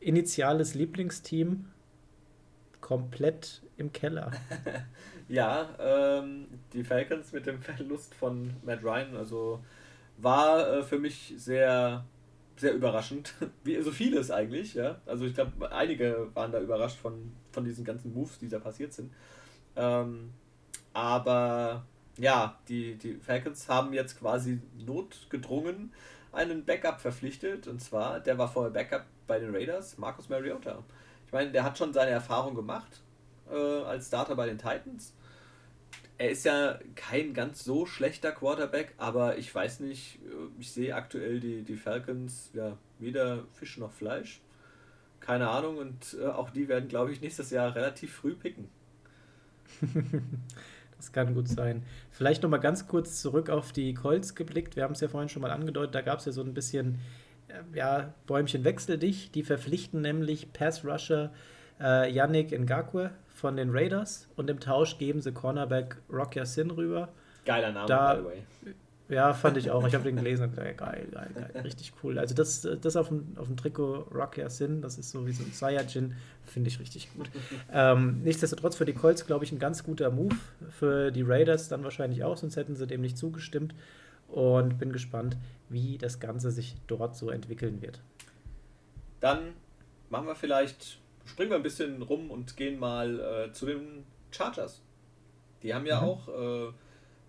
initiales 0.00 0.74
Lieblingsteam 0.74 1.66
komplett 2.80 3.62
im 3.76 3.92
Keller. 3.92 4.30
ja, 5.28 5.68
ähm, 5.78 6.46
die 6.72 6.84
Falcons 6.84 7.32
mit 7.32 7.46
dem 7.46 7.60
Verlust 7.60 8.14
von 8.14 8.54
Matt 8.64 8.82
Ryan, 8.82 9.16
also 9.16 9.62
war 10.16 10.78
äh, 10.78 10.82
für 10.82 10.98
mich 10.98 11.34
sehr, 11.36 12.04
sehr 12.56 12.74
überraschend. 12.74 13.34
Wie 13.64 13.80
so 13.82 13.90
vieles 13.90 14.30
eigentlich, 14.30 14.74
ja. 14.74 15.00
Also 15.06 15.26
ich 15.26 15.34
glaube, 15.34 15.70
einige 15.72 16.28
waren 16.34 16.52
da 16.52 16.60
überrascht 16.60 16.98
von, 16.98 17.32
von 17.52 17.64
diesen 17.64 17.84
ganzen 17.84 18.12
Moves, 18.12 18.38
die 18.38 18.48
da 18.48 18.58
passiert 18.58 18.92
sind. 18.92 19.12
Ähm, 19.76 20.30
aber 20.92 21.84
ja, 22.18 22.58
die, 22.68 22.96
die 22.96 23.14
Falcons 23.14 23.68
haben 23.68 23.92
jetzt 23.92 24.18
quasi 24.18 24.60
notgedrungen 24.84 25.92
einen 26.32 26.64
Backup 26.64 27.00
verpflichtet. 27.00 27.68
Und 27.68 27.80
zwar, 27.80 28.20
der 28.20 28.38
war 28.38 28.48
vorher 28.48 28.72
Backup 28.72 29.04
bei 29.26 29.38
den 29.38 29.54
Raiders, 29.54 29.98
Marcus 29.98 30.28
Mariota. 30.28 30.82
Ich 31.26 31.32
meine, 31.32 31.50
der 31.50 31.64
hat 31.64 31.78
schon 31.78 31.92
seine 31.92 32.10
Erfahrung 32.10 32.54
gemacht 32.54 33.00
äh, 33.50 33.54
als 33.54 34.08
Starter 34.08 34.34
bei 34.34 34.46
den 34.46 34.58
Titans. 34.58 35.14
Er 36.16 36.30
ist 36.30 36.44
ja 36.44 36.78
kein 36.96 37.32
ganz 37.32 37.62
so 37.62 37.86
schlechter 37.86 38.32
Quarterback, 38.32 38.94
aber 38.98 39.38
ich 39.38 39.54
weiß 39.54 39.80
nicht, 39.80 40.16
äh, 40.16 40.60
ich 40.60 40.72
sehe 40.72 40.94
aktuell 40.94 41.38
die, 41.38 41.62
die 41.62 41.76
Falcons 41.76 42.50
ja 42.54 42.76
weder 42.98 43.44
Fisch 43.52 43.78
noch 43.78 43.92
Fleisch. 43.92 44.40
Keine 45.20 45.48
Ahnung 45.50 45.78
und 45.78 46.16
äh, 46.20 46.26
auch 46.26 46.50
die 46.50 46.68
werden, 46.68 46.88
glaube 46.88 47.12
ich, 47.12 47.20
nächstes 47.20 47.50
Jahr 47.50 47.74
relativ 47.74 48.14
früh 48.14 48.34
picken. 48.34 48.68
Das 50.98 51.12
kann 51.12 51.34
gut 51.34 51.48
sein. 51.48 51.84
Vielleicht 52.10 52.42
noch 52.42 52.50
mal 52.50 52.58
ganz 52.58 52.86
kurz 52.86 53.22
zurück 53.22 53.50
auf 53.50 53.72
die 53.72 53.94
Colts 53.94 54.34
geblickt. 54.34 54.76
Wir 54.76 54.82
haben 54.82 54.92
es 54.92 55.00
ja 55.00 55.08
vorhin 55.08 55.28
schon 55.28 55.42
mal 55.42 55.50
angedeutet, 55.50 55.94
da 55.94 56.02
gab 56.02 56.18
es 56.18 56.26
ja 56.26 56.32
so 56.32 56.42
ein 56.42 56.54
bisschen 56.54 56.98
äh, 57.48 57.76
ja, 57.76 58.12
Bäumchen 58.26 58.64
wechsel 58.64 58.98
dich. 58.98 59.30
Die 59.30 59.42
verpflichten 59.42 60.00
nämlich 60.00 60.52
Pass-Rusher 60.52 61.32
äh, 61.80 62.12
Yannick 62.12 62.50
Ngakwe 62.50 63.12
von 63.28 63.56
den 63.56 63.70
Raiders 63.70 64.28
und 64.36 64.50
im 64.50 64.60
Tausch 64.60 64.98
geben 64.98 65.20
sie 65.20 65.32
Cornerback 65.32 65.96
Rock 66.12 66.34
Sin 66.44 66.70
rüber. 66.70 67.08
Geiler 67.44 67.72
Name, 67.72 67.86
da, 67.86 68.14
by 68.14 68.20
the 68.20 68.26
way. 68.26 68.74
Ja, 69.08 69.32
fand 69.32 69.56
ich 69.56 69.70
auch. 69.70 69.86
Ich 69.86 69.94
habe 69.94 70.04
den 70.04 70.16
gelesen 70.16 70.44
und 70.44 70.50
gesagt, 70.50 70.76
geil, 70.76 71.08
geil, 71.10 71.30
geil, 71.34 71.62
richtig 71.64 71.92
cool. 72.02 72.18
Also 72.18 72.34
das, 72.34 72.68
das 72.80 72.96
auf 72.96 73.08
dem, 73.08 73.36
auf 73.36 73.46
dem 73.46 73.56
Trikot 73.56 74.08
Rock 74.14 74.38
Sin, 74.48 74.82
das 74.82 74.98
ist 74.98 75.10
so 75.10 75.26
wie 75.26 75.32
so 75.32 75.42
ein 75.42 75.52
Saiyajin, 75.52 76.14
finde 76.44 76.68
ich 76.68 76.78
richtig 76.78 77.08
gut. 77.14 77.30
ähm, 77.72 78.20
nichtsdestotrotz 78.22 78.76
für 78.76 78.84
die 78.84 78.92
Colts, 78.92 79.26
glaube 79.26 79.44
ich, 79.44 79.52
ein 79.52 79.58
ganz 79.58 79.82
guter 79.82 80.10
Move. 80.10 80.36
Für 80.70 81.10
die 81.10 81.22
Raiders 81.22 81.68
dann 81.68 81.84
wahrscheinlich 81.84 82.22
auch, 82.22 82.36
sonst 82.36 82.56
hätten 82.56 82.76
sie 82.76 82.86
dem 82.86 83.00
nicht 83.00 83.16
zugestimmt. 83.16 83.74
Und 84.28 84.78
bin 84.78 84.92
gespannt, 84.92 85.38
wie 85.70 85.96
das 85.96 86.20
Ganze 86.20 86.50
sich 86.50 86.76
dort 86.86 87.16
so 87.16 87.30
entwickeln 87.30 87.80
wird. 87.80 88.02
Dann 89.20 89.54
machen 90.10 90.26
wir 90.26 90.34
vielleicht 90.34 90.98
springen 91.28 91.50
wir 91.50 91.56
ein 91.56 91.62
bisschen 91.62 92.02
rum 92.02 92.30
und 92.30 92.56
gehen 92.56 92.78
mal 92.78 93.20
äh, 93.20 93.52
zu 93.52 93.66
den 93.66 94.04
Chargers. 94.30 94.80
Die 95.62 95.74
haben 95.74 95.86
ja 95.86 96.00
mhm. 96.00 96.08
auch 96.08 96.28
äh, 96.28 96.72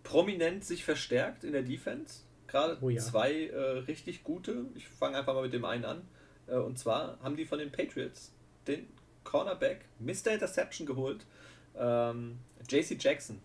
prominent 0.04 0.64
sich 0.64 0.84
verstärkt 0.84 1.44
in 1.44 1.54
der 1.54 1.64
Defense. 1.64 2.22
Gerade 2.48 2.78
oh 2.82 2.90
ja. 2.90 3.00
zwei 3.00 3.48
äh, 3.48 3.60
richtig 3.80 4.24
gute. 4.24 4.66
Ich 4.76 4.88
fange 4.88 5.18
einfach 5.18 5.34
mal 5.34 5.44
mit 5.44 5.54
dem 5.54 5.66
einen 5.66 5.86
an. 5.86 6.02
Äh, 6.48 6.56
und 6.56 6.80
zwar 6.80 7.20
haben 7.22 7.36
die 7.36 7.46
von 7.46 7.60
den 7.60 7.72
Patriots 7.72 8.34
den 8.68 8.88
Cornerback 9.24 9.86
Mr. 10.00 10.34
Interception 10.34 10.88
geholt. 10.88 11.26
Ähm, 11.78 12.40
JC 12.68 12.98
Jackson. 13.00 13.42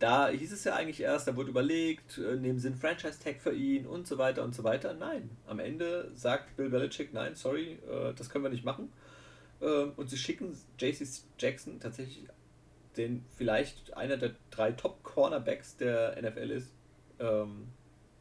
Da 0.00 0.28
hieß 0.28 0.52
es 0.52 0.64
ja 0.64 0.74
eigentlich 0.74 1.00
erst, 1.00 1.28
da 1.28 1.36
wurde 1.36 1.50
überlegt, 1.50 2.16
äh, 2.16 2.36
nehmen 2.36 2.58
sie 2.58 2.68
einen 2.68 2.76
Franchise-Tag 2.76 3.40
für 3.40 3.52
ihn 3.52 3.86
und 3.86 4.06
so 4.06 4.16
weiter 4.16 4.42
und 4.42 4.54
so 4.54 4.64
weiter. 4.64 4.94
Nein, 4.94 5.28
am 5.46 5.58
Ende 5.58 6.10
sagt 6.14 6.56
Bill 6.56 6.70
Belichick, 6.70 7.12
nein, 7.12 7.34
sorry, 7.34 7.78
äh, 7.86 8.14
das 8.14 8.30
können 8.30 8.44
wir 8.44 8.50
nicht 8.50 8.64
machen. 8.64 8.90
Ähm, 9.60 9.92
und 9.96 10.08
sie 10.08 10.16
schicken 10.16 10.56
JC 10.78 11.06
Jackson 11.38 11.80
tatsächlich 11.80 12.26
den 12.96 13.24
vielleicht 13.36 13.96
einer 13.96 14.16
der 14.16 14.32
drei 14.50 14.72
Top-Cornerbacks 14.72 15.76
der 15.76 16.20
NFL 16.20 16.50
ist, 16.50 16.72
ähm, 17.18 17.68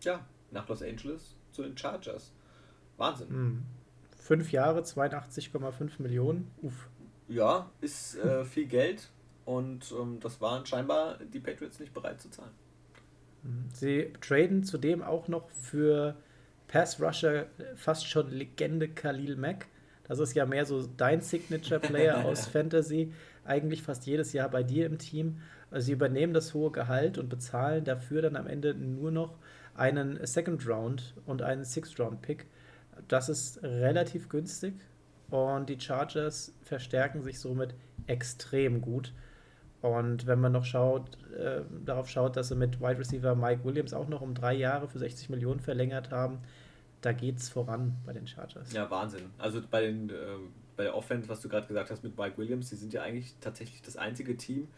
ja, 0.02 0.26
nach 0.52 0.68
Los 0.68 0.82
Angeles 0.82 1.36
zu 1.52 1.64
den 1.64 1.78
Chargers. 1.78 2.34
Wahnsinn. 2.98 3.28
Mhm. 3.30 3.66
Fünf 4.18 4.52
Jahre, 4.52 4.82
82,5 4.82 6.02
Millionen. 6.02 6.52
Uff. 6.62 6.90
Ja, 7.28 7.70
ist 7.82 8.18
äh, 8.18 8.44
viel 8.44 8.66
Geld 8.66 9.10
und 9.46 9.92
ähm, 9.92 10.20
das 10.20 10.42
waren 10.42 10.66
scheinbar 10.66 11.18
die 11.18 11.40
Patriots 11.40 11.80
nicht 11.80 11.94
bereit 11.94 12.22
zu 12.22 12.30
zahlen. 12.30 12.52
Hm. 13.44 13.70
Sie 13.74 14.14
traden 14.20 14.64
zudem 14.64 15.02
auch 15.02 15.28
noch 15.28 15.50
für 15.52 16.16
Pass-Rusher 16.68 17.48
fast 17.76 18.08
schon 18.08 18.30
Legende 18.32 18.90
Khalil 18.90 19.36
Mack 19.36 19.68
das 20.10 20.18
ist 20.18 20.34
ja 20.34 20.48
mehr 20.48 20.66
so 20.66 20.86
dein 20.98 21.22
Signature-Player 21.22 22.18
aus 22.26 22.48
Fantasy, 22.48 23.14
eigentlich 23.46 23.84
fast 23.84 24.06
jedes 24.06 24.34
Jahr 24.34 24.50
bei 24.50 24.64
dir 24.64 24.86
im 24.86 24.98
Team. 24.98 25.40
Also 25.72 25.88
sie 25.88 25.94
übernehmen 25.94 26.34
das 26.34 26.54
hohe 26.54 26.72
Gehalt 26.72 27.18
und 27.18 27.30
bezahlen 27.30 27.84
dafür 27.84 28.22
dann 28.22 28.36
am 28.36 28.48
Ende 28.48 28.74
nur 28.74 29.12
noch 29.12 29.38
einen 29.76 30.26
Second 30.26 30.68
Round 30.68 31.14
und 31.26 31.42
einen 31.42 31.64
Sixth 31.64 32.00
Round 32.00 32.22
Pick. 32.22 32.48
Das 33.08 33.30
ist 33.30 33.64
relativ 33.64 34.30
günstig 34.30 34.74
und 35.30 35.70
die 35.70 35.80
Chargers 35.80 36.54
verstärken 36.62 37.24
sich 37.24 37.40
somit 37.40 37.74
extrem 38.08 38.82
gut. 38.82 39.14
Und 39.82 40.28
wenn 40.28 40.42
man 40.42 40.52
noch 40.52 40.66
schaut, 40.66 41.18
äh, 41.34 41.62
darauf 41.86 42.10
schaut, 42.10 42.36
dass 42.36 42.50
sie 42.50 42.56
mit 42.56 42.82
Wide 42.82 43.00
Receiver 43.00 43.36
Mike 43.36 43.64
Williams 43.64 43.94
auch 43.94 44.10
noch 44.10 44.22
um 44.22 44.34
drei 44.34 44.54
Jahre 44.54 44.90
für 44.90 45.00
60 45.00 45.30
Millionen 45.30 45.62
verlängert 45.62 46.12
haben, 46.12 46.40
da 47.02 47.14
geht 47.14 47.38
es 47.38 47.48
voran 47.48 47.96
bei 48.06 48.12
den 48.12 48.28
Chargers. 48.28 48.74
Ja, 48.74 48.90
Wahnsinn. 48.92 49.30
Also 49.38 49.62
bei, 49.70 49.82
den, 49.82 50.10
äh, 50.10 50.14
bei 50.80 50.86
der 50.86 50.96
Offense, 50.96 51.28
was 51.28 51.42
du 51.42 51.50
gerade 51.50 51.68
gesagt 51.68 51.92
hast 51.92 52.06
mit 52.06 52.18
Mike 52.18 52.38
Williams, 52.38 52.70
die 52.70 52.78
sind 52.78 52.94
ja 52.94 53.02
eigentlich 53.02 53.34
tatsächlich 53.42 53.82
das 53.82 53.98
einzige 53.98 54.38
Team, 54.38 54.70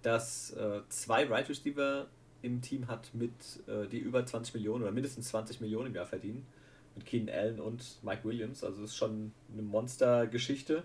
das 0.00 0.52
äh, 0.52 0.80
zwei 0.88 1.26
Right 1.26 1.50
Receiver 1.50 2.06
im 2.40 2.62
Team 2.62 2.88
hat, 2.88 3.10
mit, 3.12 3.30
äh, 3.66 3.86
die 3.86 3.98
über 3.98 4.24
20 4.24 4.54
Millionen 4.54 4.84
oder 4.84 4.92
mindestens 4.92 5.28
20 5.28 5.60
Millionen 5.60 5.88
im 5.88 5.94
Jahr 5.94 6.06
verdienen. 6.06 6.46
Mit 6.96 7.04
Keenan 7.04 7.34
Allen 7.34 7.60
und 7.60 7.98
Mike 8.02 8.24
Williams. 8.24 8.64
Also 8.64 8.80
das 8.80 8.92
ist 8.92 8.96
schon 8.96 9.32
eine 9.52 9.60
Monstergeschichte. 9.60 10.82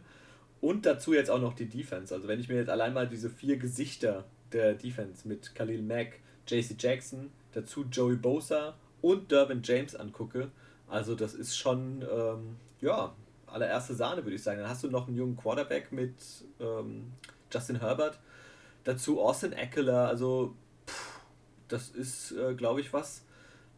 Und 0.59 0.85
dazu 0.85 1.13
jetzt 1.13 1.31
auch 1.31 1.39
noch 1.39 1.53
die 1.53 1.69
Defense. 1.69 2.13
Also 2.13 2.27
wenn 2.27 2.41
ich 2.41 2.49
mir 2.49 2.55
jetzt 2.55 2.69
allein 2.69 2.93
mal 2.93 3.07
diese 3.07 3.29
vier 3.29 3.55
Gesichter 3.55 4.25
der 4.51 4.73
Defense 4.73 5.25
mit 5.25 5.55
Khalil 5.55 5.83
Mack, 5.83 6.19
JC 6.49 6.75
Jackson, 6.77 7.31
dazu 7.53 7.85
Joey 7.89 8.17
Bosa 8.17 8.75
und 9.01 9.31
Durbin 9.31 9.61
James 9.63 9.95
angucke, 9.95 10.51
also 10.89 11.15
das 11.15 11.33
ist 11.33 11.55
schon, 11.55 12.01
ähm, 12.11 12.57
ja, 12.81 13.15
allererste 13.55 13.95
Sahne, 13.95 14.23
würde 14.23 14.35
ich 14.35 14.43
sagen. 14.43 14.59
Dann 14.59 14.69
hast 14.69 14.83
du 14.83 14.89
noch 14.89 15.07
einen 15.07 15.15
jungen 15.15 15.37
Quarterback 15.37 15.91
mit 15.91 16.13
ähm, 16.59 17.13
Justin 17.51 17.79
Herbert. 17.79 18.19
Dazu 18.83 19.21
Austin 19.21 19.53
Eckler. 19.53 20.07
Also 20.07 20.55
pff, 20.87 21.21
das 21.67 21.89
ist, 21.89 22.31
äh, 22.33 22.53
glaube 22.53 22.81
ich, 22.81 22.93
was, 22.93 23.23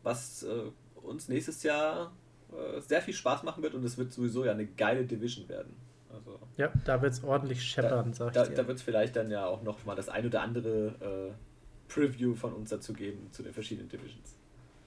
was 0.04 0.44
äh, 0.44 0.72
uns 0.96 1.30
nächstes 1.30 1.64
Jahr 1.64 2.12
äh, 2.52 2.82
sehr 2.82 3.02
viel 3.02 3.14
Spaß 3.14 3.44
machen 3.44 3.64
wird 3.64 3.76
und 3.76 3.84
es 3.84 3.98
wird 3.98 4.12
sowieso 4.12 4.46
ja 4.46 4.52
eine 4.52 4.66
geile 4.66 5.06
Division 5.06 5.48
werden. 5.48 5.74
Also, 6.10 6.40
ja, 6.58 6.72
da 6.86 7.02
wird 7.02 7.14
es 7.14 7.24
ordentlich 7.24 7.62
scheppern, 7.64 8.14
sag 8.14 8.30
ich 8.30 8.34
da, 8.34 8.46
dir. 8.46 8.56
Da 8.56 8.68
wird 8.68 8.78
es 8.78 8.84
vielleicht 8.84 9.16
dann 9.16 9.30
ja 9.30 9.46
auch 9.46 9.62
noch 9.62 9.86
mal 9.86 9.96
das 9.96 10.10
ein 10.10 10.26
oder 10.26 10.42
andere 10.42 10.88
äh, 11.30 11.94
Preview 11.94 12.36
von 12.36 12.54
uns 12.54 12.70
dazu 12.70 12.94
geben 12.94 13.28
zu 13.32 13.44
den 13.44 13.54
verschiedenen 13.54 13.90
Divisions. 13.90 14.36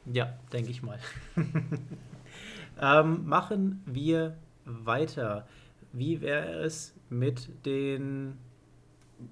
Ja, 0.06 0.38
denke 0.52 0.70
ich 0.70 0.82
mal. 0.82 0.98
ähm, 2.80 3.26
machen 3.26 3.82
wir 3.86 4.36
weiter. 4.64 5.46
Wie 5.92 6.20
wäre 6.20 6.62
es 6.62 6.94
mit 7.08 7.48
den. 7.66 8.38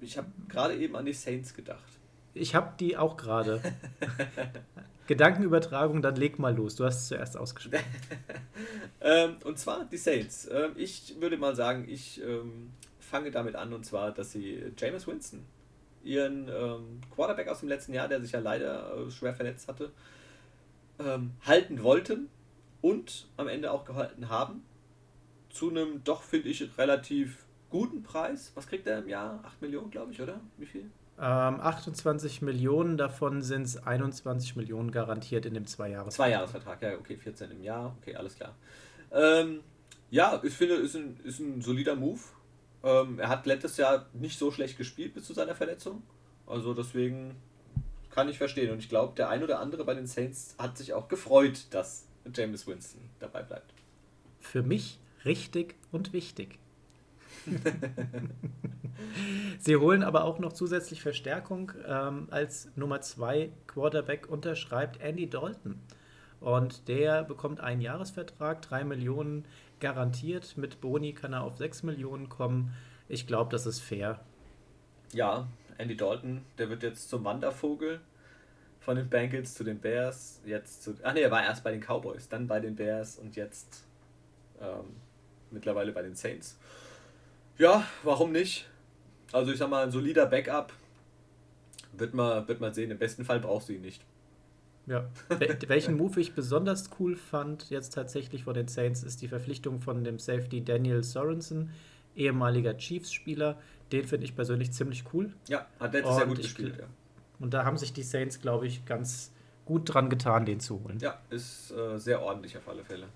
Ich 0.01 0.17
habe 0.17 0.27
gerade 0.47 0.75
eben 0.75 0.95
an 0.95 1.05
die 1.05 1.13
Saints 1.13 1.53
gedacht. 1.53 1.99
Ich 2.33 2.55
habe 2.55 2.73
die 2.79 2.97
auch 2.97 3.17
gerade. 3.17 3.61
Gedankenübertragung, 5.07 6.03
dann 6.03 6.15
leg 6.15 6.37
mal 6.37 6.55
los. 6.55 6.75
Du 6.75 6.85
hast 6.85 7.01
es 7.01 7.07
zuerst 7.07 7.35
ausgesprochen. 7.35 7.83
ähm, 9.01 9.37
und 9.43 9.57
zwar 9.57 9.85
die 9.85 9.97
Saints. 9.97 10.47
Ähm, 10.51 10.73
ich 10.75 11.15
würde 11.19 11.35
mal 11.37 11.55
sagen, 11.55 11.85
ich 11.89 12.21
ähm, 12.21 12.69
fange 12.99 13.31
damit 13.31 13.55
an, 13.55 13.73
und 13.73 13.87
zwar, 13.87 14.11
dass 14.11 14.33
sie 14.33 14.71
Jameis 14.77 15.07
Winston, 15.07 15.43
ihren 16.03 16.47
ähm, 16.47 17.01
Quarterback 17.15 17.47
aus 17.47 17.61
dem 17.61 17.69
letzten 17.69 17.93
Jahr, 17.93 18.07
der 18.07 18.21
sich 18.21 18.33
ja 18.33 18.39
leider 18.39 18.95
äh, 18.95 19.09
schwer 19.09 19.33
verletzt 19.33 19.67
hatte, 19.67 19.91
ähm, 20.99 21.31
halten 21.41 21.81
wollten 21.81 22.29
und 22.81 23.27
am 23.35 23.47
Ende 23.47 23.71
auch 23.71 23.85
gehalten 23.85 24.29
haben. 24.29 24.63
Zu 25.49 25.69
einem 25.69 26.03
doch, 26.03 26.23
finde 26.23 26.49
ich, 26.49 26.77
relativ 26.77 27.45
guten 27.69 28.03
Preis. 28.03 28.51
Was 28.55 28.67
kriegt 28.67 28.87
er 28.87 28.99
im 28.99 29.07
Jahr? 29.07 29.39
8 29.43 29.61
Millionen, 29.61 29.91
glaube 29.91 30.11
ich, 30.11 30.21
oder? 30.21 30.39
Wie 30.57 30.65
viel? 30.65 30.89
Ähm, 31.21 31.59
28 31.59 32.41
Millionen, 32.41 32.97
davon 32.97 33.41
sind 33.41 33.63
es 33.63 33.75
21 33.77 34.55
Millionen 34.55 34.89
garantiert 34.89 35.45
in 35.45 35.53
dem 35.53 35.65
Zweijahres. 35.65 36.15
Zweijahresvertrag, 36.15 36.81
ja, 36.81 36.93
okay, 36.93 37.17
14 37.17 37.51
im 37.51 37.61
Jahr, 37.61 37.93
okay, 37.99 38.15
alles 38.15 38.35
klar. 38.35 38.55
Ähm, 39.11 39.59
ja, 40.11 40.39
ich 40.43 40.53
finde, 40.53 40.75
ist 40.75 40.95
ein, 40.95 41.19
ist 41.23 41.39
ein 41.39 41.61
solider 41.61 41.95
Move. 41.95 42.21
Ähm, 42.83 43.19
er 43.19 43.27
hat 43.27 43.45
letztes 43.45 43.75
Jahr 43.75 44.05
nicht 44.13 44.39
so 44.39 44.49
schlecht 44.49 44.77
gespielt 44.77 45.13
bis 45.13 45.25
zu 45.25 45.33
seiner 45.33 45.55
Verletzung. 45.55 46.03
Also 46.47 46.73
deswegen 46.73 47.35
kann 48.09 48.29
ich 48.29 48.37
verstehen. 48.37 48.71
Und 48.71 48.79
ich 48.79 48.89
glaube, 48.89 49.13
der 49.15 49.29
ein 49.29 49.43
oder 49.43 49.59
andere 49.59 49.83
bei 49.83 49.93
den 49.93 50.07
Saints 50.07 50.55
hat 50.57 50.77
sich 50.77 50.93
auch 50.93 51.09
gefreut, 51.09 51.65
dass 51.71 52.07
James 52.33 52.65
Winston 52.65 53.01
dabei 53.19 53.43
bleibt. 53.43 53.73
Für 54.39 54.63
mich 54.63 54.99
richtig 55.25 55.75
und 55.91 56.13
wichtig. 56.13 56.59
Sie 59.59 59.75
holen 59.75 60.03
aber 60.03 60.23
auch 60.23 60.39
noch 60.39 60.53
zusätzlich 60.53 61.01
Verstärkung. 61.01 61.71
Ähm, 61.87 62.27
als 62.31 62.69
Nummer 62.75 63.01
2 63.01 63.51
Quarterback 63.67 64.29
unterschreibt 64.29 65.01
Andy 65.01 65.29
Dalton. 65.29 65.79
Und 66.39 66.87
der 66.87 67.23
bekommt 67.23 67.59
einen 67.59 67.81
Jahresvertrag, 67.81 68.61
3 68.61 68.83
Millionen 68.85 69.45
garantiert. 69.79 70.57
Mit 70.57 70.81
Boni 70.81 71.13
kann 71.13 71.33
er 71.33 71.43
auf 71.43 71.57
6 71.57 71.83
Millionen 71.83 72.29
kommen. 72.29 72.73
Ich 73.07 73.27
glaube, 73.27 73.51
das 73.51 73.65
ist 73.65 73.79
fair. 73.79 74.19
Ja, 75.11 75.47
Andy 75.77 75.97
Dalton, 75.97 76.45
der 76.57 76.69
wird 76.69 76.83
jetzt 76.83 77.09
zum 77.09 77.23
Wandervogel 77.23 77.99
von 78.79 78.95
den 78.95 79.09
Bengals 79.09 79.53
zu 79.53 79.63
den 79.63 79.79
Bears. 79.79 80.41
Jetzt 80.45 80.83
zu. 80.83 80.95
Ach 81.03 81.13
nee, 81.13 81.21
er 81.21 81.31
war 81.31 81.43
erst 81.43 81.63
bei 81.63 81.71
den 81.71 81.81
Cowboys, 81.81 82.29
dann 82.29 82.47
bei 82.47 82.59
den 82.59 82.75
Bears 82.75 83.17
und 83.17 83.35
jetzt 83.35 83.85
ähm, 84.61 84.95
mittlerweile 85.51 85.91
bei 85.91 86.01
den 86.01 86.15
Saints. 86.15 86.57
Ja, 87.57 87.85
warum 88.03 88.31
nicht? 88.31 88.69
Also 89.31 89.51
ich 89.51 89.57
sag 89.57 89.69
mal, 89.69 89.83
ein 89.83 89.91
solider 89.91 90.25
Backup 90.25 90.73
wird 91.93 92.13
man, 92.13 92.47
wird 92.47 92.61
man 92.61 92.73
sehen. 92.73 92.91
Im 92.91 92.97
besten 92.97 93.25
Fall 93.25 93.39
brauchst 93.39 93.69
du 93.69 93.73
ihn 93.73 93.81
nicht. 93.81 94.03
Ja. 94.87 95.07
Welchen 95.67 95.97
Move 95.97 96.19
ich 96.19 96.33
besonders 96.33 96.89
cool 96.99 97.15
fand, 97.15 97.69
jetzt 97.69 97.93
tatsächlich 97.93 98.45
vor 98.45 98.53
den 98.53 98.67
Saints, 98.67 99.03
ist 99.03 99.21
die 99.21 99.27
Verpflichtung 99.27 99.81
von 99.81 100.03
dem 100.03 100.17
Safety 100.17 100.63
Daniel 100.63 101.03
Sorensen, 101.03 101.71
ehemaliger 102.15 102.75
Chiefs-Spieler. 102.75 103.59
Den 103.91 104.07
finde 104.07 104.25
ich 104.25 104.35
persönlich 104.35 104.71
ziemlich 104.71 105.03
cool. 105.13 105.33
Ja, 105.47 105.67
hat 105.79 105.93
letztes 105.93 106.17
Jahr 106.17 106.25
gut 106.25 106.37
gespielt, 106.37 106.77
ja. 106.79 106.85
Und 107.39 107.53
da 107.53 107.65
haben 107.65 107.77
sich 107.77 107.93
die 107.93 108.03
Saints, 108.03 108.41
glaube 108.41 108.67
ich, 108.67 108.85
ganz 108.85 109.31
gut 109.65 109.93
dran 109.93 110.09
getan, 110.09 110.45
den 110.45 110.59
zu 110.59 110.83
holen. 110.83 110.97
Ja, 110.99 111.19
ist 111.29 111.71
äh, 111.71 111.97
sehr 111.97 112.21
ordentlich 112.21 112.57
auf 112.57 112.67
alle 112.67 112.83
Fälle. 112.83 113.07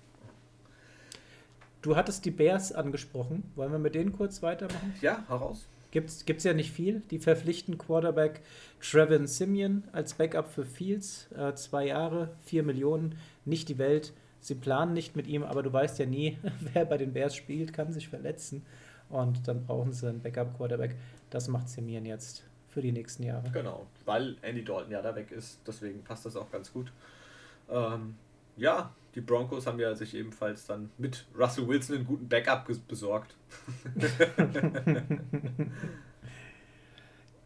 Du 1.84 1.96
hattest 1.96 2.24
die 2.24 2.30
Bears 2.30 2.72
angesprochen. 2.72 3.42
Wollen 3.56 3.70
wir 3.70 3.78
mit 3.78 3.94
denen 3.94 4.14
kurz 4.14 4.42
weitermachen? 4.42 4.94
Ja, 5.02 5.22
heraus. 5.28 5.68
Gibt 5.90 6.08
es 6.08 6.44
ja 6.44 6.54
nicht 6.54 6.72
viel. 6.72 7.02
Die 7.10 7.18
verpflichten 7.18 7.76
Quarterback 7.76 8.40
Trevin 8.80 9.26
Simeon 9.26 9.84
als 9.92 10.14
Backup 10.14 10.50
für 10.50 10.64
Fields. 10.64 11.28
Äh, 11.36 11.52
zwei 11.56 11.88
Jahre, 11.88 12.30
vier 12.42 12.62
Millionen, 12.62 13.18
nicht 13.44 13.68
die 13.68 13.76
Welt. 13.76 14.14
Sie 14.40 14.54
planen 14.54 14.94
nicht 14.94 15.14
mit 15.14 15.26
ihm, 15.26 15.42
aber 15.42 15.62
du 15.62 15.70
weißt 15.70 15.98
ja 15.98 16.06
nie, 16.06 16.38
wer 16.72 16.86
bei 16.86 16.96
den 16.96 17.12
Bears 17.12 17.36
spielt, 17.36 17.74
kann 17.74 17.92
sich 17.92 18.08
verletzen. 18.08 18.64
Und 19.10 19.46
dann 19.46 19.66
brauchen 19.66 19.92
sie 19.92 20.08
einen 20.08 20.22
Backup-Quarterback. 20.22 20.96
Das 21.28 21.48
macht 21.48 21.68
Simeon 21.68 22.06
jetzt 22.06 22.44
für 22.70 22.80
die 22.80 22.92
nächsten 22.92 23.24
Jahre. 23.24 23.50
Genau, 23.50 23.84
weil 24.06 24.38
Andy 24.40 24.64
Dalton 24.64 24.90
ja 24.90 25.02
da 25.02 25.14
weg 25.14 25.30
ist. 25.32 25.58
Deswegen 25.66 26.02
passt 26.02 26.24
das 26.24 26.34
auch 26.34 26.50
ganz 26.50 26.72
gut. 26.72 26.90
Ähm, 27.70 28.14
ja, 28.56 28.90
die 29.14 29.20
Broncos 29.20 29.66
haben 29.66 29.78
ja 29.78 29.94
sich 29.94 30.14
ebenfalls 30.14 30.66
dann 30.66 30.90
mit 30.98 31.26
Russell 31.38 31.68
Wilson 31.68 31.96
einen 31.96 32.04
guten 32.06 32.28
Backup 32.28 32.66
besorgt. 32.88 33.36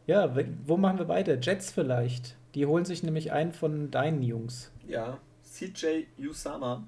ja, 0.06 0.34
wo 0.66 0.76
machen 0.76 0.98
wir 0.98 1.08
weiter? 1.08 1.38
Jets 1.40 1.70
vielleicht. 1.70 2.36
Die 2.54 2.64
holen 2.66 2.84
sich 2.84 3.02
nämlich 3.02 3.32
einen 3.32 3.52
von 3.52 3.90
deinen 3.90 4.22
Jungs. 4.22 4.72
Ja, 4.86 5.18
CJ 5.44 6.06
Usama, 6.18 6.86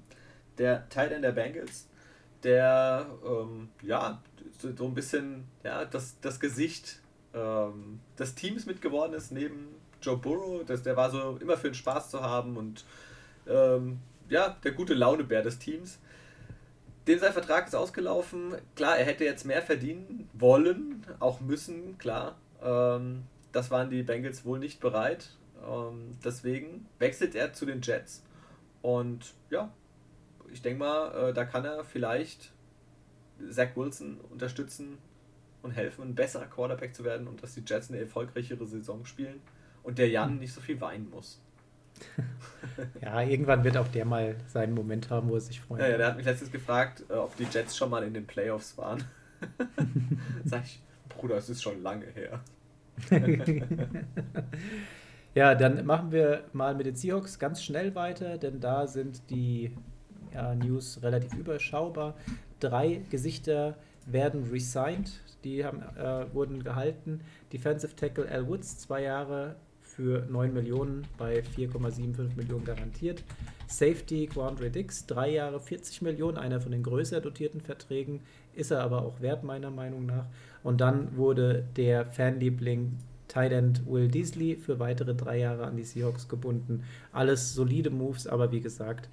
der 0.57 0.89
Teil 0.89 1.21
der 1.21 1.31
Bengals, 1.31 1.87
der 2.43 3.05
ähm, 3.23 3.69
ja 3.83 4.21
so 4.75 4.85
ein 4.85 4.93
bisschen 4.93 5.45
ja, 5.63 5.85
das, 5.85 6.19
das 6.21 6.39
Gesicht 6.39 6.99
ähm, 7.33 7.99
des 8.17 8.35
Teams 8.35 8.65
mitgeworden 8.65 9.15
ist, 9.15 9.31
neben 9.31 9.75
Joe 10.01 10.17
Burrow. 10.17 10.65
Das, 10.65 10.81
der 10.81 10.97
war 10.97 11.11
so 11.11 11.37
immer 11.37 11.57
für 11.57 11.69
den 11.69 11.75
Spaß 11.75 12.09
zu 12.09 12.21
haben 12.21 12.57
und 12.57 12.83
ähm, 13.47 13.99
ja, 14.31 14.57
der 14.63 14.71
gute 14.71 14.93
Launebär 14.93 15.43
des 15.43 15.59
Teams. 15.59 15.99
Dem 17.05 17.19
sein 17.19 17.33
Vertrag 17.33 17.67
ist 17.67 17.75
ausgelaufen. 17.75 18.55
Klar, 18.75 18.97
er 18.97 19.05
hätte 19.05 19.25
jetzt 19.25 19.45
mehr 19.45 19.61
verdienen 19.61 20.29
wollen, 20.33 21.05
auch 21.19 21.41
müssen, 21.41 21.97
klar. 21.97 22.37
Ähm, 22.63 23.23
das 23.51 23.69
waren 23.71 23.89
die 23.89 24.03
Bengals 24.03 24.45
wohl 24.45 24.59
nicht 24.59 24.79
bereit. 24.79 25.31
Ähm, 25.67 26.17
deswegen 26.23 26.87
wechselt 26.97 27.35
er 27.35 27.51
zu 27.51 27.65
den 27.65 27.81
Jets. 27.81 28.23
Und 28.81 29.33
ja, 29.49 29.69
ich 30.51 30.61
denke 30.61 30.79
mal, 30.79 31.29
äh, 31.29 31.33
da 31.33 31.43
kann 31.43 31.65
er 31.65 31.83
vielleicht 31.83 32.53
Zach 33.49 33.75
Wilson 33.75 34.19
unterstützen 34.29 34.97
und 35.61 35.71
helfen, 35.71 36.03
ein 36.03 36.15
besserer 36.15 36.45
Quarterback 36.45 36.95
zu 36.95 37.03
werden 37.03 37.27
und 37.27 37.43
dass 37.43 37.55
die 37.55 37.63
Jets 37.65 37.89
eine 37.89 37.99
erfolgreichere 37.99 38.65
Saison 38.65 39.03
spielen 39.05 39.41
und 39.83 39.97
der 39.97 40.09
Jan 40.09 40.31
hm. 40.31 40.39
nicht 40.39 40.53
so 40.53 40.61
viel 40.61 40.79
weinen 40.79 41.09
muss. 41.09 41.41
Ja, 43.01 43.21
irgendwann 43.21 43.63
wird 43.63 43.77
auch 43.77 43.87
der 43.87 44.05
mal 44.05 44.35
seinen 44.47 44.73
Moment 44.73 45.09
haben, 45.09 45.29
wo 45.29 45.35
er 45.35 45.41
sich 45.41 45.61
freut. 45.61 45.81
Ja, 45.81 45.89
ja, 45.89 45.97
der 45.97 46.07
hat 46.07 46.17
mich 46.17 46.25
letztens 46.25 46.51
gefragt, 46.51 47.03
äh, 47.09 47.13
ob 47.13 47.35
die 47.35 47.45
Jets 47.51 47.77
schon 47.77 47.89
mal 47.89 48.03
in 48.03 48.13
den 48.13 48.25
Playoffs 48.25 48.77
waren. 48.77 49.03
Sag 50.45 50.63
ich, 50.65 50.81
Bruder, 51.09 51.37
es 51.37 51.49
ist 51.49 51.61
schon 51.61 51.81
lange 51.81 52.05
her. 52.07 52.39
ja, 55.33 55.55
dann 55.55 55.85
machen 55.85 56.11
wir 56.11 56.43
mal 56.53 56.75
mit 56.75 56.85
den 56.85 56.95
Seahawks 56.95 57.39
ganz 57.39 57.63
schnell 57.63 57.95
weiter, 57.95 58.37
denn 58.37 58.59
da 58.59 58.85
sind 58.87 59.29
die 59.29 59.75
ja, 60.33 60.53
News 60.55 60.99
relativ 61.01 61.33
überschaubar. 61.33 62.15
Drei 62.59 63.01
Gesichter 63.09 63.75
werden 64.05 64.49
resigned, 64.51 65.11
die 65.43 65.65
haben, 65.65 65.81
äh, 65.97 66.33
wurden 66.33 66.63
gehalten. 66.63 67.21
Defensive 67.51 67.95
Tackle 67.95 68.29
Al 68.29 68.47
Woods, 68.47 68.79
zwei 68.79 69.03
Jahre 69.03 69.55
für 70.01 70.25
9 70.29 70.51
Millionen 70.51 71.05
bei 71.19 71.43
4,75 71.55 72.35
Millionen 72.35 72.65
garantiert. 72.65 73.23
Safety 73.67 74.25
Quandre 74.25 74.71
Dix, 74.71 75.05
drei 75.05 75.29
Jahre 75.29 75.59
40 75.59 76.01
Millionen, 76.01 76.37
einer 76.37 76.59
von 76.59 76.71
den 76.71 76.81
größer 76.81 77.21
dotierten 77.21 77.61
Verträgen, 77.61 78.21
ist 78.55 78.71
er 78.71 78.81
aber 78.81 79.03
auch 79.03 79.21
wert, 79.21 79.43
meiner 79.43 79.69
Meinung 79.69 80.07
nach. 80.07 80.25
Und 80.63 80.81
dann 80.81 81.15
wurde 81.15 81.67
der 81.77 82.07
Fanliebling 82.07 82.97
Tight 83.27 83.51
End 83.51 83.85
Will 83.85 84.07
Deasley 84.07 84.55
für 84.55 84.79
weitere 84.79 85.13
drei 85.13 85.37
Jahre 85.37 85.65
an 85.65 85.77
die 85.77 85.83
Seahawks 85.83 86.27
gebunden. 86.27 86.83
Alles 87.11 87.53
solide 87.53 87.91
Moves, 87.91 88.25
aber 88.25 88.51
wie 88.51 88.59
gesagt, 88.59 89.07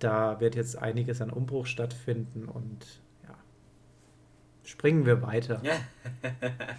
da 0.00 0.38
wird 0.38 0.54
jetzt 0.54 0.76
einiges 0.76 1.22
an 1.22 1.30
Umbruch 1.30 1.64
stattfinden 1.64 2.44
und 2.44 3.00
ja, 3.24 3.34
springen 4.64 5.06
wir 5.06 5.22
weiter. 5.22 5.62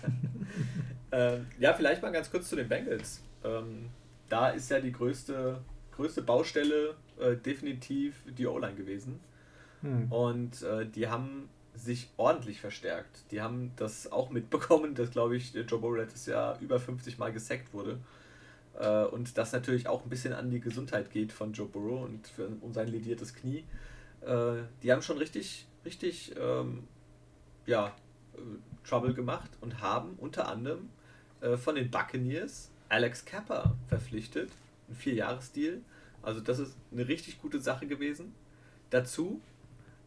ähm, 1.11 1.47
ja, 1.59 1.73
vielleicht 1.73 2.03
mal 2.03 2.11
ganz 2.11 2.29
kurz 2.29 2.49
zu 2.49 2.55
den 2.55 2.69
Bengals. 2.69 3.23
Ähm, 3.47 3.89
da 4.29 4.49
ist 4.49 4.69
ja 4.69 4.79
die 4.79 4.91
größte, 4.91 5.61
größte 5.91 6.21
Baustelle 6.21 6.95
äh, 7.19 7.35
definitiv 7.35 8.15
die 8.37 8.45
O-Line 8.47 8.75
gewesen. 8.75 9.19
Hm. 9.81 10.11
Und 10.11 10.61
äh, 10.63 10.85
die 10.85 11.07
haben 11.07 11.49
sich 11.73 12.09
ordentlich 12.17 12.59
verstärkt. 12.59 13.31
Die 13.31 13.41
haben 13.41 13.71
das 13.75 14.11
auch 14.11 14.29
mitbekommen, 14.29 14.95
dass, 14.95 15.11
glaube 15.11 15.37
ich, 15.37 15.53
Joe 15.53 15.79
Burrow 15.79 15.97
letztes 15.97 16.25
Jahr 16.25 16.59
über 16.59 16.79
50 16.79 17.17
Mal 17.17 17.31
gesackt 17.31 17.73
wurde. 17.73 17.99
Äh, 18.79 19.05
und 19.05 19.37
das 19.37 19.51
natürlich 19.53 19.87
auch 19.87 20.03
ein 20.03 20.09
bisschen 20.09 20.33
an 20.33 20.49
die 20.49 20.59
Gesundheit 20.59 21.11
geht 21.11 21.31
von 21.31 21.53
Joe 21.53 21.67
Burrow 21.67 22.03
und 22.03 22.27
für, 22.27 22.49
um 22.61 22.73
sein 22.73 22.87
lediertes 22.87 23.33
Knie. 23.33 23.63
Äh, 24.21 24.63
die 24.81 24.91
haben 24.91 25.01
schon 25.01 25.17
richtig, 25.17 25.67
richtig, 25.85 26.33
ähm, 26.39 26.87
ja, 27.65 27.87
äh, 28.35 28.39
Trouble 28.87 29.13
gemacht 29.13 29.51
und 29.61 29.81
haben 29.81 30.15
unter 30.17 30.47
anderem 30.47 30.89
äh, 31.41 31.57
von 31.57 31.75
den 31.75 31.91
Buccaneers 31.91 32.71
Alex 32.89 33.25
Kappa 33.25 33.75
verpflichtet, 33.87 34.51
ein 34.89 34.95
Vierjahresdeal. 34.95 35.81
Also 36.21 36.41
das 36.41 36.59
ist 36.59 36.75
eine 36.91 37.07
richtig 37.07 37.41
gute 37.41 37.59
Sache 37.59 37.87
gewesen. 37.87 38.33
Dazu 38.89 39.41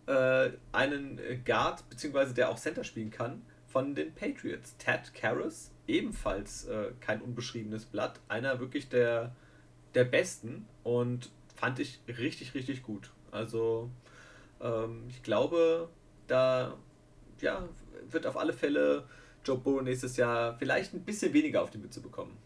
äh, 0.07 0.51
einen 0.73 1.21
Guard, 1.45 1.89
beziehungsweise 1.89 2.35
der 2.35 2.51
auch 2.51 2.59
Center 2.59 2.85
spielen 2.85 3.11
kann, 3.11 3.43
von 3.67 3.95
den 3.95 4.13
Patriots. 4.15 4.77
Ted 4.79 5.15
Karras, 5.15 5.71
ebenfalls 5.87 6.67
äh, 6.67 6.93
kein 7.01 7.23
unbeschriebenes 7.23 7.85
Blatt. 7.85 8.21
Einer 8.29 8.61
wirklich 8.61 8.89
der, 8.89 9.35
der 9.95 10.05
besten 10.05 10.67
und 10.83 11.31
fand 11.55 11.79
ich 11.79 12.01
richtig, 12.09 12.55
richtig 12.55 12.83
gut. 12.83 13.11
Also 13.31 13.91
ähm, 14.61 15.05
ich 15.09 15.23
glaube, 15.23 15.89
da 16.27 16.77
ja, 17.41 17.69
wird 18.11 18.27
auf 18.27 18.37
alle 18.37 18.53
Fälle 18.53 19.05
Joe 19.45 19.59
Burrow 19.59 19.83
nächstes 19.83 20.17
Jahr 20.17 20.57
vielleicht 20.59 20.95
ein 20.95 21.05
bisschen 21.05 21.33
weniger 21.33 21.63
auf 21.63 21.71
die 21.71 21.79
Mütze 21.79 22.01
bekommen. 22.01 22.37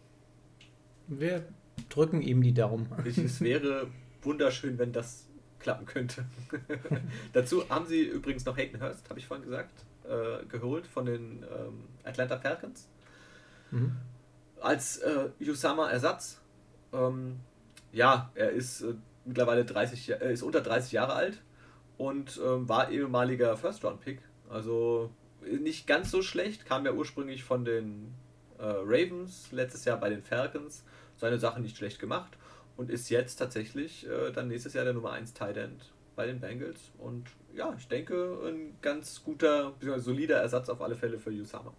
Wir 1.07 1.45
drücken 1.89 2.21
ihm 2.21 2.41
die 2.41 2.53
Daumen. 2.53 2.87
Es 3.05 3.41
wäre 3.41 3.87
wunderschön, 4.21 4.77
wenn 4.77 4.91
das 4.91 5.27
klappen 5.59 5.85
könnte. 5.85 6.25
Dazu 7.33 7.67
haben 7.69 7.85
sie 7.85 8.01
übrigens 8.01 8.45
noch 8.45 8.57
Hayden 8.57 8.81
Hurst, 8.81 9.09
habe 9.09 9.19
ich 9.19 9.27
vorhin 9.27 9.45
gesagt, 9.45 9.71
äh, 10.03 10.45
geholt 10.45 10.85
von 10.87 11.05
den 11.05 11.43
ähm, 11.43 11.83
Atlanta 12.03 12.37
Falcons. 12.37 12.87
Mhm. 13.71 13.95
als 14.61 14.97
äh, 14.97 15.29
Usama-Ersatz. 15.41 16.39
Ähm, 16.93 17.39
ja, 17.91 18.31
er 18.35 18.51
ist 18.51 18.81
äh, 18.81 18.93
mittlerweile 19.25 19.65
30, 19.65 20.21
äh, 20.21 20.33
ist 20.33 20.43
unter 20.43 20.61
30 20.61 20.91
Jahre 20.91 21.13
alt 21.13 21.41
und 21.97 22.39
ähm, 22.45 22.69
war 22.69 22.91
ehemaliger 22.91 23.57
First-Round-Pick. 23.57 24.19
Also 24.49 25.09
nicht 25.41 25.87
ganz 25.87 26.11
so 26.11 26.21
schlecht, 26.21 26.65
kam 26.65 26.85
ja 26.85 26.93
ursprünglich 26.93 27.43
von 27.43 27.65
den 27.65 28.13
äh, 28.59 28.63
Ravens, 28.63 29.51
letztes 29.51 29.85
Jahr 29.85 29.99
bei 29.99 30.09
den 30.09 30.21
Falcons, 30.21 30.83
seine 31.17 31.39
Sache 31.39 31.61
nicht 31.61 31.77
schlecht 31.77 31.99
gemacht 31.99 32.37
und 32.77 32.89
ist 32.89 33.09
jetzt 33.09 33.37
tatsächlich 33.37 34.07
äh, 34.07 34.31
dann 34.31 34.47
nächstes 34.47 34.73
Jahr 34.73 34.85
der 34.85 34.93
Nummer 34.93 35.11
1 35.11 35.33
Tight 35.33 35.57
End 35.57 35.93
bei 36.15 36.25
den 36.25 36.39
Bengals. 36.39 36.91
Und 36.97 37.29
ja, 37.53 37.73
ich 37.77 37.87
denke, 37.87 38.37
ein 38.45 38.75
ganz 38.81 39.23
guter, 39.23 39.73
solider 39.97 40.37
Ersatz 40.37 40.69
auf 40.69 40.81
alle 40.81 40.95
Fälle 40.95 41.19
für 41.19 41.29
Usama. 41.29 41.73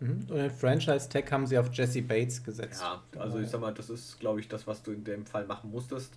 Mhm. 0.00 0.26
Und 0.28 0.30
den 0.30 0.50
Franchise-Tag 0.50 1.30
haben 1.30 1.46
sie 1.46 1.58
auf 1.58 1.72
Jesse 1.72 2.02
Bates 2.02 2.42
gesetzt. 2.42 2.82
Ja, 2.82 3.02
also 3.18 3.38
ich 3.38 3.48
sag 3.48 3.60
mal, 3.60 3.72
das 3.72 3.90
ist, 3.90 4.18
glaube 4.18 4.40
ich, 4.40 4.48
das, 4.48 4.66
was 4.66 4.82
du 4.82 4.92
in 4.92 5.04
dem 5.04 5.24
Fall 5.26 5.46
machen 5.46 5.70
musstest. 5.70 6.14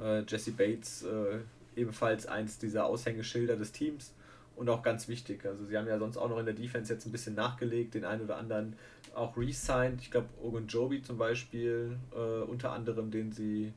Äh, 0.00 0.22
Jesse 0.26 0.52
Bates, 0.52 1.02
äh, 1.02 1.40
ebenfalls 1.76 2.26
eins 2.26 2.58
dieser 2.58 2.86
Aushängeschilder 2.86 3.56
des 3.56 3.72
Teams 3.72 4.14
und 4.58 4.68
auch 4.68 4.82
ganz 4.82 5.06
wichtig. 5.06 5.46
Also 5.46 5.64
sie 5.64 5.78
haben 5.78 5.86
ja 5.86 5.98
sonst 5.98 6.16
auch 6.16 6.28
noch 6.28 6.38
in 6.38 6.44
der 6.44 6.54
Defense 6.54 6.92
jetzt 6.92 7.06
ein 7.06 7.12
bisschen 7.12 7.34
nachgelegt, 7.34 7.94
den 7.94 8.04
einen 8.04 8.22
oder 8.22 8.36
anderen 8.36 8.76
auch 9.14 9.36
re-signed. 9.36 10.00
Ich 10.02 10.10
glaube, 10.10 10.28
Ogunjobi 10.42 11.00
zum 11.00 11.16
Beispiel, 11.16 11.96
äh, 12.12 12.42
unter 12.42 12.72
anderem, 12.72 13.10
den 13.10 13.30
sie. 13.30 13.72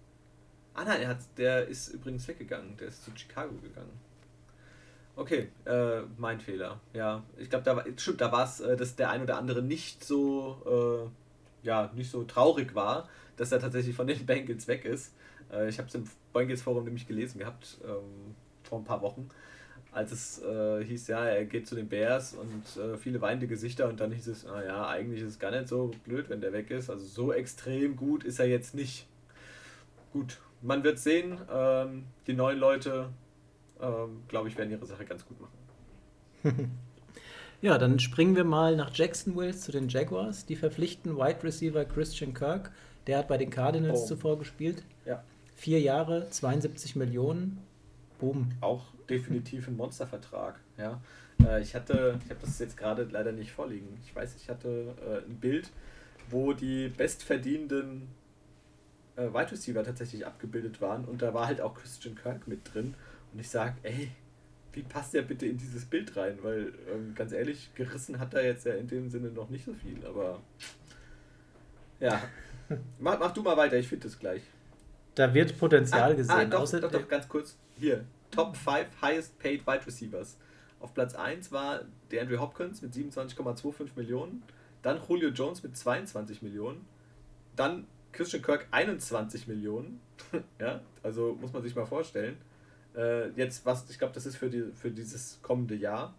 Ah 0.73 0.83
nein, 0.83 1.01
er 1.01 1.09
hat, 1.09 1.19
der 1.37 1.67
ist 1.67 1.89
übrigens 1.89 2.27
weggegangen, 2.27 2.75
der 2.77 2.87
ist 2.87 3.03
zu 3.03 3.11
Chicago 3.13 3.53
gegangen. 3.61 3.91
Okay, 5.15 5.49
äh, 5.65 6.01
mein 6.17 6.39
Fehler. 6.39 6.79
Ja, 6.93 7.23
ich 7.37 7.49
glaube, 7.49 7.63
da 7.63 7.75
war, 7.75 7.85
stimmt, 7.97 8.21
da 8.21 8.31
war 8.31 8.45
es, 8.45 8.59
äh, 8.61 8.75
dass 8.75 8.95
der 8.95 9.11
ein 9.11 9.21
oder 9.21 9.37
andere 9.37 9.61
nicht 9.61 10.03
so, 10.03 11.11
äh, 11.63 11.67
ja, 11.67 11.91
nicht 11.93 12.09
so 12.09 12.23
traurig 12.23 12.73
war, 12.73 13.07
dass 13.37 13.51
er 13.51 13.59
tatsächlich 13.59 13.95
von 13.95 14.07
den 14.07 14.25
Bengals 14.25 14.67
weg 14.67 14.85
ist. 14.85 15.13
Äh, 15.51 15.69
ich 15.69 15.77
habe 15.77 15.89
es 15.89 15.95
im 15.95 16.05
Bengals 16.33 16.63
Forum 16.63 16.85
nämlich 16.85 17.05
gelesen 17.05 17.37
gehabt, 17.37 17.77
ähm, 17.83 18.33
vor 18.63 18.79
ein 18.79 18.85
paar 18.85 19.01
Wochen 19.01 19.29
als 19.91 20.11
es 20.11 20.41
äh, 20.41 20.83
hieß, 20.85 21.07
ja, 21.07 21.25
er 21.25 21.45
geht 21.45 21.67
zu 21.67 21.75
den 21.75 21.89
Bears 21.89 22.33
und 22.33 22.81
äh, 22.81 22.97
viele 22.97 23.19
weinende 23.19 23.47
Gesichter 23.47 23.89
und 23.89 23.99
dann 23.99 24.11
hieß 24.11 24.27
es, 24.27 24.45
naja, 24.45 24.87
eigentlich 24.87 25.21
ist 25.21 25.31
es 25.31 25.39
gar 25.39 25.51
nicht 25.51 25.67
so 25.67 25.91
blöd, 26.05 26.29
wenn 26.29 26.39
der 26.39 26.53
weg 26.53 26.71
ist. 26.71 26.89
Also 26.89 27.05
so 27.05 27.33
extrem 27.33 27.97
gut 27.97 28.23
ist 28.23 28.39
er 28.39 28.47
jetzt 28.47 28.73
nicht. 28.73 29.05
Gut, 30.13 30.39
man 30.61 30.83
wird 30.83 30.97
sehen. 30.97 31.37
Ähm, 31.53 32.05
die 32.25 32.33
neuen 32.33 32.57
Leute, 32.57 33.09
ähm, 33.81 34.23
glaube 34.29 34.47
ich, 34.47 34.57
werden 34.57 34.71
ihre 34.71 34.85
Sache 34.85 35.03
ganz 35.03 35.25
gut 35.25 35.37
machen. 35.41 35.51
ja, 37.61 37.77
dann 37.77 37.99
springen 37.99 38.37
wir 38.37 38.45
mal 38.45 38.77
nach 38.77 38.95
Jacksonville 38.95 39.55
zu 39.55 39.73
den 39.73 39.89
Jaguars. 39.89 40.45
Die 40.45 40.55
verpflichten 40.55 41.17
Wide 41.17 41.43
Receiver 41.43 41.83
Christian 41.83 42.33
Kirk. 42.33 42.71
Der 43.07 43.17
hat 43.17 43.27
bei 43.27 43.37
den 43.37 43.49
Cardinals 43.49 44.03
oh. 44.03 44.07
zuvor 44.07 44.39
gespielt. 44.39 44.83
Ja. 45.05 45.21
Vier 45.55 45.81
Jahre, 45.81 46.29
72 46.29 46.95
Millionen. 46.95 47.59
Boom. 48.21 48.51
Auch 48.61 48.85
definitiv 49.09 49.67
ein 49.67 49.75
Monstervertrag. 49.75 50.59
Ja. 50.77 51.01
Äh, 51.43 51.61
ich 51.61 51.73
hatte, 51.73 52.19
ich 52.23 52.29
habe 52.29 52.39
das 52.39 52.59
jetzt 52.59 52.77
gerade 52.77 53.07
leider 53.11 53.31
nicht 53.31 53.51
vorliegen. 53.51 53.97
Ich 54.05 54.15
weiß, 54.15 54.35
ich 54.35 54.47
hatte 54.47 54.93
äh, 55.01 55.27
ein 55.27 55.37
Bild, 55.37 55.71
wo 56.29 56.53
die 56.53 56.89
bestverdienenden 56.89 58.07
äh, 59.15 59.23
Wide 59.23 59.51
Receiver 59.51 59.83
tatsächlich 59.83 60.25
abgebildet 60.25 60.81
waren 60.81 61.05
und 61.05 61.23
da 61.23 61.33
war 61.33 61.47
halt 61.47 61.61
auch 61.61 61.73
Christian 61.73 62.15
Kirk 62.15 62.47
mit 62.47 62.73
drin. 62.73 62.93
Und 63.33 63.39
ich 63.39 63.49
sage, 63.49 63.73
ey, 63.81 64.11
wie 64.73 64.83
passt 64.83 65.15
der 65.15 65.23
bitte 65.23 65.47
in 65.47 65.57
dieses 65.57 65.85
Bild 65.85 66.15
rein? 66.15 66.37
Weil, 66.43 66.73
ähm, 66.93 67.15
ganz 67.15 67.31
ehrlich, 67.31 67.71
gerissen 67.73 68.19
hat 68.19 68.35
er 68.35 68.45
jetzt 68.45 68.65
ja 68.65 68.73
in 68.73 68.87
dem 68.87 69.09
Sinne 69.09 69.29
noch 69.29 69.49
nicht 69.49 69.65
so 69.65 69.73
viel, 69.73 70.05
aber 70.05 70.39
ja. 71.99 72.21
mach, 72.99 73.19
mach 73.19 73.31
du 73.31 73.41
mal 73.41 73.57
weiter, 73.57 73.77
ich 73.77 73.87
finde 73.87 74.07
es 74.07 74.19
gleich. 74.19 74.43
Da 75.15 75.33
wird 75.33 75.57
Potenzial 75.57 76.11
ah, 76.11 76.15
gesehen. 76.15 76.35
Ah, 76.35 76.45
doch, 76.45 76.69
doch, 76.69 76.91
doch, 76.91 77.07
ganz 77.07 77.27
kurz. 77.27 77.57
Hier, 77.77 78.05
Top 78.31 78.55
5 78.55 78.87
Highest 79.01 79.37
Paid 79.39 79.65
Wide 79.67 79.85
Receivers. 79.85 80.37
Auf 80.79 80.93
Platz 80.93 81.13
1 81.13 81.51
war 81.51 81.81
der 82.09 82.23
Andrew 82.23 82.39
Hopkins 82.39 82.81
mit 82.81 82.93
27,25 82.93 83.89
Millionen. 83.95 84.43
Dann 84.81 84.99
Julio 85.07 85.29
Jones 85.29 85.61
mit 85.61 85.77
22 85.77 86.41
Millionen. 86.41 86.85
Dann 87.55 87.85
Christian 88.11 88.41
Kirk 88.41 88.67
21 88.71 89.47
Millionen. 89.47 90.01
ja, 90.59 90.81
also 91.03 91.37
muss 91.39 91.53
man 91.53 91.61
sich 91.61 91.75
mal 91.75 91.85
vorstellen. 91.85 92.37
Äh, 92.95 93.29
jetzt, 93.31 93.65
was, 93.65 93.89
ich 93.89 93.99
glaube, 93.99 94.13
das 94.13 94.25
ist 94.25 94.37
für, 94.37 94.49
die, 94.49 94.71
für 94.73 94.91
dieses 94.91 95.39
kommende 95.41 95.75
Jahr. 95.75 96.15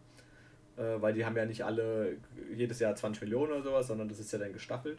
Äh, 0.76 1.00
weil 1.00 1.12
die 1.12 1.24
haben 1.24 1.36
ja 1.36 1.44
nicht 1.44 1.64
alle 1.64 2.16
jedes 2.54 2.78
Jahr 2.78 2.94
20 2.94 3.22
Millionen 3.22 3.52
oder 3.52 3.62
sowas, 3.62 3.86
sondern 3.88 4.08
das 4.08 4.20
ist 4.20 4.32
ja 4.32 4.38
dann 4.38 4.52
gestaffelt. 4.52 4.98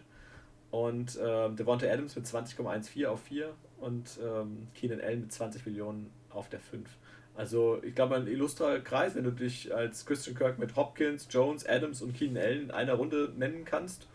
Und 0.72 1.16
äh, 1.18 1.50
Devonta 1.52 1.88
Adams 1.88 2.16
mit 2.16 2.26
20,14 2.26 3.06
auf 3.06 3.22
4 3.22 3.54
und 3.80 4.20
ähm, 4.24 4.68
Keenan 4.74 5.02
Allen 5.02 5.22
mit 5.22 5.32
20 5.32 5.66
Millionen 5.66 6.10
auf 6.36 6.50
der 6.50 6.60
5. 6.60 6.90
Also 7.36 7.82
ich 7.84 7.96
glaube, 7.96 8.16
ein 8.16 8.28
illustrer 8.28 8.80
Kreis, 8.80 9.16
wenn 9.16 9.24
du 9.24 9.32
dich 9.32 9.74
als 9.74 10.06
Christian 10.06 10.36
Kirk 10.36 10.60
mit 10.60 10.76
Hopkins, 10.76 11.28
Jones, 11.30 11.66
Adams 11.66 12.02
und 12.02 12.14
Keenan 12.14 12.44
Allen 12.44 12.62
in 12.64 12.72
einer 12.72 12.94
Runde 12.94 13.32
nennen 13.36 13.66
kannst. 13.66 14.08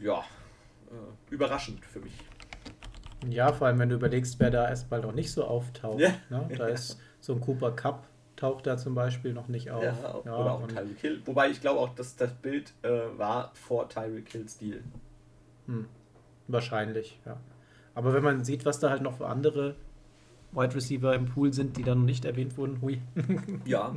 Ja, 0.00 0.24
äh, 0.90 1.32
überraschend 1.32 1.84
für 1.84 2.00
mich. 2.00 2.12
Ja, 3.28 3.52
vor 3.52 3.68
allem 3.68 3.78
wenn 3.78 3.88
du 3.88 3.94
überlegst, 3.94 4.38
wer 4.40 4.50
da 4.50 4.68
erstmal 4.68 5.00
noch 5.00 5.12
nicht 5.12 5.32
so 5.32 5.44
auftaucht. 5.44 6.00
Ja. 6.00 6.10
Ne? 6.28 6.48
Da 6.56 6.66
ist 6.68 6.98
so 7.20 7.34
ein 7.34 7.40
Cooper 7.40 7.72
Cup 7.72 8.06
taucht 8.36 8.66
da 8.66 8.76
zum 8.76 8.94
Beispiel 8.94 9.32
noch 9.32 9.48
nicht 9.48 9.70
auf. 9.70 9.82
Ja, 9.82 9.94
ja 10.24 10.36
oder 10.36 10.52
auch 10.52 10.66
Tyreek 10.66 11.00
Hill. 11.00 11.22
Wobei 11.24 11.50
ich 11.50 11.60
glaube 11.60 11.80
auch, 11.80 11.94
dass 11.94 12.16
das 12.16 12.32
Bild 12.34 12.72
äh, 12.82 12.90
war 13.16 13.50
vor 13.54 13.88
Tyreek 13.88 14.30
Hills 14.30 14.58
Deal. 14.58 14.82
Hm. 15.66 15.86
Wahrscheinlich, 16.46 17.18
ja. 17.24 17.38
Aber 17.94 18.12
wenn 18.12 18.22
man 18.22 18.44
sieht, 18.44 18.66
was 18.66 18.78
da 18.78 18.90
halt 18.90 19.00
noch 19.00 19.16
für 19.16 19.26
andere 19.26 19.74
Wide 20.56 20.74
Receiver 20.74 21.14
im 21.14 21.26
Pool 21.26 21.52
sind, 21.52 21.76
die 21.76 21.82
dann 21.82 22.04
nicht 22.04 22.24
erwähnt 22.24 22.56
wurden. 22.56 22.80
Hui. 22.80 23.00
ja. 23.64 23.94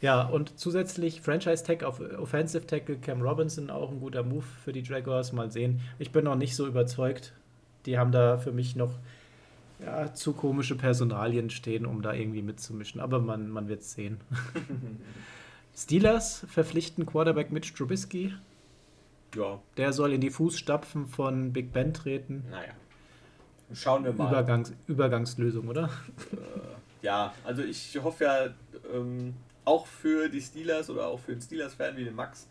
Ja, 0.00 0.22
und 0.22 0.58
zusätzlich 0.58 1.22
Franchise 1.22 1.64
Tag 1.64 1.82
auf 1.82 1.98
Offensive 1.98 2.66
Tackle 2.66 2.96
Cam 2.96 3.22
Robinson, 3.22 3.70
auch 3.70 3.90
ein 3.90 4.00
guter 4.00 4.22
Move 4.22 4.44
für 4.62 4.72
die 4.72 4.82
Jaguars. 4.82 5.32
Mal 5.32 5.50
sehen. 5.50 5.80
Ich 5.98 6.12
bin 6.12 6.24
noch 6.24 6.36
nicht 6.36 6.54
so 6.54 6.66
überzeugt. 6.66 7.32
Die 7.86 7.98
haben 7.98 8.12
da 8.12 8.36
für 8.36 8.52
mich 8.52 8.76
noch 8.76 8.92
ja, 9.82 10.12
zu 10.12 10.34
komische 10.34 10.76
Personalien 10.76 11.48
stehen, 11.50 11.86
um 11.86 12.02
da 12.02 12.12
irgendwie 12.12 12.42
mitzumischen. 12.42 13.00
Aber 13.00 13.18
man, 13.18 13.48
man 13.48 13.68
wird 13.68 13.80
es 13.80 13.92
sehen. 13.92 14.20
Steelers 15.74 16.44
verpflichten 16.48 17.06
Quarterback 17.06 17.50
Mitch 17.50 17.74
Trubisky. 17.74 18.34
Ja. 19.34 19.60
Der 19.76 19.92
soll 19.92 20.12
in 20.12 20.20
die 20.20 20.30
Fußstapfen 20.30 21.06
von 21.06 21.52
Big 21.52 21.72
Ben 21.72 21.92
treten. 21.94 22.44
Naja. 22.50 22.72
Schauen 23.72 24.04
wir 24.04 24.12
mal. 24.12 24.28
Übergangs 24.28 24.72
Übergangslösung, 24.86 25.68
oder? 25.68 25.90
Äh, 26.32 27.04
ja, 27.04 27.34
also 27.44 27.62
ich 27.62 27.98
hoffe 28.02 28.24
ja 28.24 28.46
ähm, 28.92 29.34
auch 29.64 29.86
für 29.86 30.28
die 30.28 30.40
Steelers 30.40 30.90
oder 30.90 31.06
auch 31.08 31.20
für 31.20 31.32
den 31.32 31.40
Steelers-Fan 31.40 31.96
wie 31.96 32.04
den 32.04 32.14
Max 32.14 32.48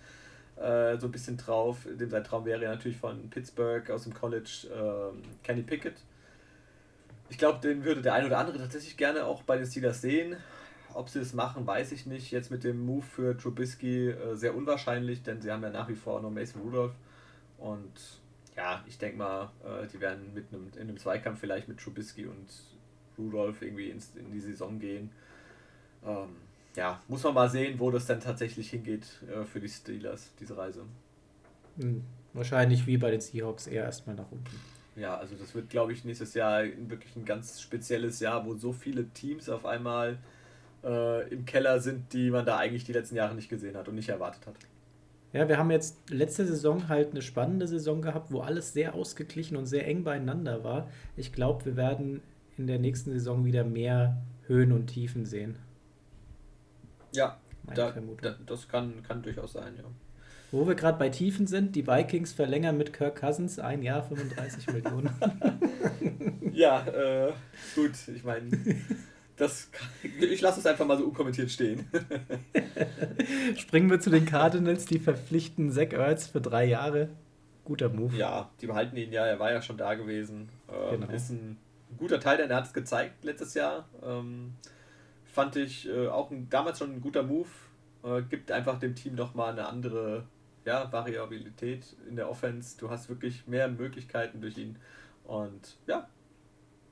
äh, 0.56 0.98
so 0.98 1.08
ein 1.08 1.12
bisschen 1.12 1.38
drauf. 1.38 1.88
Dem 2.00 2.10
sein 2.10 2.24
Traum 2.24 2.46
wäre 2.46 2.64
ja 2.64 2.70
natürlich 2.72 2.98
von 2.98 3.30
Pittsburgh 3.30 3.90
aus 3.90 4.04
dem 4.04 4.14
College 4.14 4.68
ähm, 4.74 5.22
Kenny 5.44 5.64
Pickett. 5.64 5.96
Ich 7.30 7.38
glaube, 7.38 7.60
den 7.60 7.84
würde 7.84 8.02
der 8.02 8.14
ein 8.14 8.26
oder 8.26 8.38
andere 8.38 8.58
tatsächlich 8.58 8.98
gerne 8.98 9.26
auch 9.26 9.44
bei 9.44 9.58
den 9.58 9.66
Steelers 9.66 10.02
sehen. 10.02 10.36
Ob 10.94 11.10
sie 11.10 11.20
es 11.20 11.34
machen, 11.34 11.66
weiß 11.66 11.92
ich 11.92 12.06
nicht. 12.06 12.32
Jetzt 12.32 12.52
mit 12.52 12.64
dem 12.64 12.86
Move 12.86 13.04
für 13.04 13.36
Trubisky 13.36 14.10
äh, 14.10 14.36
sehr 14.36 14.56
unwahrscheinlich, 14.56 15.24
denn 15.24 15.42
sie 15.42 15.52
haben 15.52 15.64
ja 15.64 15.72
nach 15.72 15.90
wie 15.90 15.96
vor 15.96 16.22
noch 16.22 16.30
Mason 16.30 16.62
Rudolph. 16.62 16.94
Und 17.58 18.22
ja, 18.56 18.84
ich 18.88 18.98
denke 18.98 19.18
mal, 19.18 19.52
äh, 19.64 19.88
die 19.88 20.00
werden 20.00 20.34
mit 20.34 20.46
einem, 20.52 20.70
in 20.76 20.82
einem 20.82 20.98
Zweikampf 20.98 21.40
vielleicht 21.40 21.68
mit 21.68 21.80
Trubisky 21.80 22.26
und 22.26 22.48
Rudolph 23.18 23.62
irgendwie 23.62 23.90
ins, 23.90 24.12
in 24.16 24.32
die 24.32 24.40
Saison 24.40 24.80
gehen. 24.80 25.12
Ähm, 26.06 26.30
ja, 26.76 27.02
muss 27.08 27.24
man 27.24 27.34
mal 27.34 27.50
sehen, 27.50 27.80
wo 27.80 27.92
das 27.92 28.06
dann 28.06 28.20
tatsächlich 28.20 28.70
hingeht 28.70 29.06
äh, 29.30 29.46
für 29.46 29.60
die 29.60 29.70
Steelers, 29.70 30.32
diese 30.40 30.58
Reise. 30.58 30.84
Hm, 31.80 32.04
wahrscheinlich 32.34 32.86
wie 32.88 32.98
bei 32.98 33.12
den 33.12 33.22
Seahawks 33.22 33.68
eher 33.68 33.84
erstmal 33.84 34.16
nach 34.16 34.32
unten. 34.32 34.60
Ja, 34.96 35.18
also 35.18 35.36
das 35.36 35.56
wird, 35.56 35.70
glaube 35.70 35.94
ich, 35.94 36.06
nächstes 36.06 36.36
Jahr 36.36 36.64
wirklich 36.64 37.16
ein 37.16 37.26
ganz 37.26 37.62
spezielles 37.62 38.20
Jahr, 38.20 38.46
wo 38.46 38.54
so 38.56 38.74
viele 38.74 39.10
Teams 39.10 39.50
auf 39.50 39.66
einmal 39.66 40.20
äh, 40.84 41.28
im 41.30 41.46
Keller 41.46 41.80
sind, 41.80 42.14
die 42.14 42.30
man 42.30 42.46
da 42.46 42.58
eigentlich 42.58 42.84
die 42.84 42.94
letzten 42.94 43.16
Jahre 43.16 43.34
nicht 43.34 43.50
gesehen 43.50 43.76
hat 43.76 43.88
und 43.88 43.96
nicht 43.96 44.10
erwartet 44.10 44.46
hat. 44.46 44.56
Ja, 45.34 45.50
wir 45.50 45.58
haben 45.58 45.72
jetzt 45.72 46.12
letzte 46.12 46.46
Saison 46.46 46.88
halt 46.90 47.12
eine 47.12 47.24
spannende 47.24 47.68
Saison 47.68 48.02
gehabt, 48.02 48.32
wo 48.32 48.42
alles 48.42 48.72
sehr 48.72 48.94
ausgeglichen 48.94 49.58
und 49.58 49.66
sehr 49.66 49.88
eng 49.88 50.04
beieinander 50.04 50.64
war. 50.64 50.90
Ich 51.18 51.34
glaube, 51.34 51.66
wir 51.66 51.76
werden 51.76 52.22
in 52.56 52.68
der 52.68 52.78
nächsten 52.78 53.12
Saison 53.12 53.44
wieder 53.44 53.64
mehr 53.64 54.22
Höhen 54.46 54.72
und 54.72 54.88
Tiefen 54.88 55.26
sehen. 55.26 55.58
Ja, 57.14 57.40
da, 57.74 57.92
da, 58.22 58.36
das 58.46 58.68
kann, 58.68 59.02
kann 59.04 59.24
durchaus 59.24 59.54
sein, 59.54 59.74
ja. 59.76 59.84
Wo 60.52 60.68
wir 60.68 60.76
gerade 60.76 61.00
bei 61.00 61.10
Tiefen 61.10 61.48
sind, 61.48 61.76
die 61.76 61.88
Vikings 61.88 62.32
verlängern 62.32 62.78
mit 62.78 62.94
Kirk 62.94 63.20
Cousins 63.20 63.58
ein 63.58 63.82
Jahr 63.82 64.04
35 64.04 64.68
Millionen. 64.72 65.10
Ja, 66.54 66.86
äh, 66.86 67.34
gut, 67.74 67.94
ich 68.14 68.24
meine, 68.24 68.46
Das, 69.36 69.70
ich 70.04 70.42
lasse 70.42 70.60
es 70.60 70.66
einfach 70.66 70.86
mal 70.86 70.98
so 70.98 71.06
unkommentiert 71.06 71.50
stehen. 71.50 71.90
Springen 73.58 73.90
wir 73.90 74.00
zu 74.00 74.12
den 74.12 74.26
Cardinals, 74.26 74.86
die 74.86 75.00
verpflichten 75.00 75.72
Zach 75.72 75.92
Ertz 75.92 76.28
für 76.28 76.42
drei 76.42 76.66
Jahre. 76.66 77.10
Guter 77.66 77.90
Move. 77.90 78.16
Ja, 78.16 78.52
die 78.62 78.68
behalten 78.68 78.96
ihn 78.98 79.12
ja, 79.12 79.26
er 79.26 79.40
war 79.40 79.52
ja 79.52 79.62
schon 79.62 79.78
da 79.78 79.96
gewesen. 79.96 80.50
Ähm, 80.70 81.02
genau. 81.02 81.14
Ist 81.14 81.30
ein 81.30 81.58
guter 81.98 82.20
Teil, 82.20 82.38
denn 82.38 82.50
er 82.50 82.58
hat 82.58 82.66
es 82.66 82.74
gezeigt 82.74 83.24
letztes 83.24 83.54
Jahr. 83.54 83.88
Ähm, 84.06 84.54
fand 85.26 85.56
ich 85.56 85.88
äh, 85.90 86.08
auch 86.08 86.30
ein, 86.30 86.50
damals 86.50 86.80
schon 86.80 86.94
ein 86.94 87.02
guter 87.02 87.24
Move. 87.24 87.48
Äh, 88.04 88.22
gibt 88.24 88.52
einfach 88.52 88.80
dem 88.80 88.96
Team 88.96 89.16
nochmal 89.16 89.54
eine 89.54 89.68
andere 89.68 90.26
ja, 90.66 90.92
Variabilität 90.92 91.96
in 92.08 92.16
der 92.16 92.30
Offense. 92.30 92.78
Du 92.78 92.90
hast 92.90 93.10
wirklich 93.10 93.48
mehr 93.48 93.68
Möglichkeiten 93.68 94.42
durch 94.42 94.58
ihn. 94.58 94.78
Und 95.24 95.78
ja, 95.88 96.08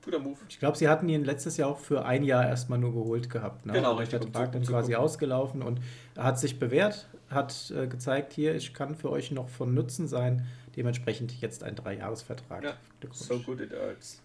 guter 0.04 0.20
Move. 0.20 0.38
Ich 0.50 0.60
glaube, 0.60 0.78
sie 0.78 0.88
hatten 0.88 1.08
ihn 1.10 1.24
letztes 1.24 1.58
Jahr 1.58 1.70
auch 1.70 1.80
für 1.80 2.06
ein 2.06 2.24
Jahr 2.24 2.48
erstmal 2.48 2.80
nur 2.80 2.94
geholt 2.94 3.30
gehabt. 3.30 3.66
Ne? 3.66 3.74
Genau, 3.74 3.94
richtig. 3.94 4.20
Der 4.20 4.32
Vertrag 4.32 4.52
dann 4.52 4.64
quasi 4.64 4.96
ausgelaufen 4.96 5.62
und 5.62 5.80
hat 6.18 6.40
sich 6.40 6.60
bewährt, 6.60 7.08
hat 7.30 7.72
äh, 7.76 7.88
gezeigt, 7.88 8.34
hier, 8.34 8.56
ich 8.56 8.74
kann 8.74 8.96
für 8.96 9.10
euch 9.12 9.32
noch 9.32 9.50
von 9.50 9.74
Nutzen 9.74 10.08
sein. 10.08 10.48
Dementsprechend 10.76 11.40
jetzt 11.42 11.64
ein 11.64 11.76
Dreijahresvertrag. 11.76 12.64
Ja, 12.64 12.74
so 13.12 13.40
good 13.40 13.60
it 13.60 13.72
hurts. 13.72 14.22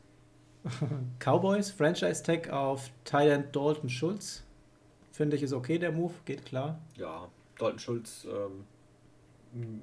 Cowboys, 1.19 1.71
Franchise 1.71 2.23
Tag 2.23 2.51
auf 2.51 2.91
Thailand 3.05 3.55
Dalton 3.55 3.89
Schulz. 3.89 4.45
Finde 5.13 5.37
ich 5.37 5.43
ist 5.43 5.53
okay, 5.53 5.79
der 5.79 5.93
Move, 5.93 6.13
geht 6.25 6.45
klar. 6.45 6.79
Ja, 6.97 7.29
Dalton 7.59 7.79
Schulz, 7.79 8.27
ähm, 9.55 9.81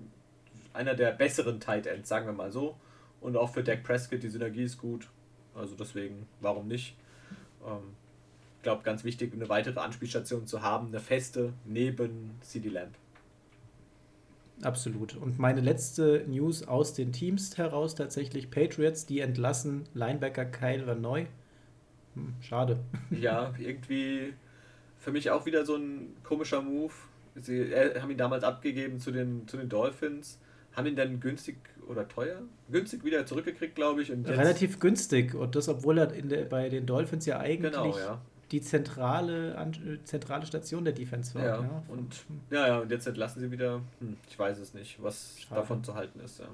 einer 0.73 0.93
der 0.95 1.11
besseren 1.11 1.59
Tight 1.59 1.87
Ends, 1.87 2.09
sagen 2.09 2.25
wir 2.25 2.33
mal 2.33 2.51
so. 2.51 2.75
Und 3.21 3.37
auch 3.37 3.49
für 3.49 3.63
Dak 3.63 3.83
Prescott, 3.83 4.21
die 4.21 4.29
Synergie 4.29 4.63
ist 4.63 4.77
gut. 4.77 5.07
Also 5.55 5.75
deswegen, 5.75 6.27
warum 6.41 6.67
nicht? 6.67 6.95
Ähm, 7.65 7.95
ich 8.57 8.63
glaube, 8.63 8.83
ganz 8.83 9.03
wichtig, 9.03 9.33
eine 9.33 9.49
weitere 9.49 9.79
Anspielstation 9.79 10.47
zu 10.47 10.61
haben, 10.61 10.87
eine 10.87 10.99
feste 10.99 11.53
neben 11.65 12.31
CD 12.41 12.69
Lamp. 12.69 12.95
Absolut. 14.61 15.15
Und 15.15 15.39
meine 15.39 15.61
letzte 15.61 16.23
News 16.27 16.67
aus 16.67 16.93
den 16.93 17.11
Teams 17.11 17.57
heraus 17.57 17.95
tatsächlich 17.95 18.49
Patriots, 18.49 19.05
die 19.05 19.19
entlassen 19.19 19.83
Linebacker 19.93 20.45
Kyle 20.45 20.87
Van 20.87 21.01
Neu. 21.01 21.25
Hm, 22.15 22.33
schade. 22.41 22.79
Ja, 23.11 23.53
irgendwie 23.57 24.33
für 24.99 25.11
mich 25.11 25.29
auch 25.31 25.45
wieder 25.45 25.65
so 25.65 25.75
ein 25.75 26.15
komischer 26.23 26.61
Move. 26.61 26.93
Sie 27.35 27.73
haben 27.99 28.11
ihn 28.11 28.17
damals 28.17 28.43
abgegeben 28.43 28.99
zu 28.99 29.11
den, 29.11 29.47
zu 29.47 29.57
den 29.57 29.67
Dolphins, 29.67 30.39
haben 30.73 30.87
ihn 30.87 30.95
dann 30.95 31.19
günstig 31.19 31.57
oder 31.88 32.07
teuer? 32.07 32.41
Günstig 32.69 33.03
wieder 33.03 33.25
zurückgekriegt, 33.25 33.75
glaube 33.75 34.01
ich. 34.01 34.11
Und 34.11 34.27
Relativ 34.27 34.79
günstig. 34.79 35.36
Und 35.36 35.55
das, 35.55 35.69
obwohl 35.69 35.97
er 35.97 36.13
in 36.13 36.29
der, 36.29 36.45
bei 36.45 36.69
den 36.69 36.86
Dolphins 36.86 37.25
ja 37.25 37.39
eigentlich 37.39 37.73
genau, 37.73 37.97
ja. 37.97 38.21
die 38.51 38.61
zentrale, 38.61 39.55
zentrale 40.03 40.45
Station 40.45 40.84
der 40.84 40.93
Defense 40.93 41.36
war. 41.36 41.43
Ja, 41.43 41.61
ja. 41.61 41.84
Und, 41.88 42.25
ja, 42.49 42.67
ja, 42.67 42.79
und 42.79 42.91
jetzt 42.91 43.07
entlassen 43.07 43.41
sie 43.41 43.51
wieder. 43.51 43.81
Hm, 43.99 44.17
ich 44.29 44.38
weiß 44.38 44.59
es 44.59 44.73
nicht, 44.73 45.01
was 45.01 45.39
Schade. 45.39 45.61
davon 45.61 45.84
zu 45.84 45.95
halten 45.95 46.19
ist. 46.19 46.39
Ja. 46.39 46.47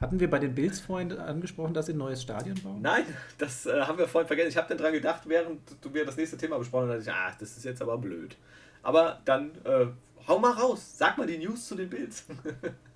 Hatten 0.00 0.18
wir 0.18 0.30
bei 0.30 0.38
den 0.38 0.54
Bills 0.54 0.80
vorhin 0.80 1.12
angesprochen, 1.12 1.74
dass 1.74 1.86
sie 1.86 1.92
ein 1.92 1.98
neues 1.98 2.22
Stadion 2.22 2.58
bauen? 2.62 2.80
Nein, 2.80 3.04
das 3.36 3.66
äh, 3.66 3.82
haben 3.82 3.98
wir 3.98 4.08
vorhin 4.08 4.26
vergessen. 4.26 4.48
Ich 4.48 4.56
habe 4.56 4.68
dann 4.68 4.78
dran 4.78 4.92
gedacht, 4.94 5.22
während 5.26 5.60
du 5.82 5.90
mir 5.90 6.06
das 6.06 6.16
nächste 6.16 6.38
Thema 6.38 6.58
besprochen 6.58 6.88
hast, 6.88 7.02
ich, 7.02 7.12
ah, 7.12 7.34
das 7.38 7.56
ist 7.56 7.64
jetzt 7.64 7.82
aber 7.82 7.98
blöd. 7.98 8.36
Aber 8.82 9.20
dann 9.26 9.50
äh, 9.64 9.88
hau 10.26 10.38
mal 10.38 10.52
raus, 10.52 10.94
sag 10.96 11.18
mal 11.18 11.26
die 11.26 11.36
News 11.36 11.66
zu 11.66 11.74
den 11.74 11.90
Bills. 11.90 12.24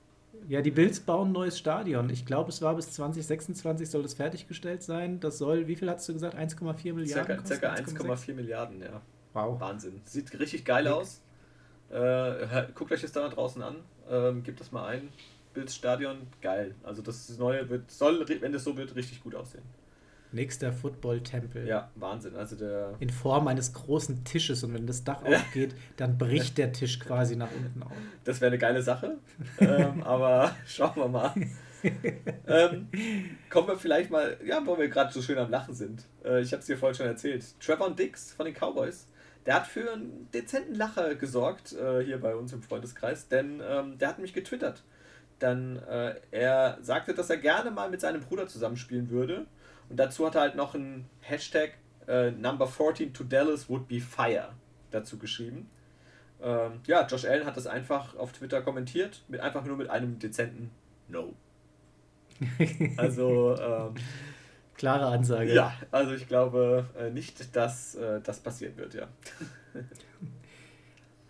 Ja, 0.49 0.61
die 0.61 0.71
Bills 0.71 1.01
bauen 1.01 1.31
ein 1.31 1.33
neues 1.33 1.59
Stadion. 1.59 2.11
Ich 2.11 2.27
glaube, 2.27 2.51
es 2.51 2.61
war 2.61 2.75
bis 2.75 2.91
2026 2.93 3.89
soll 3.89 4.03
das 4.03 4.15
fertiggestellt 4.15 4.83
sein. 4.83 5.21
Das 5.21 5.39
soll, 5.39 5.67
wie 5.67 5.77
viel 5.77 5.89
hast 5.89 6.09
du 6.09 6.13
gesagt? 6.13 6.37
1,4 6.37 6.93
Milliarden? 6.93 7.47
Circa, 7.47 7.75
circa 7.75 8.05
1,4 8.13 8.35
Milliarden, 8.35 8.81
ja. 8.83 9.01
Wow. 9.33 9.61
Wahnsinn. 9.61 10.01
Sieht 10.05 10.39
richtig 10.39 10.65
geil 10.65 10.87
aus. 10.89 11.23
Äh, 11.91 12.67
guckt 12.75 12.93
euch 12.93 13.03
das 13.03 13.13
da 13.13 13.29
draußen 13.29 13.63
an. 13.63 13.77
Ähm, 14.11 14.43
gebt 14.43 14.61
das 14.61 14.71
mal 14.71 14.87
ein. 14.87 15.09
Bills 15.55 15.75
Stadion, 15.75 16.19
geil. 16.43 16.75
Also 16.83 17.01
das 17.01 17.39
neue 17.39 17.69
wird, 17.71 17.91
soll, 17.91 18.27
wenn 18.29 18.53
das 18.53 18.65
so 18.65 18.77
wird, 18.77 18.95
richtig 18.97 19.23
gut 19.23 19.35
aussehen. 19.35 19.63
Nächster 20.35 20.73
Football-Tempel. 20.73 21.67
Ja, 21.67 21.91
Wahnsinn. 21.95 22.37
Also 22.37 22.57
der 22.57 22.95
In 22.99 23.11
Form 23.11 23.49
eines 23.49 23.73
großen 23.73 24.25
Tisches 24.25 24.65
und 24.65 24.75
wenn 24.75 24.87
das 24.87 25.05
Dach 25.05 25.23
aufgeht, 25.25 25.75
dann 25.97 26.19
bricht 26.19 26.59
der 26.59 26.73
Tisch 26.73 26.99
quasi 26.99 27.37
nach 27.37 27.51
unten 27.57 27.83
auf. 27.83 27.93
Das 28.25 28.41
wäre 28.41 28.51
eine 28.51 28.59
geile 28.59 28.83
Sache. 28.83 29.19
ähm, 29.61 30.03
aber 30.05 30.55
schauen 30.67 30.97
wir 30.97 31.09
mal. 31.09 31.33
ähm, 32.47 32.89
kommen 33.51 33.69
wir 33.69 33.77
vielleicht 33.77 34.11
mal, 34.11 34.37
ja, 34.45 34.61
wo 34.65 34.79
wir 34.79 34.89
gerade 34.89 35.13
so 35.13 35.23
schön 35.23 35.39
am 35.39 35.51
Lachen 35.51 35.75
sind. 35.75 36.05
Äh, 36.25 36.41
ich 36.41 36.53
habe 36.53 36.61
es 36.61 36.67
dir 36.67 36.77
vorhin 36.79 36.97
schon 36.97 37.07
erzählt. 37.07 37.45
Trevor 37.61 37.95
Dix 37.95 38.33
von 38.33 38.47
den 38.47 38.55
Cowboys, 38.55 39.07
der 39.47 39.55
hat 39.55 39.67
für 39.67 39.93
einen 39.93 40.29
dezenten 40.33 40.75
Lacher 40.75 41.15
gesorgt 41.15 41.73
äh, 41.75 42.03
hier 42.03 42.19
bei 42.19 42.35
uns 42.35 42.53
im 42.53 42.63
Freundeskreis, 42.63 43.29
denn 43.29 43.63
ähm, 43.67 43.99
der 43.99 44.09
hat 44.09 44.19
mich 44.19 44.33
getwittert. 44.33 44.83
Dann 45.39 45.77
äh, 45.77 46.15
er 46.31 46.79
sagte, 46.81 47.15
dass 47.15 47.31
er 47.31 47.37
gerne 47.37 47.71
mal 47.71 47.91
mit 47.91 48.01
seinem 48.01 48.21
Bruder 48.21 48.47
zusammenspielen 48.47 49.11
würde 49.11 49.47
und 49.89 49.99
dazu 49.99 50.27
hat 50.27 50.35
er 50.35 50.43
halt 50.43 50.55
noch 50.55 50.75
ein 50.75 51.07
Hashtag 51.21 51.73
äh, 52.07 52.31
Number 52.31 52.67
14 52.67 53.13
to 53.13 53.25
Dallas 53.25 53.69
would 53.69 53.89
be 53.89 54.01
fire 54.01 54.51
dazu 54.91 55.19
geschrieben. 55.19 55.69
Ähm, 56.43 56.81
ja, 56.87 57.07
Josh 57.07 57.25
Allen 57.25 57.47
hat 57.47 57.57
das 57.57 57.67
einfach 57.67 58.17
auf 58.17 58.33
Twitter 58.33 58.63
kommentiert, 58.63 59.23
mit 59.29 59.41
einfach 59.41 59.65
nur 59.65 59.77
mit 59.77 59.91
einem 59.91 60.19
dezenten 60.19 60.71
No. 61.09 61.35
Also 62.97 63.57
ähm, 63.57 63.95
klare 64.77 65.07
Ansage. 65.07 65.55
Ja, 65.55 65.73
also 65.91 66.13
ich 66.13 66.27
glaube 66.29 66.87
äh, 66.99 67.11
nicht, 67.11 67.55
dass 67.55 67.95
äh, 67.95 68.21
das 68.21 68.41
passieren 68.41 68.77
wird, 68.77 68.95
ja. 68.95 69.09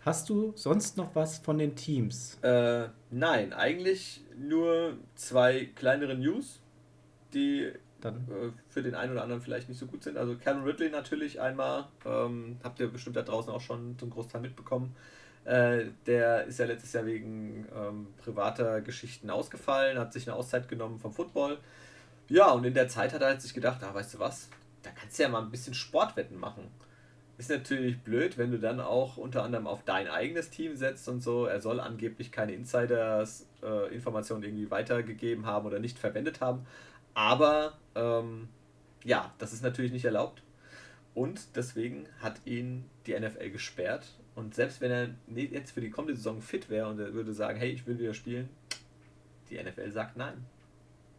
Hast 0.05 0.29
du 0.29 0.53
sonst 0.55 0.97
noch 0.97 1.15
was 1.15 1.39
von 1.39 1.57
den 1.57 1.75
Teams? 1.75 2.37
Äh, 2.43 2.89
nein, 3.09 3.53
eigentlich 3.53 4.23
nur 4.37 4.99
zwei 5.15 5.71
kleinere 5.73 6.13
News, 6.13 6.61
die 7.33 7.63
äh, 7.63 8.11
für 8.69 8.83
den 8.83 8.93
einen 8.93 9.13
oder 9.13 9.23
anderen 9.23 9.41
vielleicht 9.41 9.67
nicht 9.67 9.79
so 9.79 9.87
gut 9.87 10.03
sind. 10.03 10.17
Also 10.17 10.37
Calvin 10.37 10.63
Ridley 10.63 10.91
natürlich 10.91 11.41
einmal, 11.41 11.87
ähm, 12.05 12.59
habt 12.63 12.79
ihr 12.79 12.87
bestimmt 12.87 13.15
da 13.15 13.23
draußen 13.23 13.51
auch 13.51 13.61
schon 13.61 13.97
zum 13.97 14.11
Großteil 14.11 14.41
mitbekommen. 14.41 14.95
Äh, 15.43 15.85
der 16.05 16.45
ist 16.45 16.59
ja 16.59 16.67
letztes 16.67 16.93
Jahr 16.93 17.07
wegen 17.07 17.67
ähm, 17.75 18.07
privater 18.17 18.81
Geschichten 18.81 19.31
ausgefallen, 19.31 19.97
hat 19.97 20.13
sich 20.13 20.27
eine 20.27 20.37
Auszeit 20.37 20.67
genommen 20.67 20.99
vom 20.99 21.13
Football. 21.13 21.57
Ja, 22.29 22.51
und 22.51 22.63
in 22.63 22.75
der 22.75 22.89
Zeit 22.89 23.11
hat 23.11 23.21
er 23.21 23.29
halt 23.29 23.41
sich 23.41 23.55
gedacht, 23.55 23.83
ah, 23.83 23.95
weißt 23.95 24.13
du 24.13 24.19
was, 24.19 24.49
da 24.83 24.91
kannst 24.91 25.17
du 25.17 25.23
ja 25.23 25.29
mal 25.29 25.41
ein 25.41 25.49
bisschen 25.49 25.73
Sportwetten 25.73 26.39
machen. 26.39 26.69
Ist 27.37 27.49
natürlich 27.49 27.99
blöd, 27.99 28.37
wenn 28.37 28.51
du 28.51 28.59
dann 28.59 28.79
auch 28.79 29.17
unter 29.17 29.43
anderem 29.43 29.67
auf 29.67 29.83
dein 29.83 30.07
eigenes 30.07 30.49
Team 30.49 30.77
setzt 30.77 31.09
und 31.09 31.21
so. 31.21 31.45
Er 31.45 31.59
soll 31.59 31.81
angeblich 31.81 32.31
keine 32.31 32.53
Insiders-Informationen 32.53 34.43
äh, 34.43 34.47
irgendwie 34.47 34.71
weitergegeben 34.71 35.45
haben 35.45 35.65
oder 35.65 35.79
nicht 35.79 35.99
verwendet 35.99 36.39
haben. 36.39 36.65
Aber 37.13 37.77
ähm, 37.95 38.47
ja, 39.03 39.33
das 39.37 39.51
ist 39.51 39.63
natürlich 39.63 39.91
nicht 39.91 40.05
erlaubt. 40.05 40.43
Und 41.13 41.55
deswegen 41.55 42.07
hat 42.21 42.39
ihn 42.45 42.85
die 43.05 43.17
NFL 43.17 43.49
gesperrt. 43.49 44.07
Und 44.35 44.53
selbst 44.53 44.81
wenn 44.81 44.91
er 44.91 45.09
jetzt 45.33 45.71
für 45.71 45.81
die 45.81 45.89
kommende 45.89 46.15
Saison 46.15 46.41
fit 46.41 46.69
wäre 46.69 46.89
und 46.89 46.99
er 46.99 47.13
würde 47.13 47.33
sagen, 47.33 47.57
hey, 47.57 47.71
ich 47.71 47.87
will 47.87 47.97
wieder 47.99 48.13
spielen, 48.13 48.49
die 49.49 49.61
NFL 49.61 49.91
sagt 49.91 50.17
nein. 50.17 50.45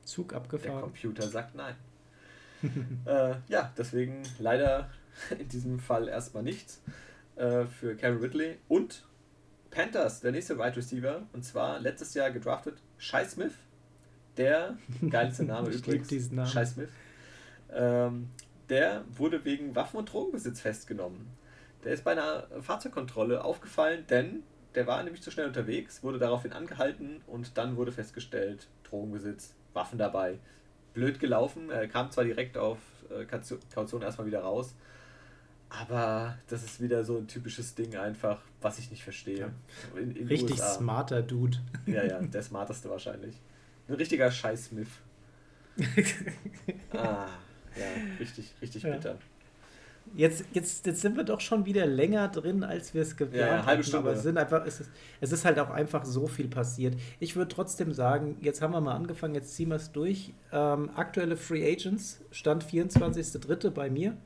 Zug 0.05 0.35
abgefahren. 0.35 0.73
Der 0.73 0.83
Computer 0.83 1.29
sagt 1.29 1.55
nein. 1.55 1.75
äh, 3.07 3.35
ja, 3.49 3.73
deswegen 3.77 4.23
leider 4.39 4.91
in 5.39 5.49
diesem 5.49 5.79
Fall 5.79 6.09
erstmal 6.09 6.43
nichts 6.43 6.83
äh, 7.37 7.65
für 7.67 7.97
Karen 7.97 8.19
Ridley. 8.19 8.59
Und 8.69 9.05
Panthers, 9.71 10.21
der 10.21 10.33
nächste 10.33 10.59
Wide 10.59 10.77
Receiver, 10.77 11.27
und 11.33 11.45
zwar 11.45 11.81
letztes 11.81 12.15
Jahr 12.15 12.31
gedraftet 12.31 12.79
Shai 12.99 13.25
Smith 13.25 13.53
der, 14.37 14.77
geilste 15.11 15.45
Name 15.45 15.71
übrigens, 15.71 16.09
diesen 16.09 16.37
Namen. 16.37 16.49
Scheiß 16.49 16.73
Smith, 16.73 16.91
ähm, 17.73 18.31
der 18.69 19.05
wurde 19.15 19.45
wegen 19.45 19.75
Waffen- 19.75 19.99
und 19.99 20.13
Drogenbesitz 20.13 20.61
festgenommen. 20.61 21.29
Der 21.85 21.93
ist 21.93 22.05
bei 22.05 22.13
einer 22.13 22.47
Fahrzeugkontrolle 22.61 23.45
aufgefallen, 23.45 24.05
denn 24.09 24.43
der 24.75 24.87
war 24.87 25.03
nämlich 25.03 25.23
zu 25.23 25.31
schnell 25.31 25.47
unterwegs, 25.47 26.03
wurde 26.03 26.19
daraufhin 26.19 26.53
angehalten 26.53 27.23
und 27.27 27.57
dann 27.57 27.77
wurde 27.77 27.93
festgestellt, 27.93 28.69
Drogenbesitz, 28.85 29.55
Waffen 29.73 29.99
dabei. 29.99 30.39
Blöd 30.95 31.21
gelaufen, 31.21 31.71
er 31.71 31.87
kam 31.89 32.11
zwar 32.11 32.25
direkt 32.25 32.57
auf 32.57 32.79
äh, 33.11 33.25
Kaution 33.75 34.03
erstmal 34.03 34.27
wieder 34.27 34.41
raus, 34.41 34.75
aber 35.69 36.39
das 36.49 36.63
ist 36.63 36.81
wieder 36.81 37.05
so 37.05 37.19
ein 37.19 37.27
typisches 37.27 37.75
Ding 37.75 37.97
einfach, 37.97 38.41
was 38.61 38.79
ich 38.79 38.91
nicht 38.91 39.03
verstehe. 39.03 39.39
Ja. 39.39 40.01
In, 40.01 40.15
in 40.15 40.29
Richtig 40.29 40.53
USA. 40.53 40.75
smarter 40.75 41.23
Dude. 41.23 41.59
Ja, 41.87 42.05
ja, 42.05 42.21
der 42.21 42.43
smarteste 42.43 42.89
wahrscheinlich. 42.89 43.37
Ein 43.89 43.95
richtiger 43.95 44.31
Scheiß-Smith. 44.31 44.89
ah, 46.93 47.27
ja, 47.77 47.87
richtig, 48.19 48.55
richtig 48.63 48.83
ja. 48.83 48.95
bitter. 48.95 49.19
Jetzt, 50.15 50.45
jetzt, 50.53 50.87
jetzt 50.87 51.01
sind 51.01 51.17
wir 51.17 51.25
doch 51.25 51.41
schon 51.41 51.67
wieder 51.67 51.85
länger 51.85 52.29
drin, 52.29 52.63
als 52.63 52.95
wir 52.95 53.03
es 53.03 53.17
geplant 53.17 53.41
ja, 53.41 53.57
ja, 53.57 53.67
halbe 53.67 53.83
Stunde. 53.83 54.09
Aber 54.09 54.17
es, 54.17 54.23
sind 54.23 54.39
einfach, 54.39 54.65
es, 54.65 54.81
ist, 54.81 54.91
es 55.21 55.33
ist 55.33 55.45
halt 55.45 55.59
auch 55.59 55.71
einfach 55.71 56.05
so 56.05 56.27
viel 56.27 56.49
passiert. 56.49 56.95
Ich 57.19 57.37
würde 57.37 57.49
trotzdem 57.49 57.93
sagen, 57.93 58.37
jetzt 58.41 58.63
haben 58.63 58.73
wir 58.73 58.81
mal 58.81 58.95
angefangen, 58.95 59.35
jetzt 59.35 59.55
ziehen 59.55 59.69
wir 59.69 59.77
es 59.77 59.93
durch. 59.93 60.33
Ähm, 60.53 60.91
aktuelle 60.95 61.37
Free 61.37 61.71
Agents, 61.71 62.21
Stand 62.31 62.65
24.03. 62.65 63.71
bei 63.71 63.91
mir. 63.91 64.17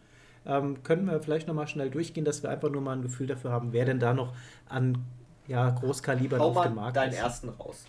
Ähm, 0.46 0.82
können 0.82 1.06
wir 1.06 1.20
vielleicht 1.20 1.48
nochmal 1.48 1.68
schnell 1.68 1.90
durchgehen, 1.90 2.24
dass 2.24 2.42
wir 2.42 2.50
einfach 2.50 2.70
nur 2.70 2.80
mal 2.80 2.92
ein 2.92 3.02
Gefühl 3.02 3.26
dafür 3.26 3.50
haben, 3.50 3.72
wer 3.72 3.84
denn 3.84 4.00
da 4.00 4.14
noch 4.14 4.34
an 4.68 5.04
ja, 5.46 5.70
Großkalibern 5.70 6.40
auf 6.40 6.62
dem 6.62 6.76
Markt 6.76 6.96
deinen 6.96 7.12
ist. 7.12 7.18
ersten 7.18 7.48
raus. 7.50 7.84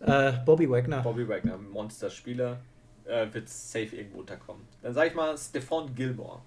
Äh, 0.00 0.32
Bobby 0.44 0.68
Wagner. 0.68 1.02
Bobby 1.02 1.28
Wagner, 1.28 1.58
Monsterspieler, 1.58 2.60
äh, 3.04 3.26
wird 3.32 3.48
safe 3.48 3.96
irgendwo 3.96 4.20
unterkommen. 4.20 4.62
Dann 4.82 4.94
sage 4.94 5.10
ich 5.10 5.14
mal 5.14 5.36
Stephon 5.36 5.94
Gilmore. 5.94 6.40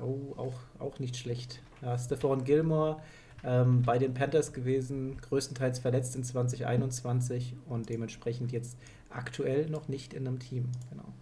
Oh, 0.00 0.34
auch, 0.36 0.54
auch 0.78 0.98
nicht 0.98 1.16
schlecht. 1.16 1.60
Ja, 1.82 1.98
Stephon 1.98 2.44
Gilmore 2.44 3.00
ähm, 3.44 3.82
bei 3.82 3.98
den 3.98 4.14
Panthers 4.14 4.52
gewesen, 4.52 5.16
größtenteils 5.20 5.78
verletzt 5.78 6.16
in 6.16 6.24
2021 6.24 7.54
und 7.68 7.88
dementsprechend 7.88 8.52
jetzt 8.52 8.78
aktuell 9.08 9.68
noch 9.68 9.88
nicht 9.88 10.14
in 10.14 10.26
einem 10.26 10.38
Team. 10.38 10.70
Genau. 10.90 11.12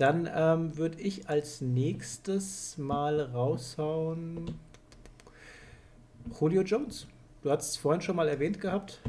Dann 0.00 0.30
ähm, 0.34 0.78
würde 0.78 0.98
ich 0.98 1.28
als 1.28 1.60
nächstes 1.60 2.78
mal 2.78 3.20
raushauen 3.20 4.58
Julio 6.40 6.62
Jones. 6.62 7.06
Du 7.42 7.50
hast 7.50 7.72
es 7.72 7.76
vorhin 7.76 8.00
schon 8.00 8.16
mal 8.16 8.26
erwähnt 8.26 8.62
gehabt. 8.62 9.02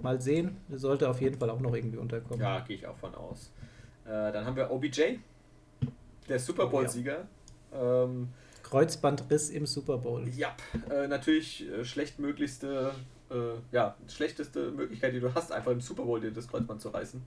Mal 0.00 0.20
sehen, 0.20 0.56
der 0.68 0.80
sollte 0.80 1.08
auf 1.08 1.20
jeden 1.20 1.38
Fall 1.38 1.48
auch 1.48 1.60
noch 1.60 1.72
irgendwie 1.72 1.98
unterkommen. 1.98 2.40
Ja, 2.40 2.58
gehe 2.58 2.76
ich 2.76 2.84
auch 2.88 2.96
von 2.96 3.14
aus. 3.14 3.52
Äh, 4.04 4.32
dann 4.32 4.44
haben 4.44 4.56
wir 4.56 4.68
OBJ, 4.68 5.18
der 6.28 6.40
Super 6.40 6.66
Bowl-Sieger. 6.66 7.28
Ähm, 7.72 8.30
Kreuzbandriss 8.64 9.50
im 9.50 9.64
Super 9.64 9.98
Bowl. 9.98 10.28
ja, 10.30 10.56
äh, 10.90 11.06
natürlich 11.06 11.70
äh, 11.70 11.84
schlechtmöglichste, 11.84 12.96
äh, 13.30 13.34
ja, 13.70 13.94
schlechteste 14.08 14.72
Möglichkeit, 14.72 15.14
die 15.14 15.20
du 15.20 15.32
hast, 15.32 15.52
einfach 15.52 15.70
im 15.70 15.80
Super 15.80 16.02
Bowl 16.02 16.20
dir 16.20 16.32
das 16.32 16.48
Kreuzband 16.48 16.80
zu 16.80 16.88
reißen. 16.88 17.22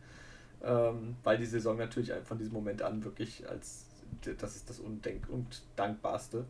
Ähm, 0.63 1.15
weil 1.23 1.37
die 1.37 1.45
Saison 1.45 1.77
natürlich 1.77 2.11
von 2.23 2.37
diesem 2.37 2.53
Moment 2.53 2.81
an 2.81 3.03
wirklich 3.03 3.47
als 3.49 3.85
das 4.39 4.55
ist 4.55 4.69
das 4.69 4.79
Undenk 4.79 5.27
Undankbarste. 5.29 6.45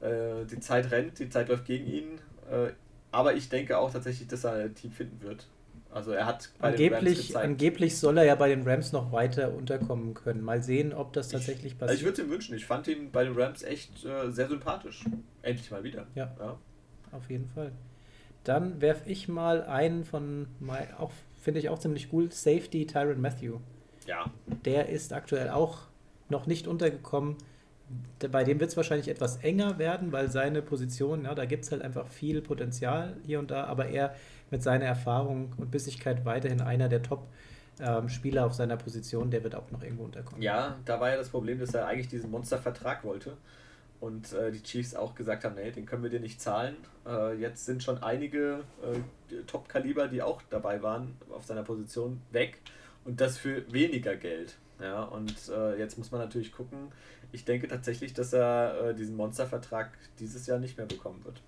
Äh, 0.00 0.44
die 0.46 0.60
Zeit 0.60 0.90
rennt, 0.90 1.18
die 1.18 1.28
Zeit 1.28 1.48
läuft 1.48 1.66
gegen 1.66 1.86
ihn. 1.86 2.18
Äh, 2.50 2.72
aber 3.12 3.34
ich 3.34 3.48
denke 3.48 3.78
auch 3.78 3.92
tatsächlich, 3.92 4.28
dass 4.28 4.44
er 4.44 4.52
ein 4.52 4.74
Team 4.74 4.92
finden 4.92 5.20
wird. 5.22 5.46
Also 5.92 6.12
er 6.12 6.24
hat 6.24 6.50
bei 6.60 6.70
den 6.70 6.92
Rams 6.92 6.98
Angeblich, 7.00 7.26
gezeigt. 7.28 7.44
angeblich 7.44 7.98
soll 7.98 8.18
er 8.18 8.24
ja 8.24 8.36
bei 8.36 8.48
den 8.48 8.62
Rams 8.62 8.92
noch 8.92 9.10
weiter 9.10 9.52
unterkommen 9.52 10.14
können. 10.14 10.42
Mal 10.42 10.62
sehen, 10.62 10.92
ob 10.92 11.12
das 11.12 11.28
tatsächlich 11.28 11.72
Also 11.80 11.94
ich 11.94 12.00
passiert. 12.00 12.02
würde 12.04 12.22
es 12.22 12.28
ihm 12.28 12.30
wünschen. 12.30 12.54
Ich 12.54 12.64
fand 12.64 12.86
ihn 12.86 13.10
bei 13.10 13.24
den 13.24 13.34
Rams 13.34 13.64
echt 13.64 14.04
äh, 14.04 14.30
sehr 14.30 14.48
sympathisch. 14.48 15.04
Endlich 15.42 15.70
mal 15.72 15.82
wieder. 15.82 16.06
Ja. 16.14 16.32
ja. 16.38 16.58
Auf 17.10 17.28
jeden 17.28 17.48
Fall. 17.48 17.72
Dann 18.44 18.80
werfe 18.80 19.10
ich 19.10 19.26
mal 19.26 19.64
einen 19.64 20.04
von, 20.04 20.46
mein, 20.60 20.94
auch 20.94 21.10
finde 21.40 21.60
ich 21.60 21.68
auch 21.68 21.78
ziemlich 21.78 22.12
cool, 22.12 22.30
Safety 22.30 22.86
Tyron 22.86 23.20
Matthew. 23.20 23.58
Ja. 24.06 24.30
Der 24.64 24.88
ist 24.88 25.12
aktuell 25.12 25.50
auch 25.50 25.82
noch 26.28 26.46
nicht 26.46 26.66
untergekommen. 26.66 27.36
Bei 28.30 28.44
dem 28.44 28.60
wird 28.60 28.70
es 28.70 28.76
wahrscheinlich 28.76 29.08
etwas 29.08 29.38
enger 29.38 29.78
werden, 29.78 30.12
weil 30.12 30.30
seine 30.30 30.62
Position, 30.62 31.24
ja, 31.24 31.34
da 31.34 31.44
gibt 31.44 31.64
es 31.64 31.72
halt 31.72 31.82
einfach 31.82 32.06
viel 32.06 32.40
Potenzial 32.40 33.16
hier 33.26 33.40
und 33.40 33.50
da, 33.50 33.64
aber 33.64 33.88
er 33.88 34.14
mit 34.50 34.62
seiner 34.62 34.84
Erfahrung 34.84 35.52
und 35.56 35.72
Bissigkeit 35.72 36.24
weiterhin 36.24 36.60
einer 36.60 36.88
der 36.88 37.02
Top-Spieler 37.02 38.46
auf 38.46 38.54
seiner 38.54 38.76
Position, 38.76 39.30
der 39.30 39.42
wird 39.42 39.56
auch 39.56 39.70
noch 39.72 39.82
irgendwo 39.82 40.04
unterkommen. 40.04 40.40
Ja, 40.40 40.76
da 40.84 41.00
war 41.00 41.10
ja 41.10 41.16
das 41.16 41.30
Problem, 41.30 41.58
dass 41.58 41.74
er 41.74 41.86
eigentlich 41.86 42.08
diesen 42.08 42.30
Monstervertrag 42.30 43.02
wollte. 43.02 43.36
Und 44.00 44.32
äh, 44.32 44.50
die 44.50 44.62
Chiefs 44.62 44.94
auch 44.94 45.14
gesagt 45.14 45.44
haben, 45.44 45.56
nee, 45.56 45.70
den 45.70 45.84
können 45.84 46.02
wir 46.02 46.10
dir 46.10 46.20
nicht 46.20 46.40
zahlen. 46.40 46.76
Äh, 47.06 47.34
jetzt 47.34 47.66
sind 47.66 47.82
schon 47.82 48.02
einige 48.02 48.64
äh, 48.82 49.42
Top-Kaliber, 49.46 50.08
die 50.08 50.22
auch 50.22 50.40
dabei 50.48 50.82
waren, 50.82 51.18
auf 51.30 51.44
seiner 51.44 51.62
Position 51.62 52.22
weg. 52.30 52.60
Und 53.04 53.20
das 53.20 53.36
für 53.36 53.70
weniger 53.72 54.16
Geld. 54.16 54.56
Ja, 54.80 55.02
und 55.02 55.34
äh, 55.50 55.78
jetzt 55.78 55.98
muss 55.98 56.10
man 56.10 56.20
natürlich 56.20 56.52
gucken. 56.52 56.90
Ich 57.32 57.44
denke 57.44 57.68
tatsächlich, 57.68 58.14
dass 58.14 58.32
er 58.32 58.88
äh, 58.88 58.94
diesen 58.94 59.16
Monstervertrag 59.16 59.90
dieses 60.18 60.46
Jahr 60.46 60.58
nicht 60.58 60.78
mehr 60.78 60.86
bekommen 60.86 61.22
wird. 61.24 61.42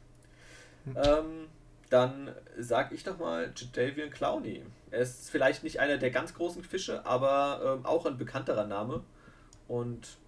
Hm. 0.85 0.97
Ähm, 0.97 1.49
dann 1.89 2.31
sag 2.59 2.93
ich 2.93 3.05
doch 3.05 3.19
mal 3.19 3.53
Jadavian 3.57 4.11
Clowney. 4.11 4.63
Er 4.91 5.01
ist 5.01 5.31
vielleicht 5.31 5.63
nicht 5.63 5.81
einer 5.81 5.99
der 5.99 6.11
ganz 6.11 6.35
großen 6.35 6.63
Fische, 6.63 7.05
aber 7.07 7.77
ähm, 7.79 7.87
auch 7.87 8.07
ein 8.07 8.19
bekannterer 8.19 8.67
Name. 8.67 9.03
Und 9.69 10.19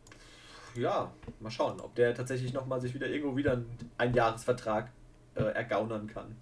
ja, 0.76 1.12
mal 1.40 1.50
schauen, 1.50 1.80
ob 1.80 1.94
der 1.94 2.14
tatsächlich 2.14 2.52
nochmal 2.52 2.80
sich 2.80 2.94
wieder 2.94 3.08
irgendwo 3.08 3.36
wieder 3.36 3.52
einen 3.52 3.78
Einjahresvertrag 3.98 4.90
äh, 5.34 5.42
ergaunern 5.42 6.06
kann. 6.06 6.36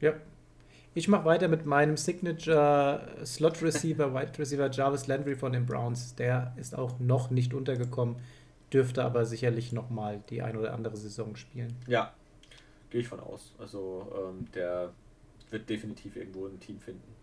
Ja. 0.00 0.14
Ich 0.94 1.06
mache 1.06 1.24
weiter 1.26 1.48
mit 1.48 1.64
meinem 1.64 1.96
Signature 1.96 3.06
Slot 3.24 3.62
Receiver, 3.62 4.14
Wide 4.14 4.38
Receiver 4.38 4.70
Jarvis 4.70 5.06
Landry 5.06 5.36
von 5.36 5.52
den 5.52 5.66
Browns. 5.66 6.14
Der 6.16 6.54
ist 6.56 6.76
auch 6.76 6.98
noch 6.98 7.30
nicht 7.30 7.54
untergekommen, 7.54 8.16
dürfte 8.72 9.04
aber 9.04 9.24
sicherlich 9.24 9.72
nochmal 9.72 10.22
die 10.30 10.42
ein 10.42 10.56
oder 10.56 10.74
andere 10.74 10.96
Saison 10.96 11.36
spielen. 11.36 11.76
Ja, 11.86 12.12
gehe 12.90 13.02
ich 13.02 13.08
von 13.08 13.20
aus. 13.20 13.54
Also 13.58 14.10
ähm, 14.16 14.50
der 14.52 14.92
wird 15.50 15.68
definitiv 15.68 16.16
irgendwo 16.16 16.46
ein 16.46 16.58
Team 16.58 16.80
finden. 16.80 17.14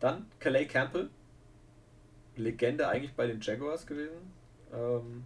Dann 0.00 0.26
Calais 0.38 0.66
Campbell, 0.66 1.08
Legende 2.36 2.88
eigentlich 2.88 3.14
bei 3.14 3.26
den 3.26 3.40
Jaguars 3.40 3.86
gewesen. 3.86 4.37
Ähm, 4.72 5.24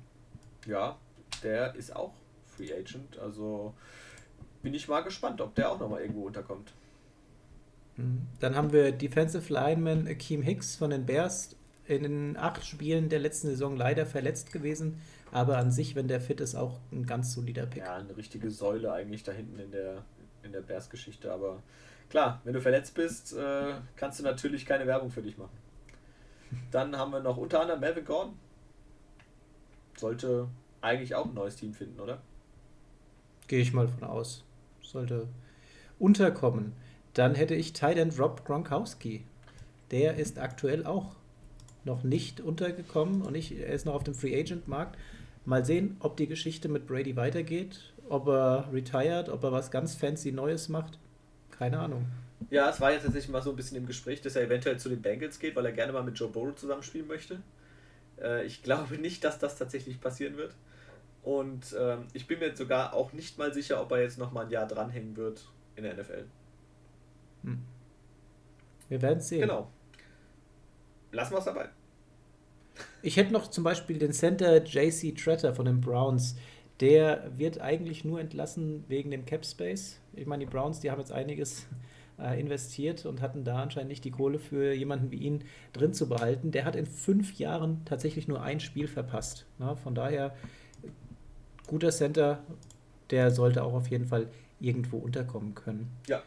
ja, 0.66 0.96
der 1.42 1.74
ist 1.74 1.94
auch 1.94 2.12
Free 2.46 2.72
Agent. 2.72 3.18
Also 3.18 3.74
bin 4.62 4.74
ich 4.74 4.88
mal 4.88 5.02
gespannt, 5.02 5.40
ob 5.40 5.54
der 5.54 5.70
auch 5.70 5.78
nochmal 5.78 6.02
irgendwo 6.02 6.26
unterkommt. 6.26 6.72
Mhm. 7.96 8.22
Dann 8.40 8.54
haben 8.54 8.72
wir 8.72 8.92
Defensive 8.92 9.52
Lineman 9.52 10.06
Akeem 10.06 10.42
Hicks 10.42 10.76
von 10.76 10.90
den 10.90 11.06
Bears. 11.06 11.56
In 11.86 12.04
den 12.04 12.36
acht 12.36 12.64
Spielen 12.64 13.08
der 13.08 13.18
letzten 13.18 13.48
Saison 13.48 13.76
leider 13.76 14.06
verletzt 14.06 14.52
gewesen, 14.52 15.00
aber 15.32 15.58
an 15.58 15.72
sich, 15.72 15.96
wenn 15.96 16.06
der 16.06 16.20
fit 16.20 16.40
ist, 16.40 16.54
auch 16.54 16.78
ein 16.92 17.06
ganz 17.06 17.32
solider 17.32 17.66
Pick. 17.66 17.82
Ja, 17.82 17.96
eine 17.96 18.16
richtige 18.16 18.50
Säule 18.52 18.92
eigentlich 18.92 19.24
da 19.24 19.32
hinten 19.32 19.58
in 19.58 19.72
der, 19.72 20.04
in 20.44 20.52
der 20.52 20.60
Bears-Geschichte. 20.60 21.32
Aber 21.32 21.60
klar, 22.08 22.40
wenn 22.44 22.52
du 22.52 22.60
verletzt 22.60 22.94
bist, 22.94 23.36
äh, 23.36 23.74
kannst 23.96 24.20
du 24.20 24.22
natürlich 24.22 24.64
keine 24.64 24.86
Werbung 24.86 25.10
für 25.10 25.22
dich 25.22 25.36
machen. 25.36 25.58
Dann 26.70 26.96
haben 26.96 27.10
wir 27.10 27.20
noch 27.20 27.36
unter 27.36 27.60
anderem 27.60 27.80
Melvin 27.80 28.04
Gordon. 28.04 28.38
Sollte 30.02 30.48
eigentlich 30.80 31.14
auch 31.14 31.26
ein 31.26 31.34
neues 31.34 31.54
Team 31.54 31.74
finden, 31.74 32.00
oder? 32.00 32.20
Gehe 33.46 33.60
ich 33.60 33.72
mal 33.72 33.86
von 33.86 34.02
aus. 34.02 34.42
Sollte 34.82 35.28
unterkommen. 36.00 36.72
Dann 37.14 37.36
hätte 37.36 37.54
ich 37.54 37.72
Tight 37.72 38.18
Rob 38.18 38.44
Gronkowski. 38.44 39.24
Der 39.92 40.16
ist 40.16 40.40
aktuell 40.40 40.86
auch 40.86 41.14
noch 41.84 42.02
nicht 42.02 42.40
untergekommen 42.40 43.22
und 43.22 43.36
ich, 43.36 43.56
er 43.56 43.72
ist 43.72 43.86
noch 43.86 43.94
auf 43.94 44.02
dem 44.02 44.14
Free 44.14 44.36
Agent 44.36 44.66
Markt. 44.66 44.98
Mal 45.44 45.64
sehen, 45.64 45.98
ob 46.00 46.16
die 46.16 46.26
Geschichte 46.26 46.68
mit 46.68 46.88
Brady 46.88 47.14
weitergeht, 47.14 47.94
ob 48.08 48.26
er 48.26 48.68
retired, 48.72 49.28
ob 49.28 49.44
er 49.44 49.52
was 49.52 49.70
ganz 49.70 49.94
fancy 49.94 50.32
Neues 50.32 50.68
macht. 50.68 50.98
Keine 51.52 51.78
Ahnung. 51.78 52.06
Ja, 52.50 52.68
es 52.68 52.80
war 52.80 52.90
ja 52.90 52.98
tatsächlich 52.98 53.30
mal 53.30 53.40
so 53.40 53.50
ein 53.50 53.56
bisschen 53.56 53.76
im 53.76 53.86
Gespräch, 53.86 54.20
dass 54.20 54.34
er 54.34 54.42
eventuell 54.42 54.80
zu 54.80 54.88
den 54.88 55.00
Bengals 55.00 55.38
geht, 55.38 55.54
weil 55.54 55.64
er 55.64 55.72
gerne 55.72 55.92
mal 55.92 56.02
mit 56.02 56.18
Joe 56.18 56.28
Burrow 56.28 56.56
zusammenspielen 56.56 57.06
möchte. 57.06 57.40
Äh, 58.20 58.44
ich 58.44 58.62
glaube 58.62 58.98
nicht, 58.98 59.24
dass 59.24 59.38
das 59.38 59.56
tatsächlich 59.56 60.00
passieren 60.00 60.36
wird. 60.36 60.54
Und 61.22 61.76
ähm, 61.78 62.06
ich 62.12 62.26
bin 62.26 62.40
mir 62.40 62.46
jetzt 62.46 62.58
sogar 62.58 62.94
auch 62.94 63.12
nicht 63.12 63.38
mal 63.38 63.54
sicher, 63.54 63.80
ob 63.80 63.92
er 63.92 64.02
jetzt 64.02 64.18
noch 64.18 64.32
mal 64.32 64.46
ein 64.46 64.50
Jahr 64.50 64.66
dranhängen 64.66 65.16
wird 65.16 65.48
in 65.76 65.84
der 65.84 65.94
NFL. 65.94 66.24
Hm. 67.44 67.62
Wir 68.88 69.02
werden 69.02 69.20
sehen. 69.20 69.42
Genau. 69.42 69.70
Lassen 71.12 71.32
wir 71.32 71.38
es 71.38 71.44
dabei. 71.44 71.68
Ich 73.02 73.16
hätte 73.16 73.32
noch 73.32 73.48
zum 73.48 73.64
Beispiel 73.64 73.98
den 73.98 74.12
Center 74.12 74.64
JC 74.64 75.14
Tretter 75.16 75.54
von 75.54 75.66
den 75.66 75.80
Browns. 75.80 76.36
Der 76.80 77.30
wird 77.36 77.60
eigentlich 77.60 78.04
nur 78.04 78.20
entlassen 78.20 78.84
wegen 78.88 79.10
dem 79.10 79.24
Cap 79.24 79.44
Space. 79.44 80.00
Ich 80.14 80.26
meine, 80.26 80.44
die 80.44 80.50
Browns, 80.50 80.80
die 80.80 80.90
haben 80.90 80.98
jetzt 80.98 81.12
einiges 81.12 81.66
äh, 82.18 82.38
investiert 82.38 83.06
und 83.06 83.20
hatten 83.20 83.44
da 83.44 83.62
anscheinend 83.62 83.90
nicht 83.90 84.04
die 84.04 84.10
Kohle 84.10 84.38
für 84.38 84.72
jemanden 84.72 85.10
wie 85.10 85.16
ihn 85.16 85.44
drin 85.72 85.92
zu 85.94 86.08
behalten. 86.08 86.50
Der 86.50 86.64
hat 86.64 86.76
in 86.76 86.86
fünf 86.86 87.38
Jahren 87.38 87.82
tatsächlich 87.84 88.28
nur 88.28 88.42
ein 88.42 88.60
Spiel 88.60 88.88
verpasst. 88.88 89.46
Na, 89.58 89.74
von 89.74 89.94
daher, 89.94 90.34
guter 91.66 91.90
Center, 91.90 92.42
der 93.10 93.30
sollte 93.30 93.64
auch 93.64 93.74
auf 93.74 93.88
jeden 93.88 94.06
Fall 94.06 94.28
irgendwo 94.60 94.98
unterkommen 94.98 95.54
können. 95.54 95.90
Ja. 96.06 96.22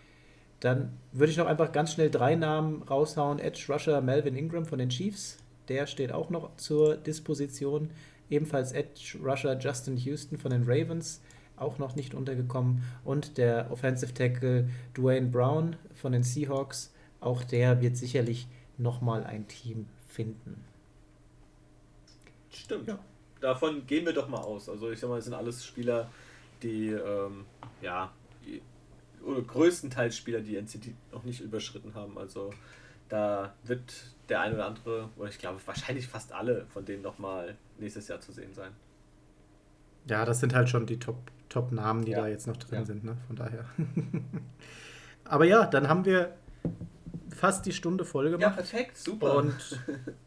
Dann 0.60 0.94
würde 1.12 1.32
ich 1.32 1.38
noch 1.38 1.48
einfach 1.48 1.72
ganz 1.72 1.94
schnell 1.94 2.10
drei 2.10 2.36
Namen 2.36 2.84
raushauen. 2.84 3.40
Edge 3.40 3.66
Rusher 3.70 4.02
Melvin 4.02 4.36
Ingram 4.36 4.66
von 4.66 4.80
den 4.80 4.90
Chiefs. 4.90 5.38
Der 5.68 5.88
steht 5.88 6.12
auch 6.12 6.30
noch 6.30 6.56
zur 6.58 6.98
Disposition. 6.98 7.92
Ebenfalls 8.30 8.72
Edge 8.72 9.18
Rusher 9.24 9.58
Justin 9.60 9.98
Houston 9.98 10.38
von 10.38 10.52
den 10.52 10.64
Ravens. 10.64 11.22
Auch 11.58 11.78
noch 11.78 11.96
nicht 11.96 12.14
untergekommen. 12.14 12.84
Und 13.04 13.38
der 13.38 13.72
Offensive 13.72 14.14
Tackle 14.14 14.70
Dwayne 14.96 15.28
Brown 15.28 15.76
von 15.94 16.12
den 16.12 16.24
Seahawks. 16.24 16.94
Auch 17.22 17.44
der 17.44 17.82
wird 17.82 17.98
sicherlich 17.98 18.48
nochmal 18.78 19.24
ein 19.24 19.48
Team 19.48 19.88
finden. 20.08 20.64
Stimmt. 22.52 22.88
Ja. 22.88 23.00
Davon 23.42 23.86
gehen 23.86 24.06
wir 24.06 24.14
doch 24.14 24.28
mal 24.28 24.40
aus. 24.40 24.70
Also 24.70 24.92
ich 24.92 25.00
sag 25.00 25.10
mal, 25.10 25.20
es 25.20 25.26
sind 25.26 25.34
alles 25.34 25.66
Spieler, 25.66 26.10
die 26.64 26.90
ähm, 26.90 27.46
ja 27.82 28.12
die- 28.46 28.62
oder 29.24 29.42
größtenteils 29.42 30.16
Spieler, 30.16 30.42
die 30.42 30.56
NCT 30.56 30.94
noch 31.12 31.24
nicht 31.24 31.42
überschritten 31.42 31.94
haben. 31.96 32.18
Also 32.18 32.52
da 33.10 33.54
wird 33.64 33.94
der 34.30 34.42
ein 34.42 34.54
oder 34.54 34.66
andere, 34.66 35.10
oder 35.18 35.30
ich 35.30 35.38
glaube 35.40 35.60
wahrscheinlich 35.66 36.08
fast 36.08 36.32
alle 36.32 36.66
von 36.68 36.86
denen 36.86 37.02
nochmal 37.02 37.56
nächstes 37.78 38.08
Jahr 38.08 38.20
zu 38.20 38.32
sehen 38.32 38.54
sein. 38.54 38.72
Ja, 40.08 40.26
das 40.26 40.40
sind 40.40 40.54
halt 40.54 40.70
schon 40.70 40.86
die 40.86 41.00
Top, 41.00 41.18
Top-Namen, 41.50 42.06
die 42.06 42.12
ja. 42.12 42.22
da 42.22 42.28
jetzt 42.28 42.48
noch 42.48 42.58
drin 42.58 42.80
ja. 42.80 42.86
sind, 42.86 43.04
ne? 43.04 43.18
Von 43.28 43.36
daher. 43.36 43.66
Aber 45.26 45.46
ja, 45.46 45.66
dann 45.66 45.88
haben 45.88 46.06
wir 46.06 46.36
fast 47.36 47.66
die 47.66 47.74
Stunde 47.74 48.06
voll 48.06 48.26
gemacht. 48.26 48.42
Ja, 48.42 48.50
perfekt, 48.50 48.98
super. 48.98 49.36
Und 49.36 49.56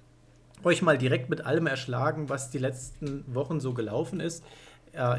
euch 0.64 0.82
mal 0.82 0.98
direkt 0.98 1.30
mit 1.30 1.46
allem 1.46 1.66
erschlagen, 1.66 2.28
was 2.28 2.50
die 2.50 2.58
letzten 2.58 3.24
Wochen 3.32 3.60
so 3.60 3.74
gelaufen 3.74 4.20
ist. 4.20 4.44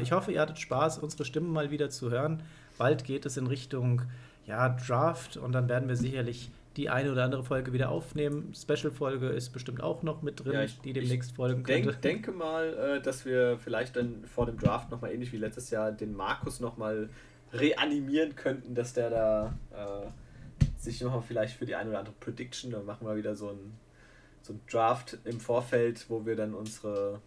Ich 0.02 0.12
hoffe, 0.12 0.32
ihr 0.32 0.40
hattet 0.40 0.58
Spaß, 0.58 0.98
unsere 0.98 1.24
Stimmen 1.24 1.52
mal 1.52 1.70
wieder 1.70 1.88
zu 1.88 2.10
hören. 2.10 2.42
Bald 2.76 3.04
geht 3.04 3.24
es 3.24 3.38
in 3.38 3.46
Richtung 3.46 4.02
ja, 4.46 4.68
Draft 4.68 5.36
und 5.36 5.52
dann 5.52 5.68
werden 5.68 5.88
wir 5.88 5.96
sicherlich 5.96 6.50
die 6.76 6.88
eine 6.88 7.10
oder 7.10 7.24
andere 7.24 7.42
Folge 7.42 7.72
wieder 7.72 7.90
aufnehmen. 7.90 8.52
Special-Folge 8.54 9.28
ist 9.28 9.50
bestimmt 9.50 9.82
auch 9.82 10.02
noch 10.02 10.22
mit 10.22 10.44
drin, 10.44 10.52
ja, 10.52 10.62
ich, 10.62 10.80
die 10.80 10.92
demnächst 10.92 11.32
folgen 11.32 11.62
könnte. 11.62 11.90
Ich 11.90 11.96
denke 11.96 12.32
mal, 12.32 12.74
äh, 12.74 13.02
dass 13.02 13.24
wir 13.24 13.58
vielleicht 13.58 13.96
dann 13.96 14.24
vor 14.24 14.46
dem 14.46 14.58
Draft 14.58 14.90
nochmal 14.90 15.12
ähnlich 15.12 15.32
wie 15.32 15.38
letztes 15.38 15.70
Jahr 15.70 15.90
den 15.90 16.14
Markus 16.14 16.60
nochmal 16.60 17.08
reanimieren 17.52 18.36
könnten, 18.36 18.74
dass 18.74 18.92
der 18.92 19.10
da 19.10 19.58
äh, 19.72 20.06
sich 20.80 21.00
nochmal 21.00 21.22
vielleicht 21.22 21.56
für 21.56 21.66
die 21.66 21.74
eine 21.74 21.90
oder 21.90 21.98
andere 21.98 22.14
Prediction, 22.20 22.70
dann 22.70 22.86
machen 22.86 23.06
wir 23.06 23.16
wieder 23.16 23.34
so 23.34 23.50
ein, 23.50 23.74
so 24.42 24.52
ein 24.52 24.60
Draft 24.70 25.18
im 25.24 25.40
Vorfeld, 25.40 26.06
wo 26.08 26.24
wir 26.24 26.36
dann 26.36 26.54
unsere 26.54 27.20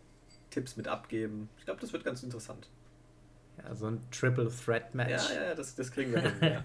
Tipps 0.49 0.77
mit 0.77 0.87
abgeben. 0.87 1.49
Ich 1.57 1.65
glaube, 1.65 1.81
das 1.81 1.91
wird 1.91 2.05
ganz 2.05 2.23
interessant. 2.23 2.69
Ja, 3.57 3.75
so 3.75 3.87
ein 3.87 4.01
Triple 4.11 4.49
Threat 4.49 4.93
Match. 4.95 5.29
Ja, 5.29 5.43
ja, 5.49 5.55
das, 5.55 5.75
das 5.75 5.91
kriegen 5.91 6.11
wir 6.11 6.21
hin. 6.21 6.33
Ja, 6.41 6.63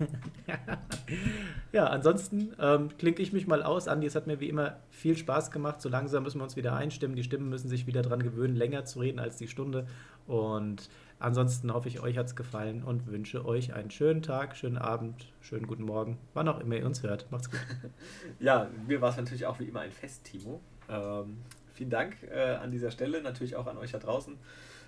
ja 1.73 1.87
ansonsten 1.87 2.55
ähm, 2.59 2.91
klinke 2.97 3.23
ich 3.23 3.33
mich 3.33 3.47
mal 3.47 3.63
aus. 3.63 3.89
Andi, 3.89 4.07
es 4.07 4.15
hat 4.15 4.27
mir 4.27 4.41
wie 4.41 4.49
immer 4.49 4.79
viel 4.91 5.17
Spaß 5.17 5.51
gemacht. 5.51 5.81
So 5.81 5.89
langsam 5.89 6.23
müssen 6.23 6.39
wir 6.39 6.45
uns 6.45 6.57
wieder 6.57 6.75
einstimmen. 6.75 7.15
Die 7.15 7.23
Stimmen 7.23 7.49
müssen 7.49 7.69
sich 7.69 7.87
wieder 7.87 8.03
daran 8.03 8.23
gewöhnen, 8.23 8.57
länger 8.57 8.85
zu 8.85 9.01
reden 9.01 9.19
als 9.19 9.37
die 9.37 9.49
Stunde. 9.49 9.87
Und 10.27 10.89
ansonsten 11.19 11.73
hoffe 11.73 11.89
ich, 11.89 12.01
euch 12.01 12.19
hat 12.19 12.27
es 12.27 12.37
gefallen 12.37 12.83
und 12.83 13.07
wünsche 13.07 13.45
euch 13.45 13.75
einen 13.75 13.91
schönen 13.91 14.23
Tag, 14.23 14.57
schönen 14.57 14.79
Abend, 14.79 15.27
schönen 15.41 15.67
guten 15.67 15.85
Morgen, 15.85 16.19
wann 16.35 16.49
auch 16.49 16.61
immer 16.61 16.77
ihr 16.77 16.87
uns 16.87 17.03
hört. 17.03 17.31
Macht's 17.31 17.51
gut. 17.51 17.61
ja, 18.41 18.69
mir 18.87 19.01
war 19.01 19.11
es 19.11 19.17
natürlich 19.17 19.47
auch 19.47 19.61
wie 19.61 19.65
immer 19.65 19.81
ein 19.81 19.93
Fest, 19.93 20.25
Timo. 20.25 20.61
Ähm, 20.89 21.39
vielen 21.75 21.91
Dank 21.91 22.17
äh, 22.31 22.57
an 22.57 22.71
dieser 22.71 22.91
Stelle, 22.91 23.23
natürlich 23.23 23.57
auch 23.57 23.67
an 23.67 23.79
euch 23.79 23.93
da 23.93 23.99
draußen 23.99 24.37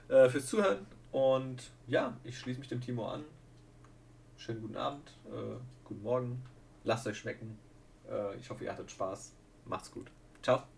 äh, 0.09 0.28
fürs 0.28 0.46
Zuhören 0.46 0.78
und 1.13 1.71
ja, 1.87 2.17
ich 2.25 2.39
schließe 2.39 2.61
mich 2.61 2.69
dem 2.69 2.81
Timo 2.81 3.09
an. 3.09 3.25
Schönen 4.37 4.63
guten 4.63 4.77
Abend, 4.77 5.19
äh, 5.27 5.57
guten 5.85 6.03
Morgen. 6.03 6.43
Lasst 6.85 7.07
euch 7.07 7.19
schmecken. 7.19 7.59
Äh, 8.09 8.37
ich 8.37 8.49
hoffe, 8.49 8.65
ihr 8.65 8.73
hattet 8.73 8.91
Spaß. 8.91 9.35
Macht's 9.67 9.91
gut. 9.91 10.11
Ciao. 10.43 10.70